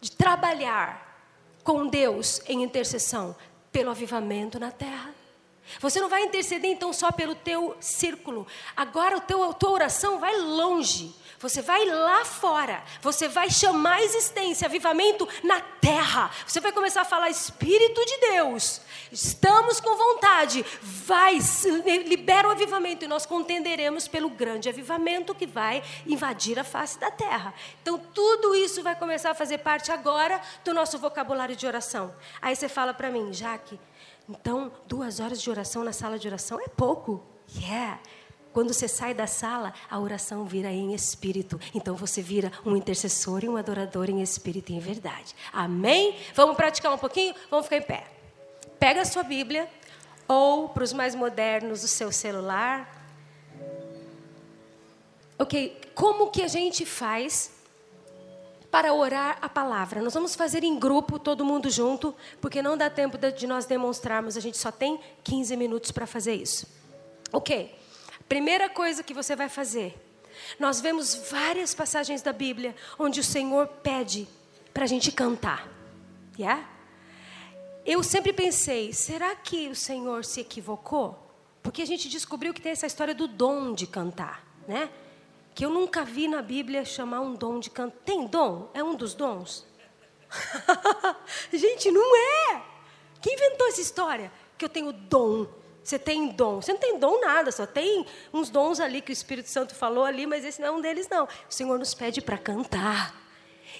de 0.00 0.12
trabalhar 0.12 1.12
com 1.64 1.86
Deus 1.86 2.40
em 2.46 2.62
intercessão 2.62 3.34
pelo 3.72 3.90
avivamento 3.90 4.60
na 4.60 4.70
Terra. 4.70 5.12
Você 5.80 6.00
não 6.00 6.08
vai 6.08 6.22
interceder 6.22 6.70
então 6.70 6.92
só 6.92 7.10
pelo 7.10 7.34
teu 7.34 7.76
círculo. 7.80 8.46
Agora 8.76 9.16
o 9.16 9.20
teu, 9.20 9.42
a 9.50 9.52
tua 9.52 9.70
oração 9.70 10.18
vai 10.18 10.36
longe. 10.36 11.14
Você 11.42 11.60
vai 11.60 11.84
lá 11.84 12.24
fora. 12.24 12.82
Você 13.00 13.28
vai 13.28 13.50
chamar 13.50 13.96
a 13.96 14.02
existência, 14.02 14.66
avivamento 14.66 15.28
na 15.42 15.60
terra. 15.60 16.30
Você 16.46 16.60
vai 16.60 16.70
começar 16.70 17.00
a 17.00 17.04
falar 17.04 17.28
Espírito 17.28 18.04
de 18.06 18.16
Deus. 18.18 18.80
Estamos 19.10 19.80
com 19.80 19.96
vontade. 19.96 20.64
Vai, 20.80 21.38
libera 22.06 22.48
o 22.48 22.52
avivamento 22.52 23.04
e 23.04 23.08
nós 23.08 23.26
contenderemos 23.26 24.06
pelo 24.06 24.30
grande 24.30 24.68
avivamento 24.68 25.34
que 25.34 25.46
vai 25.46 25.82
invadir 26.06 26.58
a 26.60 26.64
face 26.64 26.98
da 26.98 27.10
terra. 27.10 27.52
Então 27.82 27.98
tudo 27.98 28.54
isso 28.54 28.82
vai 28.82 28.94
começar 28.94 29.32
a 29.32 29.34
fazer 29.34 29.58
parte 29.58 29.90
agora 29.90 30.40
do 30.64 30.72
nosso 30.72 30.96
vocabulário 30.98 31.56
de 31.56 31.66
oração. 31.66 32.14
Aí 32.40 32.54
você 32.54 32.68
fala 32.68 32.94
para 32.94 33.10
mim, 33.10 33.32
Jaque, 33.32 33.78
então, 34.28 34.72
duas 34.86 35.20
horas 35.20 35.42
de 35.42 35.50
oração 35.50 35.82
na 35.82 35.92
sala 35.92 36.18
de 36.18 36.28
oração 36.28 36.60
é 36.60 36.68
pouco. 36.68 37.22
Yeah. 37.54 38.00
Quando 38.52 38.72
você 38.72 38.86
sai 38.86 39.14
da 39.14 39.26
sala, 39.26 39.72
a 39.90 39.98
oração 39.98 40.44
vira 40.44 40.70
em 40.70 40.94
espírito. 40.94 41.58
Então 41.74 41.94
você 41.94 42.20
vira 42.20 42.52
um 42.64 42.76
intercessor 42.76 43.44
e 43.44 43.48
um 43.48 43.56
adorador 43.56 44.10
em 44.10 44.20
espírito 44.20 44.72
e 44.72 44.74
em 44.74 44.80
verdade. 44.80 45.34
Amém? 45.52 46.16
Vamos 46.34 46.56
praticar 46.56 46.92
um 46.92 46.98
pouquinho? 46.98 47.34
Vamos 47.50 47.66
ficar 47.66 47.78
em 47.78 47.82
pé. 47.82 48.06
Pega 48.78 49.02
a 49.02 49.04
sua 49.04 49.22
Bíblia, 49.22 49.68
ou 50.28 50.68
para 50.68 50.82
os 50.82 50.92
mais 50.92 51.14
modernos, 51.14 51.84
o 51.84 51.88
seu 51.88 52.10
celular. 52.12 53.00
Ok, 55.38 55.80
como 55.94 56.30
que 56.30 56.42
a 56.42 56.48
gente 56.48 56.84
faz 56.84 57.52
para 58.72 58.94
orar 58.94 59.36
a 59.42 59.50
palavra. 59.50 60.00
Nós 60.00 60.14
vamos 60.14 60.34
fazer 60.34 60.64
em 60.64 60.78
grupo, 60.78 61.18
todo 61.18 61.44
mundo 61.44 61.68
junto, 61.68 62.14
porque 62.40 62.62
não 62.62 62.74
dá 62.74 62.88
tempo 62.88 63.18
de 63.18 63.46
nós 63.46 63.66
demonstrarmos, 63.66 64.34
a 64.34 64.40
gente 64.40 64.56
só 64.56 64.72
tem 64.72 64.98
15 65.22 65.54
minutos 65.58 65.90
para 65.90 66.06
fazer 66.06 66.34
isso. 66.34 66.66
Ok, 67.30 67.74
primeira 68.32 68.66
coisa 68.70 69.02
que 69.02 69.12
você 69.12 69.36
vai 69.36 69.50
fazer. 69.50 69.94
Nós 70.58 70.80
vemos 70.80 71.14
várias 71.30 71.74
passagens 71.74 72.22
da 72.22 72.32
Bíblia 72.32 72.74
onde 72.98 73.20
o 73.20 73.22
Senhor 73.22 73.66
pede 73.66 74.26
para 74.72 74.84
a 74.84 74.86
gente 74.86 75.12
cantar. 75.12 75.68
Yeah? 76.38 76.66
Eu 77.84 78.02
sempre 78.02 78.32
pensei, 78.32 78.90
será 78.94 79.36
que 79.36 79.68
o 79.68 79.76
Senhor 79.76 80.24
se 80.24 80.40
equivocou? 80.40 81.30
Porque 81.62 81.82
a 81.82 81.84
gente 81.84 82.08
descobriu 82.08 82.54
que 82.54 82.62
tem 82.62 82.72
essa 82.72 82.86
história 82.86 83.14
do 83.14 83.28
dom 83.28 83.74
de 83.74 83.86
cantar, 83.86 84.42
né? 84.66 84.88
que 85.54 85.62
eu 85.62 85.68
nunca 85.68 86.02
vi 86.02 86.26
na 86.26 86.40
Bíblia 86.40 86.86
chamar 86.86 87.20
um 87.20 87.34
dom 87.34 87.60
de 87.60 87.68
canto. 87.68 87.98
Tem 88.02 88.26
dom? 88.26 88.70
É 88.72 88.82
um 88.82 88.94
dos 88.94 89.12
dons? 89.12 89.66
Gente, 91.52 91.90
não 91.90 92.16
é! 92.16 92.62
Quem 93.20 93.34
inventou 93.34 93.68
essa 93.68 93.82
história? 93.82 94.32
Que 94.56 94.64
eu 94.64 94.70
tenho 94.70 94.90
dom. 94.90 95.46
Você 95.82 95.98
tem 95.98 96.28
dom. 96.28 96.62
Você 96.62 96.72
não 96.72 96.80
tem 96.80 96.98
dom 96.98 97.20
nada, 97.20 97.50
só 97.50 97.66
tem 97.66 98.06
uns 98.32 98.50
dons 98.50 98.78
ali 98.78 99.00
que 99.00 99.10
o 99.10 99.12
Espírito 99.12 99.48
Santo 99.48 99.74
falou 99.74 100.04
ali, 100.04 100.26
mas 100.26 100.44
esse 100.44 100.60
não 100.60 100.68
é 100.68 100.70
um 100.70 100.80
deles, 100.80 101.08
não. 101.08 101.24
O 101.24 101.28
Senhor 101.52 101.78
nos 101.78 101.92
pede 101.94 102.20
para 102.20 102.38
cantar. 102.38 103.14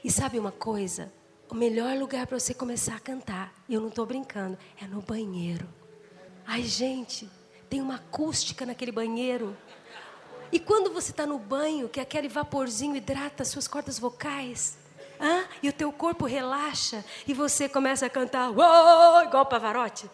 E 0.03 0.11
sabe 0.11 0.39
uma 0.39 0.53
coisa? 0.53 1.13
O 1.49 1.55
melhor 1.55 1.97
lugar 1.97 2.27
para 2.27 2.39
você 2.39 2.55
começar 2.55 2.97
a 2.97 3.01
cantar, 3.01 3.53
e 3.69 3.75
eu 3.75 3.81
não 3.81 3.89
estou 3.89 4.07
brincando, 4.07 4.59
é 4.81 4.87
no 4.87 5.03
banheiro. 5.03 5.69
Ai, 6.47 6.63
gente, 6.63 7.29
tem 7.69 7.81
uma 7.81 7.97
acústica 7.97 8.65
naquele 8.65 8.91
banheiro. 8.91 9.57
E 10.51 10.59
quando 10.59 10.93
você 10.93 11.11
está 11.11 11.27
no 11.27 11.39
banho, 11.39 11.89
que 11.89 12.01
aquele 12.01 12.29
vaporzinho 12.29 12.97
hidrata 12.97 13.43
as 13.43 13.49
suas 13.49 13.69
cordas 13.69 13.99
vocais, 13.99 14.79
ah, 15.21 15.45
e 15.63 15.69
o 15.69 15.73
teu 15.73 15.93
corpo 15.93 16.25
relaxa, 16.25 17.05
e 17.29 17.33
você 17.33 17.69
começa 17.69 18.07
a 18.07 18.11
cantar, 18.11 18.51
igual 18.51 19.47
Pavarotti. 19.47 20.11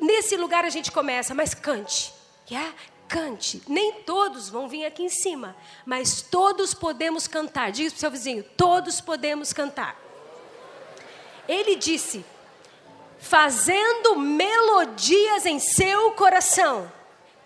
Nesse 0.00 0.36
lugar 0.36 0.64
a 0.64 0.70
gente 0.70 0.90
começa, 0.90 1.34
mas 1.34 1.54
cante. 1.54 2.12
Yeah? 2.50 2.74
Cante. 3.08 3.62
Nem 3.68 3.92
todos 4.02 4.48
vão 4.48 4.68
vir 4.68 4.84
aqui 4.84 5.02
em 5.02 5.08
cima, 5.08 5.56
mas 5.84 6.22
todos 6.22 6.74
podemos 6.74 7.26
cantar. 7.26 7.70
Diz 7.70 7.92
para 7.92 7.96
o 7.96 8.00
seu 8.00 8.10
vizinho: 8.10 8.42
todos 8.56 9.00
podemos 9.00 9.52
cantar. 9.52 9.96
Ele 11.48 11.76
disse: 11.76 12.24
fazendo 13.18 14.16
melodias 14.16 15.46
em 15.46 15.58
seu 15.58 16.12
coração. 16.12 16.92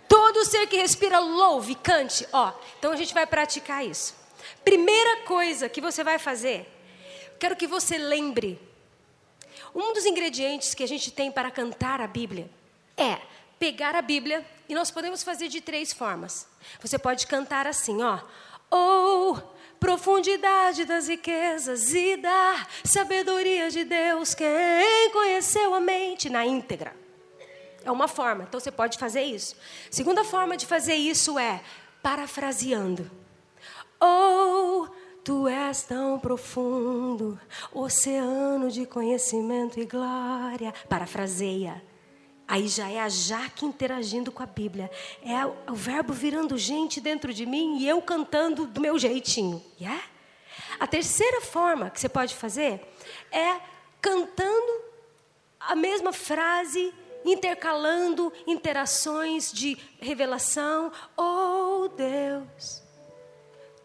Todo 0.08 0.44
ser 0.44 0.66
que 0.66 0.76
respira, 0.76 1.18
louve, 1.18 1.74
cante. 1.74 2.26
Ó, 2.32 2.52
então 2.78 2.92
a 2.92 2.96
gente 2.96 3.12
vai 3.12 3.26
praticar 3.26 3.84
isso. 3.86 4.14
Primeira 4.64 5.18
coisa 5.22 5.68
que 5.68 5.80
você 5.80 6.02
vai 6.02 6.18
fazer, 6.18 6.66
quero 7.38 7.56
que 7.56 7.66
você 7.66 7.98
lembre. 7.98 8.67
Um 9.74 9.92
dos 9.92 10.06
ingredientes 10.06 10.74
que 10.74 10.82
a 10.82 10.88
gente 10.88 11.10
tem 11.10 11.30
para 11.30 11.50
cantar 11.50 12.00
a 12.00 12.06
Bíblia 12.06 12.50
é 12.96 13.18
pegar 13.58 13.94
a 13.94 14.02
Bíblia 14.02 14.44
e 14.68 14.74
nós 14.74 14.90
podemos 14.90 15.22
fazer 15.22 15.48
de 15.48 15.60
três 15.60 15.92
formas. 15.92 16.46
Você 16.80 16.98
pode 16.98 17.26
cantar 17.26 17.66
assim, 17.66 18.02
ó. 18.02 18.20
Ou 18.70 19.36
oh, 19.36 19.42
profundidade 19.80 20.84
das 20.84 21.08
riquezas 21.08 21.94
e 21.94 22.16
da 22.16 22.66
sabedoria 22.84 23.70
de 23.70 23.84
Deus, 23.84 24.34
quem 24.34 25.10
conheceu 25.12 25.74
a 25.74 25.80
mente 25.80 26.28
na 26.28 26.44
íntegra. 26.44 26.94
É 27.84 27.90
uma 27.90 28.08
forma, 28.08 28.44
então 28.44 28.60
você 28.60 28.70
pode 28.70 28.98
fazer 28.98 29.22
isso. 29.22 29.56
Segunda 29.90 30.24
forma 30.24 30.56
de 30.56 30.66
fazer 30.66 30.94
isso 30.94 31.38
é 31.38 31.62
parafraseando. 32.02 33.10
Oh, 34.00 34.86
tu 35.24 35.46
és 35.48 35.82
tão 35.82 36.18
profundo, 36.18 37.38
oceano 37.72 38.70
de 38.70 38.86
conhecimento 38.86 39.78
e 39.78 39.84
glória. 39.84 40.72
Parafraseia. 40.88 41.82
Aí 42.46 42.66
já 42.66 42.88
é 42.88 42.98
a 42.98 43.10
Jaque 43.10 43.66
interagindo 43.66 44.32
com 44.32 44.42
a 44.42 44.46
Bíblia. 44.46 44.90
É 45.22 45.44
o 45.70 45.74
verbo 45.74 46.14
virando 46.14 46.56
gente 46.56 46.98
dentro 46.98 47.34
de 47.34 47.44
mim 47.44 47.78
e 47.78 47.86
eu 47.86 48.00
cantando 48.00 48.66
do 48.66 48.80
meu 48.80 48.98
jeitinho. 48.98 49.62
Yeah? 49.78 50.02
A 50.80 50.86
terceira 50.86 51.42
forma 51.42 51.90
que 51.90 52.00
você 52.00 52.08
pode 52.08 52.34
fazer 52.34 52.80
é 53.30 53.60
cantando 54.00 54.82
a 55.60 55.76
mesma 55.76 56.12
frase, 56.12 56.94
intercalando 57.24 58.32
interações 58.46 59.52
de 59.52 59.76
revelação. 60.00 60.90
Oh 61.16 61.88
Deus, 61.88 62.82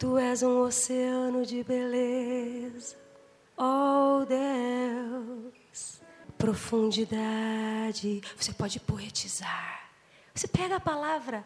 tu 0.04 0.18
és 0.18 0.43
um 0.43 0.60
oceano 0.60 1.45
de 1.45 1.64
beleza. 1.64 2.97
Oh 3.56 4.26
Deus, 4.26 6.01
profundidade. 6.38 8.22
Você 8.36 8.51
pode 8.51 8.82
poetizar. 8.82 9.89
Você 10.36 10.45
pega 10.45 10.76
a 10.76 10.80
palavra 10.82 11.45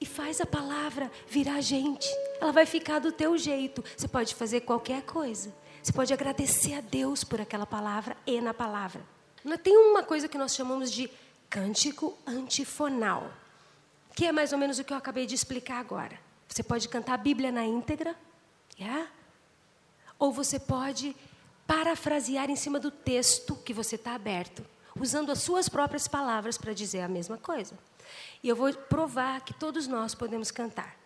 e 0.00 0.06
faz 0.06 0.40
a 0.40 0.46
palavra 0.46 1.12
virar 1.28 1.60
gente. 1.60 2.08
Ela 2.40 2.52
vai 2.52 2.64
ficar 2.64 3.00
do 3.00 3.12
teu 3.12 3.36
jeito. 3.36 3.84
Você 3.94 4.08
pode 4.08 4.34
fazer 4.34 4.62
qualquer 4.62 5.02
coisa. 5.02 5.54
Você 5.82 5.92
pode 5.92 6.10
agradecer 6.14 6.72
a 6.72 6.80
Deus 6.80 7.22
por 7.22 7.38
aquela 7.38 7.66
palavra 7.66 8.16
e 8.26 8.40
na 8.40 8.54
palavra. 8.54 9.02
Tem 9.62 9.76
uma 9.76 10.02
coisa 10.02 10.26
que 10.26 10.38
nós 10.38 10.54
chamamos 10.54 10.90
de 10.90 11.10
cântico 11.50 12.16
antifonal, 12.26 13.30
que 14.16 14.24
é 14.24 14.32
mais 14.32 14.54
ou 14.54 14.58
menos 14.58 14.78
o 14.78 14.84
que 14.84 14.92
eu 14.94 14.96
acabei 14.96 15.26
de 15.26 15.34
explicar 15.34 15.80
agora. 15.80 16.29
Você 16.50 16.64
pode 16.64 16.88
cantar 16.88 17.14
a 17.14 17.16
Bíblia 17.16 17.52
na 17.52 17.64
íntegra, 17.64 18.14
yeah? 18.78 19.08
ou 20.18 20.32
você 20.32 20.58
pode 20.58 21.16
parafrasear 21.64 22.50
em 22.50 22.56
cima 22.56 22.80
do 22.80 22.90
texto 22.90 23.54
que 23.54 23.72
você 23.72 23.94
está 23.94 24.14
aberto, 24.16 24.66
usando 24.98 25.30
as 25.30 25.40
suas 25.40 25.68
próprias 25.68 26.08
palavras 26.08 26.58
para 26.58 26.74
dizer 26.74 27.02
a 27.02 27.08
mesma 27.08 27.38
coisa. 27.38 27.78
E 28.42 28.48
eu 28.48 28.56
vou 28.56 28.72
provar 28.74 29.42
que 29.42 29.54
todos 29.54 29.86
nós 29.86 30.12
podemos 30.12 30.50
cantar. 30.50 30.98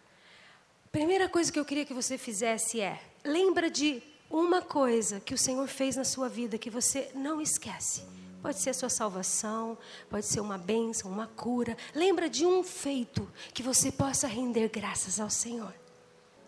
Primeira 0.91 1.29
coisa 1.29 1.53
que 1.53 1.59
eu 1.61 1.65
queria 1.65 1.85
que 1.85 1.93
você 1.93 2.17
fizesse 2.17 2.81
é: 2.81 3.03
lembra 3.23 3.71
de 3.71 4.03
uma 4.31 4.63
coisa 4.63 5.21
que 5.21 5.35
o 5.35 5.39
Senhor 5.39 5.69
fez 5.69 5.97
na 5.97 6.05
sua 6.05 6.29
vida 6.29 6.57
que 6.57 6.71
você 6.71 7.11
não 7.15 7.39
esquece. 7.43 8.03
Pode 8.45 8.59
ser 8.59 8.69
a 8.69 8.75
sua 8.75 8.91
salvação, 8.91 9.79
pode 10.11 10.27
ser 10.27 10.39
uma 10.39 10.59
bênção, 10.59 11.11
uma 11.11 11.27
cura. 11.29 11.79
Lembra 11.95 12.29
de 12.29 12.45
um 12.45 12.63
feito 12.63 13.27
que 13.55 13.63
você 13.63 13.91
possa 13.91 14.27
render 14.27 14.69
graças 14.69 15.19
ao 15.19 15.31
Senhor. 15.31 15.73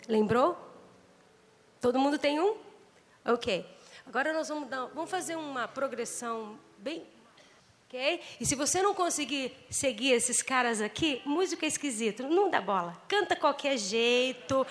Lembrou? 0.06 0.58
Todo 1.80 1.98
mundo 1.98 2.18
tem 2.18 2.38
um? 2.38 2.54
Ok. 3.24 3.64
Agora 4.04 4.34
nós 4.34 4.46
vamos, 4.46 4.68
dar, 4.68 4.84
vamos 4.88 5.10
fazer 5.10 5.36
uma 5.36 5.66
progressão 5.66 6.58
bem. 6.76 7.02
Ok? 7.86 8.20
E 8.40 8.44
se 8.44 8.54
você 8.54 8.82
não 8.82 8.92
conseguir 8.92 9.56
seguir 9.70 10.10
esses 10.10 10.42
caras 10.42 10.82
aqui, 10.82 11.22
música 11.24 11.64
é 11.64 11.68
esquisito, 11.68 12.24
não 12.24 12.50
dá 12.50 12.60
bola. 12.60 12.94
Canta 13.08 13.34
qualquer 13.34 13.78
jeito 13.78 14.66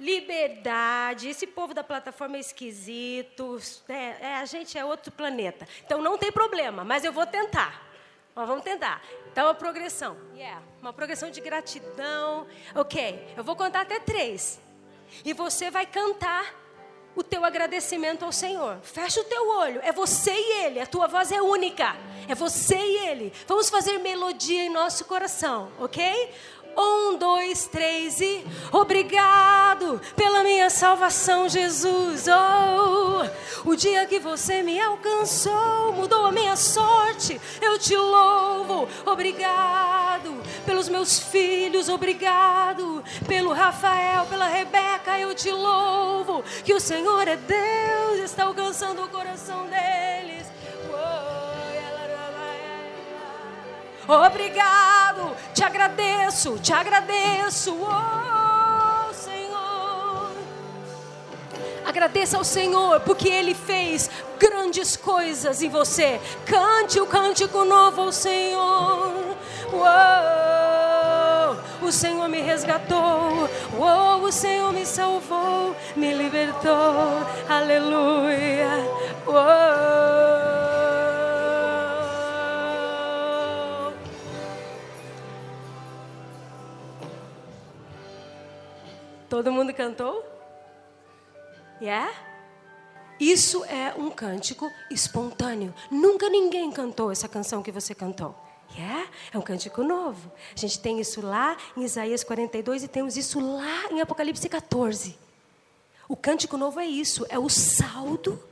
liberdade. 0.00 1.28
Esse 1.28 1.46
povo 1.46 1.74
da 1.74 1.84
plataforma 1.84 2.36
é 2.36 2.40
esquisito. 2.40 3.60
Né? 3.86 4.16
É, 4.20 4.36
a 4.36 4.44
gente 4.46 4.76
é 4.76 4.84
outro 4.84 5.12
planeta. 5.12 5.68
Então 5.84 6.02
não 6.02 6.18
tem 6.18 6.32
problema, 6.32 6.82
mas 6.82 7.04
eu 7.04 7.12
vou 7.12 7.26
tentar. 7.26 7.88
Ó, 8.34 8.46
vamos 8.46 8.64
tentar. 8.64 9.02
Então, 9.30 9.48
a 9.48 9.54
progressão. 9.54 10.16
Yeah. 10.34 10.62
Uma 10.80 10.92
progressão 10.92 11.30
de 11.30 11.40
gratidão. 11.40 12.46
Ok. 12.74 13.34
Eu 13.36 13.44
vou 13.44 13.54
contar 13.54 13.82
até 13.82 14.00
três. 14.00 14.60
E 15.24 15.32
você 15.32 15.70
vai 15.70 15.84
cantar 15.84 16.54
o 17.14 17.22
teu 17.22 17.44
agradecimento 17.44 18.24
ao 18.24 18.32
Senhor. 18.32 18.78
Fecha 18.82 19.20
o 19.20 19.24
teu 19.24 19.48
olho. 19.48 19.80
É 19.82 19.92
você 19.92 20.32
e 20.32 20.64
Ele. 20.64 20.80
A 20.80 20.86
tua 20.86 21.06
voz 21.06 21.32
é 21.32 21.42
única. 21.42 21.96
É 22.28 22.34
você 22.34 22.76
e 22.76 23.08
Ele. 23.08 23.32
Vamos 23.46 23.68
fazer 23.68 23.98
melodia 23.98 24.64
em 24.64 24.70
nosso 24.70 25.04
coração, 25.04 25.70
ok? 25.78 26.32
Um, 26.80 27.18
dois, 27.18 27.66
três 27.66 28.20
e 28.22 28.42
obrigado 28.72 30.00
pela 30.16 30.42
minha 30.42 30.70
salvação, 30.70 31.46
Jesus. 31.46 32.24
Oh, 32.26 33.68
o 33.68 33.76
dia 33.76 34.06
que 34.06 34.18
você 34.18 34.62
me 34.62 34.80
alcançou 34.80 35.92
mudou 35.92 36.24
a 36.24 36.32
minha 36.32 36.56
sorte. 36.56 37.38
Eu 37.60 37.78
te 37.78 37.94
louvo. 37.94 38.88
Obrigado 39.04 40.40
pelos 40.64 40.88
meus 40.88 41.18
filhos. 41.18 41.90
Obrigado 41.90 43.04
pelo 43.28 43.52
Rafael, 43.52 44.24
pela 44.26 44.46
Rebeca. 44.46 45.18
Eu 45.18 45.34
te 45.34 45.50
louvo. 45.50 46.42
Que 46.64 46.72
o 46.72 46.80
Senhor 46.80 47.28
é 47.28 47.36
Deus, 47.36 48.20
está 48.20 48.44
alcançando 48.44 49.04
o 49.04 49.08
coração 49.08 49.66
deles. 49.66 50.46
Obrigado, 54.08 55.36
te 55.54 55.62
agradeço, 55.62 56.58
te 56.58 56.72
agradeço, 56.72 57.76
oh 57.80 59.12
Senhor. 59.12 60.32
Agradeça 61.86 62.36
ao 62.36 62.44
Senhor 62.44 63.00
porque 63.00 63.28
Ele 63.28 63.54
fez 63.54 64.10
grandes 64.38 64.96
coisas 64.96 65.62
em 65.62 65.68
você. 65.68 66.20
Cante 66.46 67.00
o 67.00 67.06
cântico 67.06 67.64
novo 67.64 68.02
ao 68.02 68.12
Senhor. 68.12 69.36
Oh, 69.72 71.86
o 71.86 71.92
Senhor 71.92 72.28
me 72.28 72.40
resgatou. 72.40 73.48
Oh, 73.78 74.24
o 74.24 74.32
Senhor 74.32 74.72
me 74.72 74.86
salvou, 74.86 75.76
me 75.94 76.12
libertou. 76.12 77.26
Aleluia. 77.48 78.68
Oh. 79.26 80.59
Todo 89.30 89.52
mundo 89.52 89.72
cantou? 89.72 90.26
Yeah? 91.80 92.12
Isso 93.20 93.64
é 93.66 93.94
um 93.96 94.10
cântico 94.10 94.68
espontâneo. 94.90 95.72
Nunca 95.88 96.28
ninguém 96.28 96.68
cantou 96.72 97.12
essa 97.12 97.28
canção 97.28 97.62
que 97.62 97.70
você 97.70 97.94
cantou. 97.94 98.34
Yeah? 98.76 99.08
É 99.32 99.38
um 99.38 99.40
cântico 99.40 99.84
novo. 99.84 100.32
A 100.52 100.58
gente 100.58 100.80
tem 100.80 100.98
isso 100.98 101.20
lá 101.20 101.56
em 101.76 101.84
Isaías 101.84 102.24
42 102.24 102.82
e 102.82 102.88
temos 102.88 103.16
isso 103.16 103.38
lá 103.38 103.88
em 103.92 104.00
Apocalipse 104.00 104.48
14. 104.48 105.16
O 106.08 106.16
cântico 106.16 106.56
novo 106.56 106.80
é 106.80 106.86
isso, 106.86 107.24
é 107.28 107.38
o 107.38 107.48
saldo 107.48 108.42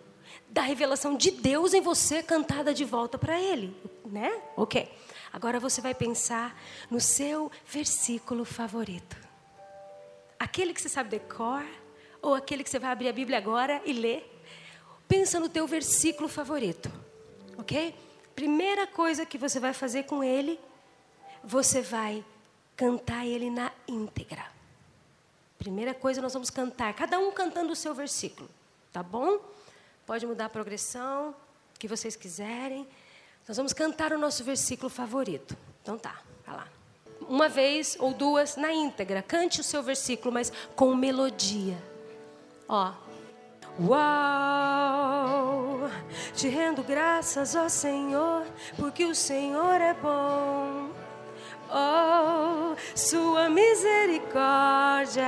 da 0.49 0.63
revelação 0.63 1.17
de 1.17 1.33
Deus 1.33 1.75
em 1.75 1.81
você 1.81 2.23
cantada 2.23 2.73
de 2.73 2.85
volta 2.85 3.19
para 3.19 3.37
Ele, 3.41 3.77
né? 4.07 4.41
Ok. 4.57 4.89
Agora 5.33 5.59
você 5.59 5.81
vai 5.81 5.93
pensar 5.93 6.57
no 6.89 7.01
seu 7.01 7.51
versículo 7.67 8.45
favorito. 8.45 9.28
Aquele 10.39 10.73
que 10.73 10.81
você 10.81 10.89
sabe 10.89 11.11
decor, 11.11 11.65
ou 12.21 12.35
aquele 12.35 12.65
que 12.65 12.71
você 12.71 12.79
vai 12.79 12.91
abrir 12.91 13.09
a 13.09 13.13
Bíblia 13.13 13.39
agora 13.39 13.81
e 13.85 13.93
ler. 13.93 14.43
Pensa 15.07 15.41
no 15.41 15.49
teu 15.49 15.67
versículo 15.67 16.29
favorito, 16.29 16.91
ok? 17.57 17.95
Primeira 18.35 18.87
coisa 18.87 19.25
que 19.25 19.39
você 19.39 19.59
vai 19.59 19.73
fazer 19.73 20.05
com 20.05 20.23
ele, 20.23 20.61
você 21.43 21.81
vai 21.81 22.25
cantar 22.77 23.27
ele 23.27 23.51
na 23.51 23.73
íntegra. 23.87 24.45
Primeira 25.59 25.95
coisa, 25.95 26.21
nós 26.21 26.33
vamos 26.33 26.51
cantar, 26.51 26.93
cada 26.95 27.19
um 27.19 27.33
cantando 27.33 27.73
o 27.73 27.77
seu 27.77 27.95
versículo, 27.95 28.49
tá 28.93 29.03
bom? 29.03 29.41
Pode 30.07 30.27
mudar 30.27 30.47
a 30.47 30.51
progressão, 30.51 31.35
que 31.79 31.89
vocês 31.89 32.15
quiserem. 32.15 32.87
Nós 33.47 33.57
vamos 33.57 33.73
cantar 33.73 34.13
o 34.13 34.19
nosso 34.19 34.45
versículo 34.45 34.91
favorito. 34.91 35.57
Então 35.83 35.99
tá, 35.99 36.21
vai 36.47 36.57
lá 36.57 36.78
uma 37.29 37.49
vez 37.49 37.97
ou 38.01 38.13
duas 38.13 38.57
na 38.57 38.73
íntegra. 38.73 39.23
Cante 39.23 39.61
o 39.61 39.65
seu 39.65 39.83
versículo, 39.83 40.33
mas 40.33 40.53
com 40.75 40.95
melodia. 40.95 41.77
Ó. 42.69 42.93
Uau! 43.81 45.09
Te 46.35 46.49
rendo 46.49 46.83
graças, 46.83 47.55
ó 47.55 47.69
Senhor, 47.69 48.45
porque 48.77 49.05
o 49.05 49.15
Senhor 49.15 49.81
é 49.81 49.95
bom. 49.95 50.91
Oh, 51.71 52.75
sua 52.95 53.51
misericórdia 53.51 55.27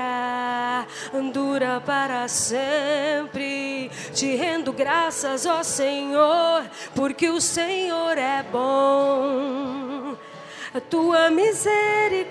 dura 1.32 1.82
para 1.84 2.26
sempre. 2.28 3.90
Te 4.14 4.36
rendo 4.36 4.72
graças, 4.72 5.44
ó 5.44 5.62
Senhor, 5.62 6.64
porque 6.94 7.28
o 7.28 7.40
Senhor 7.40 8.16
é 8.16 8.42
bom 8.42 9.09
a 10.72 10.80
tua 10.80 11.30
misericórdia 11.30 12.30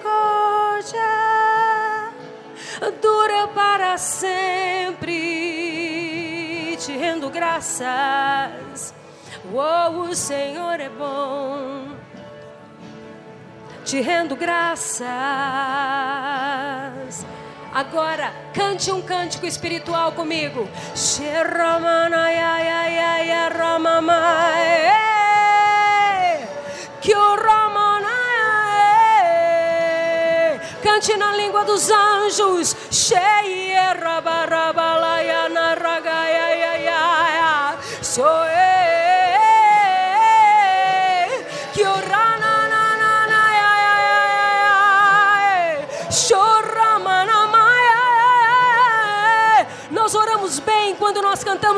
dura 3.01 3.49
para 3.49 3.97
sempre. 3.97 5.17
Te 6.77 6.95
rendo 6.95 7.29
graças, 7.29 8.93
oh, 9.53 10.03
o 10.03 10.15
Senhor 10.15 10.79
é 10.79 10.87
bom. 10.89 11.89
Te 13.83 13.99
rendo 13.99 14.37
graças. 14.37 15.09
Agora, 17.73 18.31
cante 18.53 18.89
um 18.91 19.01
cântico 19.01 19.45
espiritual 19.45 20.13
comigo. 20.13 20.69
Que 20.93 21.25
Cante 30.99 31.15
na 31.15 31.33
língua 31.33 31.63
dos 31.63 31.89
anjos. 31.89 32.75
Cheia, 32.91 33.93
rabarabalaiana. 33.93 35.18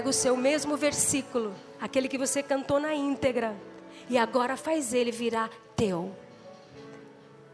Pega 0.00 0.08
o 0.08 0.14
seu 0.14 0.34
mesmo 0.34 0.78
versículo, 0.78 1.54
aquele 1.78 2.08
que 2.08 2.16
você 2.16 2.42
cantou 2.42 2.80
na 2.80 2.94
íntegra, 2.94 3.54
e 4.08 4.16
agora 4.16 4.56
faz 4.56 4.94
ele 4.94 5.12
virar 5.12 5.50
teu. 5.76 6.10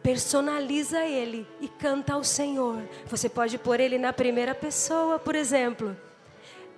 Personaliza 0.00 1.04
ele 1.04 1.44
e 1.60 1.66
canta 1.66 2.12
ao 2.12 2.22
Senhor. 2.22 2.88
Você 3.06 3.28
pode 3.28 3.58
pôr 3.58 3.80
ele 3.80 3.98
na 3.98 4.12
primeira 4.12 4.54
pessoa, 4.54 5.18
por 5.18 5.34
exemplo. 5.34 5.96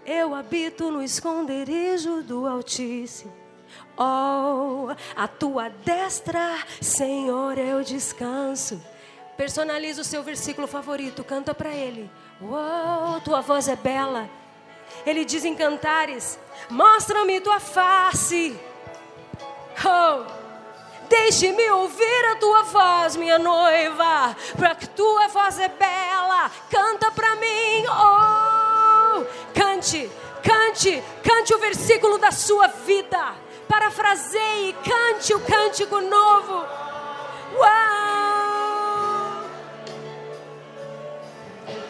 Eu 0.06 0.34
habito 0.34 0.90
no 0.90 1.02
esconderijo 1.02 2.22
do 2.22 2.46
Altíssimo. 2.46 3.30
Oh, 3.94 4.86
a 5.14 5.28
tua 5.28 5.68
destra, 5.68 6.64
Senhor, 6.80 7.58
eu 7.58 7.84
descanso. 7.84 8.82
Personaliza 9.36 10.00
o 10.00 10.04
seu 10.04 10.22
versículo 10.22 10.66
favorito, 10.66 11.22
canta 11.22 11.54
para 11.54 11.74
ele. 11.74 12.10
Oh, 12.40 13.20
tua 13.20 13.42
voz 13.42 13.68
é 13.68 13.76
bela. 13.76 14.30
Ele 15.06 15.24
diz 15.24 15.44
em 15.44 15.54
cantares: 15.54 16.38
Mostra-me 16.68 17.40
tua 17.40 17.60
face. 17.60 18.58
Oh, 19.84 20.38
Deixe-me 21.08 21.70
ouvir 21.70 22.24
a 22.32 22.36
tua 22.36 22.62
voz, 22.64 23.16
minha 23.16 23.38
noiva, 23.38 24.36
para 24.58 24.74
que 24.74 24.86
tua 24.88 25.28
voz 25.28 25.58
é 25.58 25.68
bela. 25.68 26.50
Canta 26.70 27.10
para 27.10 27.34
mim, 27.36 27.86
oh! 27.86 29.24
Cante, 29.54 30.10
cante, 30.42 31.02
cante 31.22 31.54
o 31.54 31.58
versículo 31.58 32.18
da 32.18 32.30
sua 32.30 32.66
vida. 32.66 33.34
Parafraseie, 33.66 34.74
cante 34.84 35.32
o 35.32 35.40
cântico 35.40 35.98
novo. 36.00 36.66
Uau! 37.56 37.68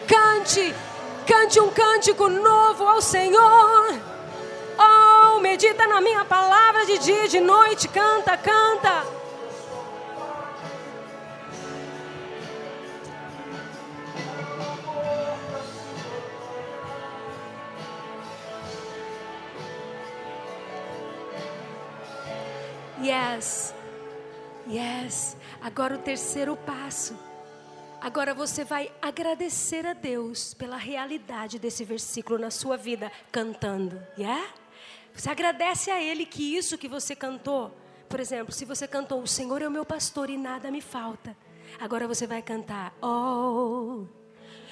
Cante, 0.07 0.73
cante 1.29 1.59
um 1.59 1.69
cântico 1.69 2.27
novo 2.27 2.83
ao 2.83 2.99
Senhor. 2.99 4.01
Oh, 4.79 5.39
medita 5.39 5.85
na 5.85 6.01
minha 6.01 6.25
palavra 6.25 6.87
de 6.87 6.97
dia 6.97 7.25
e 7.25 7.27
de 7.27 7.39
noite, 7.39 7.87
canta, 7.87 8.35
canta. 8.35 9.05
Yes, 23.03 23.75
yes. 24.67 25.37
Agora 25.61 25.93
o 25.93 25.99
terceiro 25.99 26.57
passo. 26.57 27.28
Agora 28.01 28.33
você 28.33 28.63
vai 28.63 28.91
agradecer 29.01 29.85
a 29.85 29.93
Deus 29.93 30.53
pela 30.53 30.77
realidade 30.77 31.59
desse 31.59 31.83
versículo 31.83 32.39
na 32.39 32.49
sua 32.49 32.77
vida, 32.77 33.11
cantando, 33.31 34.01
yeah? 34.17 34.49
Você 35.13 35.29
agradece 35.29 35.91
a 35.91 36.01
Ele 36.01 36.25
que 36.25 36.55
isso 36.55 36.77
que 36.77 36.87
você 36.87 37.13
cantou, 37.13 37.75
por 38.07 38.19
exemplo, 38.19 38.53
se 38.53 38.63
você 38.63 38.87
cantou, 38.87 39.21
O 39.21 39.27
Senhor 39.27 39.61
é 39.61 39.67
o 39.67 39.71
meu 39.71 39.85
pastor 39.85 40.29
e 40.29 40.37
nada 40.37 40.71
me 40.71 40.81
falta. 40.81 41.35
Agora 41.79 42.07
você 42.07 42.25
vai 42.25 42.41
cantar, 42.41 42.93
Oh, 43.01 44.05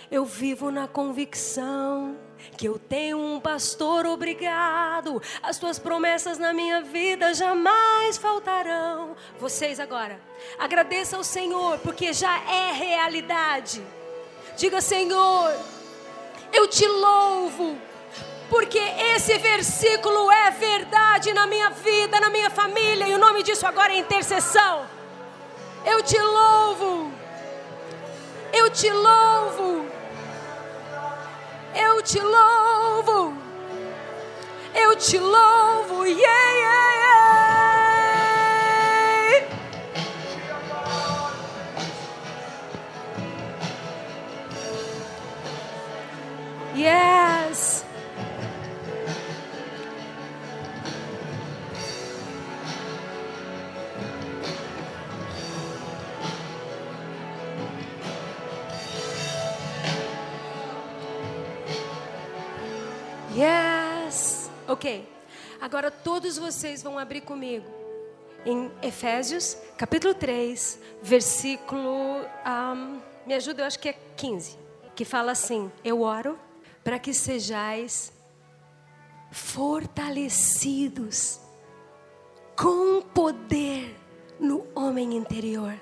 eu 0.10 0.26
vivo 0.26 0.72
na 0.72 0.88
convicção 0.88 2.18
que 2.58 2.68
eu 2.68 2.80
tenho 2.80 3.18
um 3.18 3.40
pastor 3.40 4.06
obrigado. 4.06 5.22
As 5.42 5.58
tuas 5.58 5.80
promessas 5.80 6.38
na 6.38 6.54
minha 6.54 6.82
vida 6.82 7.34
jamais 7.34 8.18
faltarão. 8.18 9.16
Vocês 9.40 9.80
agora, 9.80 10.20
agradeça 10.58 11.18
ao 11.18 11.24
Senhor, 11.24 11.80
porque 11.80 12.14
já 12.14 12.38
é 12.50 12.72
realidade. 12.72 13.82
Diga, 14.56 14.82
Senhor, 14.82 15.54
eu 16.54 16.68
te 16.68 16.88
louvo 16.88 17.78
porque 18.50 18.80
esse 18.80 19.38
versículo 19.38 20.32
é 20.32 20.52
verdade 20.52 21.34
na 21.34 21.46
minha 21.46 21.70
vida, 21.70 22.20
na 22.20 22.30
minha 22.30 22.50
família, 22.50 23.08
e 23.08 23.14
o 23.14 23.18
nome 23.18 23.44
disso 23.44 23.66
agora 23.66 23.94
é 23.94 23.98
intercessão. 23.98 24.88
Eu 25.86 26.02
te 26.02 26.18
louvo, 26.18 27.12
eu 28.54 28.70
te 28.70 28.90
louvo, 28.90 29.86
eu 31.80 32.02
te 32.02 32.20
louvo, 32.20 33.34
eu 34.74 34.96
te 34.96 35.18
louvo, 35.20 36.06
yeah, 36.06 36.52
yeah, 36.60 36.92
yeah. 37.00 37.18
Yes. 46.76 47.17
Ok. 64.78 65.10
Agora 65.60 65.90
todos 65.90 66.38
vocês 66.38 66.84
vão 66.84 67.00
abrir 67.00 67.22
comigo 67.22 67.66
em 68.46 68.72
Efésios, 68.84 69.58
capítulo 69.76 70.14
3, 70.14 70.80
versículo. 71.02 72.24
Um, 72.46 73.02
me 73.26 73.34
ajuda, 73.34 73.64
eu 73.64 73.66
acho 73.66 73.80
que 73.80 73.90
é 73.90 73.98
15. 74.16 74.56
Que 74.96 75.04
fala 75.04 75.32
assim: 75.32 75.72
Eu 75.84 76.04
oro 76.04 76.38
para 76.84 77.00
que 77.00 77.12
sejais 77.12 78.14
fortalecidos 79.32 81.40
com 82.56 83.02
poder 83.02 83.98
no 84.40 84.68
homem 84.76 85.18
interior. 85.18 85.74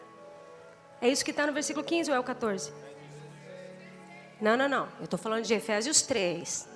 É 1.01 1.09
isso 1.09 1.25
que 1.25 1.31
está 1.31 1.45
no 1.45 1.51
versículo 1.51 1.85
15 1.85 2.11
ou 2.11 2.15
é 2.15 2.19
o 2.21 2.23
14? 2.23 2.71
Não, 4.39 4.55
não, 4.55 4.69
não. 4.69 4.87
Eu 4.99 5.03
estou 5.03 5.19
falando 5.19 5.43
de 5.43 5.53
Efésios 5.53 6.01
3. 6.01 6.74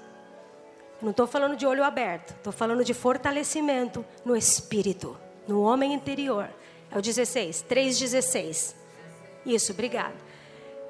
Não 1.01 1.11
estou 1.11 1.25
falando 1.25 1.55
de 1.55 1.65
olho 1.65 1.83
aberto. 1.83 2.31
Estou 2.31 2.51
falando 2.51 2.83
de 2.83 2.93
fortalecimento 2.93 4.05
no 4.25 4.35
espírito, 4.35 5.17
no 5.47 5.61
homem 5.61 5.93
interior. 5.93 6.49
É 6.91 6.97
o 6.97 7.01
16, 7.01 7.65
3,16. 7.69 8.75
Isso, 9.45 9.71
obrigado. 9.71 10.15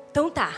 Então 0.09 0.29
tá. 0.29 0.53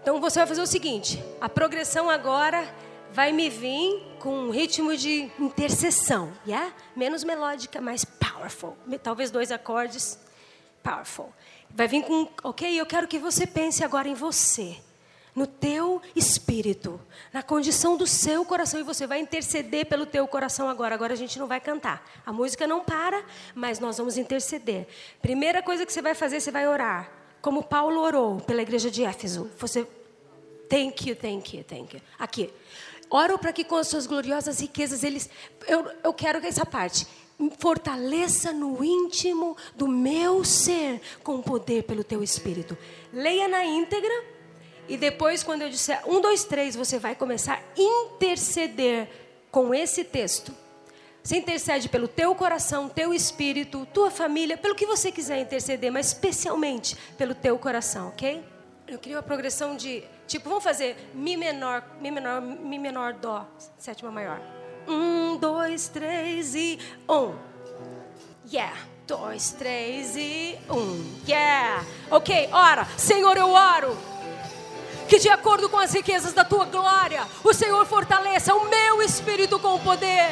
Então 0.00 0.20
você 0.20 0.38
vai 0.38 0.46
fazer 0.46 0.62
o 0.62 0.66
seguinte: 0.66 1.22
a 1.40 1.48
progressão 1.48 2.08
agora 2.08 2.72
vai 3.10 3.32
me 3.32 3.48
vir 3.48 4.16
com 4.20 4.30
um 4.30 4.50
ritmo 4.50 4.96
de 4.96 5.30
intercessão, 5.38 6.32
yeah? 6.46 6.72
Menos 6.94 7.24
melódica, 7.24 7.80
mais 7.80 8.04
powerful. 8.04 8.76
Talvez 9.02 9.30
dois 9.30 9.50
acordes, 9.50 10.18
powerful. 10.82 11.32
Vai 11.70 11.88
vir 11.88 12.04
com, 12.04 12.28
ok? 12.44 12.78
Eu 12.78 12.86
quero 12.86 13.08
que 13.08 13.18
você 13.18 13.46
pense 13.46 13.82
agora 13.82 14.08
em 14.08 14.14
você 14.14 14.76
no 15.38 15.46
teu 15.46 16.02
espírito, 16.16 17.00
na 17.32 17.44
condição 17.44 17.96
do 17.96 18.08
seu 18.08 18.44
coração, 18.44 18.80
e 18.80 18.82
você 18.82 19.06
vai 19.06 19.20
interceder 19.20 19.86
pelo 19.86 20.04
teu 20.04 20.26
coração 20.26 20.68
agora. 20.68 20.96
Agora 20.96 21.12
a 21.12 21.16
gente 21.16 21.38
não 21.38 21.46
vai 21.46 21.60
cantar. 21.60 22.04
A 22.26 22.32
música 22.32 22.66
não 22.66 22.84
para, 22.84 23.24
mas 23.54 23.78
nós 23.78 23.96
vamos 23.98 24.18
interceder. 24.18 24.88
Primeira 25.22 25.62
coisa 25.62 25.86
que 25.86 25.92
você 25.92 26.02
vai 26.02 26.12
fazer, 26.12 26.40
você 26.40 26.50
vai 26.50 26.66
orar. 26.66 27.08
Como 27.40 27.62
Paulo 27.62 28.00
orou 28.00 28.40
pela 28.40 28.62
igreja 28.62 28.90
de 28.90 29.04
Éfeso. 29.04 29.48
Você, 29.58 29.86
thank 30.68 31.08
you, 31.08 31.14
thank 31.14 31.56
you, 31.56 31.62
thank 31.62 31.94
you. 31.94 32.02
Aqui. 32.18 32.52
Oro 33.08 33.38
para 33.38 33.52
que 33.52 33.62
com 33.62 33.76
as 33.76 33.86
suas 33.86 34.08
gloriosas 34.08 34.58
riquezas 34.58 35.04
eles. 35.04 35.30
Eu, 35.68 35.88
eu 36.02 36.12
quero 36.12 36.40
que 36.40 36.48
essa 36.48 36.66
parte. 36.66 37.06
Fortaleça 37.58 38.52
no 38.52 38.82
íntimo 38.82 39.56
do 39.76 39.86
meu 39.86 40.44
ser 40.44 41.00
com 41.22 41.40
poder 41.40 41.84
pelo 41.84 42.02
teu 42.02 42.24
espírito. 42.24 42.76
Leia 43.12 43.46
na 43.46 43.64
íntegra 43.64 44.37
e 44.88 44.96
depois, 44.96 45.42
quando 45.42 45.62
eu 45.62 45.68
disser 45.68 46.00
um, 46.06 46.20
dois, 46.20 46.44
três, 46.44 46.74
você 46.74 46.98
vai 46.98 47.14
começar 47.14 47.54
a 47.54 47.80
interceder 47.80 49.08
com 49.50 49.74
esse 49.74 50.02
texto. 50.02 50.52
Você 51.22 51.36
intercede 51.36 51.90
pelo 51.90 52.08
teu 52.08 52.34
coração, 52.34 52.88
teu 52.88 53.12
espírito, 53.12 53.86
tua 53.92 54.10
família, 54.10 54.56
pelo 54.56 54.74
que 54.74 54.86
você 54.86 55.12
quiser 55.12 55.38
interceder, 55.40 55.92
mas 55.92 56.06
especialmente 56.06 56.96
pelo 57.18 57.34
teu 57.34 57.58
coração, 57.58 58.08
ok? 58.08 58.42
Eu 58.86 58.98
queria 58.98 59.18
uma 59.18 59.22
progressão 59.22 59.76
de, 59.76 60.02
tipo, 60.26 60.48
vamos 60.48 60.64
fazer 60.64 60.96
Mi 61.12 61.36
menor, 61.36 61.84
Mi 62.00 62.10
menor, 62.10 62.40
Mi 62.40 62.78
menor, 62.78 63.12
Dó, 63.12 63.46
sétima 63.76 64.10
maior. 64.10 64.40
Um, 64.86 65.36
dois, 65.36 65.88
três 65.88 66.54
e 66.54 66.78
um. 67.06 67.34
Yeah. 68.50 68.78
Dois, 69.06 69.50
três 69.52 70.16
e 70.16 70.58
um. 70.70 71.04
Yeah. 71.28 71.84
Ok, 72.10 72.48
ora. 72.52 72.86
Senhor, 72.96 73.36
eu 73.36 73.50
oro 73.50 74.17
que 75.08 75.18
de 75.18 75.28
acordo 75.28 75.68
com 75.68 75.78
as 75.78 75.92
riquezas 75.92 76.34
da 76.34 76.44
tua 76.44 76.66
glória, 76.66 77.26
o 77.42 77.54
Senhor 77.54 77.84
fortaleça 77.86 78.54
o 78.54 78.68
meu 78.68 79.02
espírito 79.02 79.58
com 79.58 79.78
poder. 79.80 80.30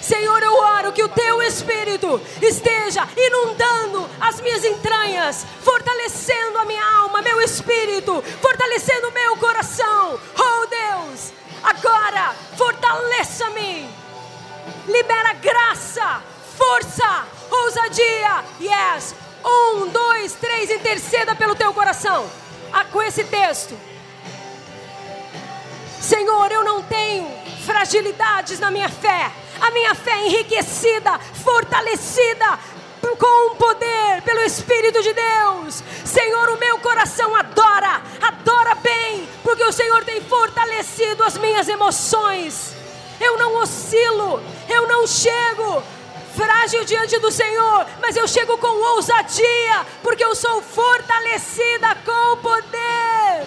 Senhor, 0.00 0.40
eu 0.42 0.54
oro 0.54 0.92
que 0.92 1.02
o 1.02 1.08
teu 1.08 1.42
espírito 1.42 2.20
esteja 2.40 3.06
inundando 3.16 4.08
as 4.20 4.40
minhas 4.40 4.64
entranhas, 4.64 5.44
fortalecendo 5.60 6.58
a 6.58 6.64
minha 6.64 6.84
alma, 6.98 7.20
meu 7.20 7.40
espírito, 7.40 8.22
fortalecendo 8.40 9.08
o 9.08 9.12
meu 9.12 9.36
coração. 9.36 10.18
Oh 10.38 10.66
Deus, 10.66 11.32
agora 11.62 12.34
fortaleça-me, 12.56 13.88
libera 14.86 15.32
graça, 15.34 16.22
força, 16.56 17.26
ousadia. 17.50 18.44
Yes. 18.60 19.14
Um, 19.44 19.88
dois, 19.88 20.34
três, 20.34 20.70
interceda 20.70 21.34
pelo 21.34 21.54
teu 21.54 21.74
coração. 21.74 22.30
Ah, 22.72 22.84
com 22.84 23.02
esse 23.02 23.24
texto. 23.24 23.78
Senhor, 26.00 26.50
eu 26.52 26.64
não 26.64 26.82
tenho 26.82 27.28
fragilidades 27.64 28.58
na 28.58 28.70
minha 28.70 28.88
fé. 28.88 29.30
A 29.60 29.70
minha 29.70 29.94
fé 29.94 30.12
é 30.12 30.26
enriquecida, 30.26 31.18
fortalecida 31.18 32.58
com 33.18 33.52
o 33.52 33.56
poder, 33.56 34.22
pelo 34.24 34.40
Espírito 34.40 35.02
de 35.02 35.12
Deus. 35.12 35.82
Senhor, 36.04 36.48
o 36.50 36.58
meu 36.58 36.78
coração 36.78 37.34
adora, 37.34 38.00
adora 38.20 38.74
bem, 38.76 39.28
porque 39.42 39.64
o 39.64 39.72
Senhor 39.72 40.04
tem 40.04 40.20
fortalecido 40.20 41.24
as 41.24 41.36
minhas 41.36 41.68
emoções. 41.68 42.74
Eu 43.20 43.36
não 43.36 43.56
oscilo, 43.56 44.40
eu 44.68 44.86
não 44.86 45.06
chego 45.06 45.82
frágil 46.38 46.84
diante 46.84 47.18
do 47.18 47.32
Senhor, 47.32 47.84
mas 48.00 48.16
eu 48.16 48.28
chego 48.28 48.56
com 48.58 48.94
ousadia, 48.94 49.84
porque 50.04 50.24
eu 50.24 50.36
sou 50.36 50.62
fortalecida 50.62 51.96
com 52.04 52.36
poder. 52.36 53.44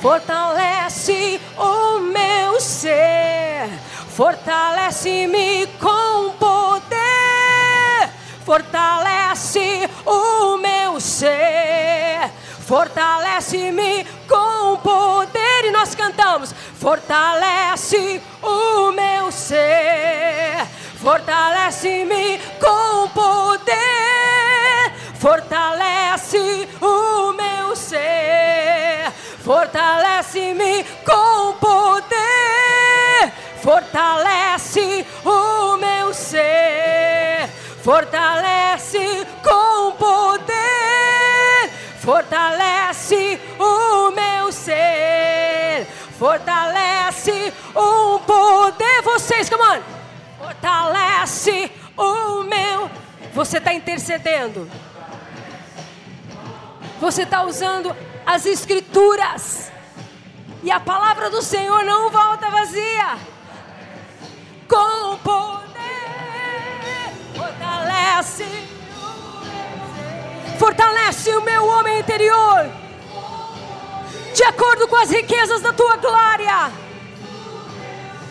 Fortalece 0.00 1.38
o 1.58 1.98
meu 1.98 2.58
ser, 2.58 3.68
fortalece-me 4.08 5.66
com 5.78 6.30
poder, 6.38 8.08
fortalece 8.42 9.90
o 10.06 10.56
meu 10.56 10.98
ser, 10.98 12.30
fortalece-me 12.66 14.06
com 14.26 14.49
poder. 14.80 15.64
E 15.64 15.70
nós 15.70 15.94
cantamos: 15.94 16.54
fortalece 16.74 18.20
o 18.42 18.92
meu 18.92 19.30
ser, 19.30 20.66
fortalece-me 20.96 22.38
com 22.58 23.08
poder, 23.08 24.92
fortalece 25.18 26.68
o 26.80 27.32
meu 27.32 27.76
ser 27.76 28.60
fortalece-me 29.50 30.84
com 31.04 31.54
poder, 31.54 33.32
fortalece 33.60 35.04
o 35.24 35.76
meu 35.76 36.14
ser, 36.14 37.48
fortalece 37.82 39.26
com 39.42 39.90
poder, 39.98 41.70
fortalece 41.98 43.40
o 43.58 44.12
meu 44.12 44.39
fortalece 46.18 47.52
um 47.74 48.18
poder. 48.20 49.02
Vocês, 49.02 49.48
come 49.48 49.62
on, 49.62 49.82
fortalece 50.38 51.70
o 51.96 52.42
meu. 52.44 52.90
Você 53.32 53.58
está 53.58 53.72
intercedendo. 53.72 54.70
Você 57.00 57.22
está 57.22 57.42
usando 57.44 57.96
as 58.26 58.44
Escrituras. 58.44 59.70
E 60.62 60.70
a 60.70 60.78
palavra 60.78 61.30
do 61.30 61.40
Senhor 61.40 61.82
não 61.84 62.10
volta 62.10 62.50
vazia. 62.50 63.16
Com 64.68 65.16
poder, 65.18 65.70
fortalece, 67.34 68.46
fortalece 70.58 71.30
o 71.30 71.40
meu 71.42 71.66
homem 71.66 71.98
interior, 71.98 72.70
de 74.34 74.44
acordo 74.44 74.88
com 74.88 74.96
as 74.96 75.10
riquezas 75.10 75.60
da 75.60 75.72
tua 75.72 75.96
glória. 75.96 76.72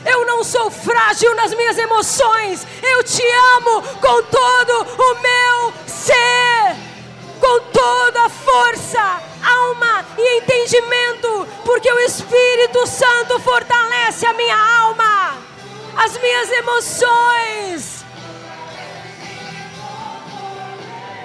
Eu 0.05 0.25
não 0.25 0.43
sou 0.43 0.71
frágil 0.71 1.35
nas 1.35 1.53
minhas 1.53 1.77
emoções. 1.77 2.65
Eu 2.81 3.03
te 3.03 3.23
amo 3.57 3.81
com 3.81 4.23
todo 4.23 4.87
o 4.97 5.21
meu 5.21 5.73
ser, 5.85 6.75
com 7.39 7.59
toda 7.71 8.25
a 8.25 8.29
força 8.29 9.29
alma 9.43 10.05
e 10.17 10.37
entendimento, 10.37 11.47
porque 11.63 11.91
o 11.91 11.99
Espírito 11.99 12.85
Santo 12.87 13.39
fortalece 13.39 14.25
a 14.25 14.33
minha 14.33 14.57
alma, 14.57 15.37
as 15.95 16.17
minhas 16.17 16.49
emoções. 16.51 18.05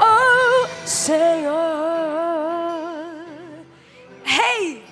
Oh, 0.00 0.66
Senhor. 0.86 1.73
Hey! 4.34 4.82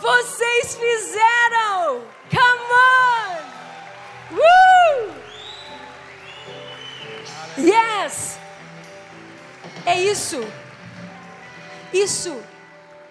Vocês 0.00 0.74
fizeram! 0.74 2.02
Come 2.30 2.64
on! 2.72 3.42
Woo! 4.32 5.14
Yes! 7.58 8.38
É 9.84 10.00
isso. 10.00 10.40
Isso 11.92 12.42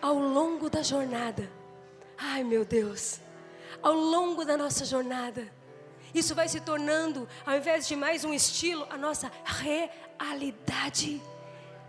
ao 0.02 0.16
longo 0.16 0.72
da 0.72 0.82
jornada. 0.82 1.48
Ai, 2.18 2.44
meu 2.44 2.66
Deus. 2.66 3.20
Ao 3.84 3.94
longo 3.94 4.44
da 4.44 4.58
nossa 4.58 4.86
jornada. 4.86 5.48
Isso 6.16 6.34
vai 6.34 6.50
se 6.50 6.62
tornando, 6.62 7.30
ao 7.46 7.56
invés 7.56 7.88
de 7.88 7.96
mais 7.96 8.24
um 8.24 8.34
estilo, 8.34 8.88
a 8.90 8.98
nossa 8.98 9.32
realidade. 9.44 11.22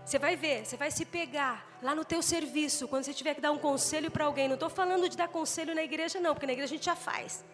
Você 0.05 0.19
vai 0.19 0.37
ver, 0.37 0.67
você 0.67 0.77
vai 0.77 0.91
se 0.91 1.07
pegar 1.07 1.66
lá 1.83 1.95
no 1.95 2.05
teu 2.05 2.23
serviço, 2.23 2.89
quando 2.89 3.05
você 3.05 3.15
tiver 3.15 3.35
que 3.35 3.41
dar 3.41 3.53
um 3.53 3.59
conselho 3.59 4.11
para 4.11 4.25
alguém. 4.25 4.49
Não 4.49 4.55
estou 4.55 4.71
falando 4.71 5.09
de 5.09 5.17
dar 5.17 5.29
conselho 5.29 5.75
na 5.75 5.83
igreja, 5.83 6.21
não, 6.21 6.35
porque 6.35 6.47
na 6.47 6.53
igreja 6.53 6.73
a 6.73 6.77
gente 6.77 6.87
já 6.87 6.97
faz. 6.97 7.45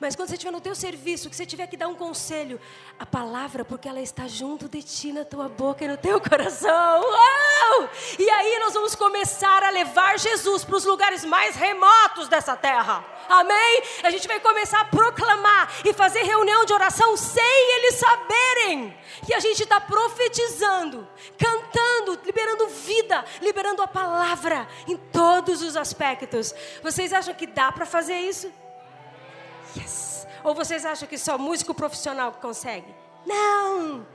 Mas 0.00 0.14
quando 0.14 0.28
você 0.28 0.34
estiver 0.34 0.50
no 0.50 0.60
teu 0.60 0.74
serviço, 0.74 1.30
que 1.30 1.36
você 1.36 1.46
tiver 1.46 1.66
que 1.66 1.76
dar 1.76 1.88
um 1.88 1.94
conselho, 1.94 2.60
a 2.98 3.06
palavra, 3.06 3.64
porque 3.64 3.88
ela 3.88 4.00
está 4.00 4.26
junto 4.26 4.68
de 4.68 4.82
ti, 4.82 5.12
na 5.12 5.24
tua 5.24 5.48
boca 5.48 5.84
e 5.84 5.88
no 5.88 5.96
teu 5.96 6.20
coração. 6.20 7.02
E 8.18 8.28
aí 8.30 8.58
nós 8.58 8.74
vamos 8.74 8.94
começar 8.94 9.62
a 9.62 9.70
levar 9.70 10.18
Jesus 10.18 10.64
para 10.64 10.76
os 10.76 10.84
lugares 10.84 11.24
mais 11.24 11.56
remotos 11.56 12.28
dessa 12.28 12.56
terra. 12.56 13.04
Amém? 13.28 13.82
A 14.02 14.10
gente 14.10 14.28
vai 14.28 14.38
começar 14.38 14.80
a 14.80 14.84
proclamar 14.84 15.72
e 15.84 15.92
fazer 15.92 16.22
reunião 16.22 16.64
de 16.64 16.72
oração 16.72 17.16
sem 17.16 17.76
eles 17.76 17.94
saberem 17.94 18.96
que 19.24 19.32
a 19.32 19.40
gente 19.40 19.62
está 19.62 19.80
profetizando, 19.80 21.08
cantando, 21.38 22.20
liberando 22.24 22.68
vida, 22.68 23.24
liberando 23.40 23.82
a 23.82 23.88
palavra 23.88 24.68
em 24.86 24.96
todos 24.96 25.62
os 25.62 25.76
aspectos. 25.76 26.54
Vocês 26.82 27.12
acham 27.12 27.34
que 27.34 27.46
dá 27.46 27.72
para 27.72 27.86
fazer 27.86 28.18
isso? 28.18 28.52
Ou 30.42 30.54
vocês 30.54 30.84
acham 30.84 31.08
que 31.08 31.18
só 31.18 31.38
músico 31.38 31.74
profissional 31.74 32.32
consegue? 32.32 32.94
Não! 33.26 34.06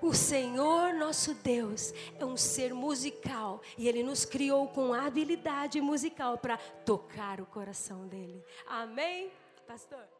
O 0.00 0.14
Senhor 0.14 0.94
nosso 0.94 1.34
Deus 1.34 1.92
é 2.18 2.24
um 2.24 2.36
ser 2.36 2.72
musical 2.72 3.60
e 3.76 3.88
Ele 3.88 4.02
nos 4.02 4.24
criou 4.24 4.68
com 4.68 4.94
habilidade 4.94 5.80
musical 5.80 6.38
para 6.38 6.56
tocar 6.84 7.40
o 7.40 7.46
coração 7.46 8.06
dele. 8.06 8.44
Amém, 8.66 9.32
pastor? 9.66 10.17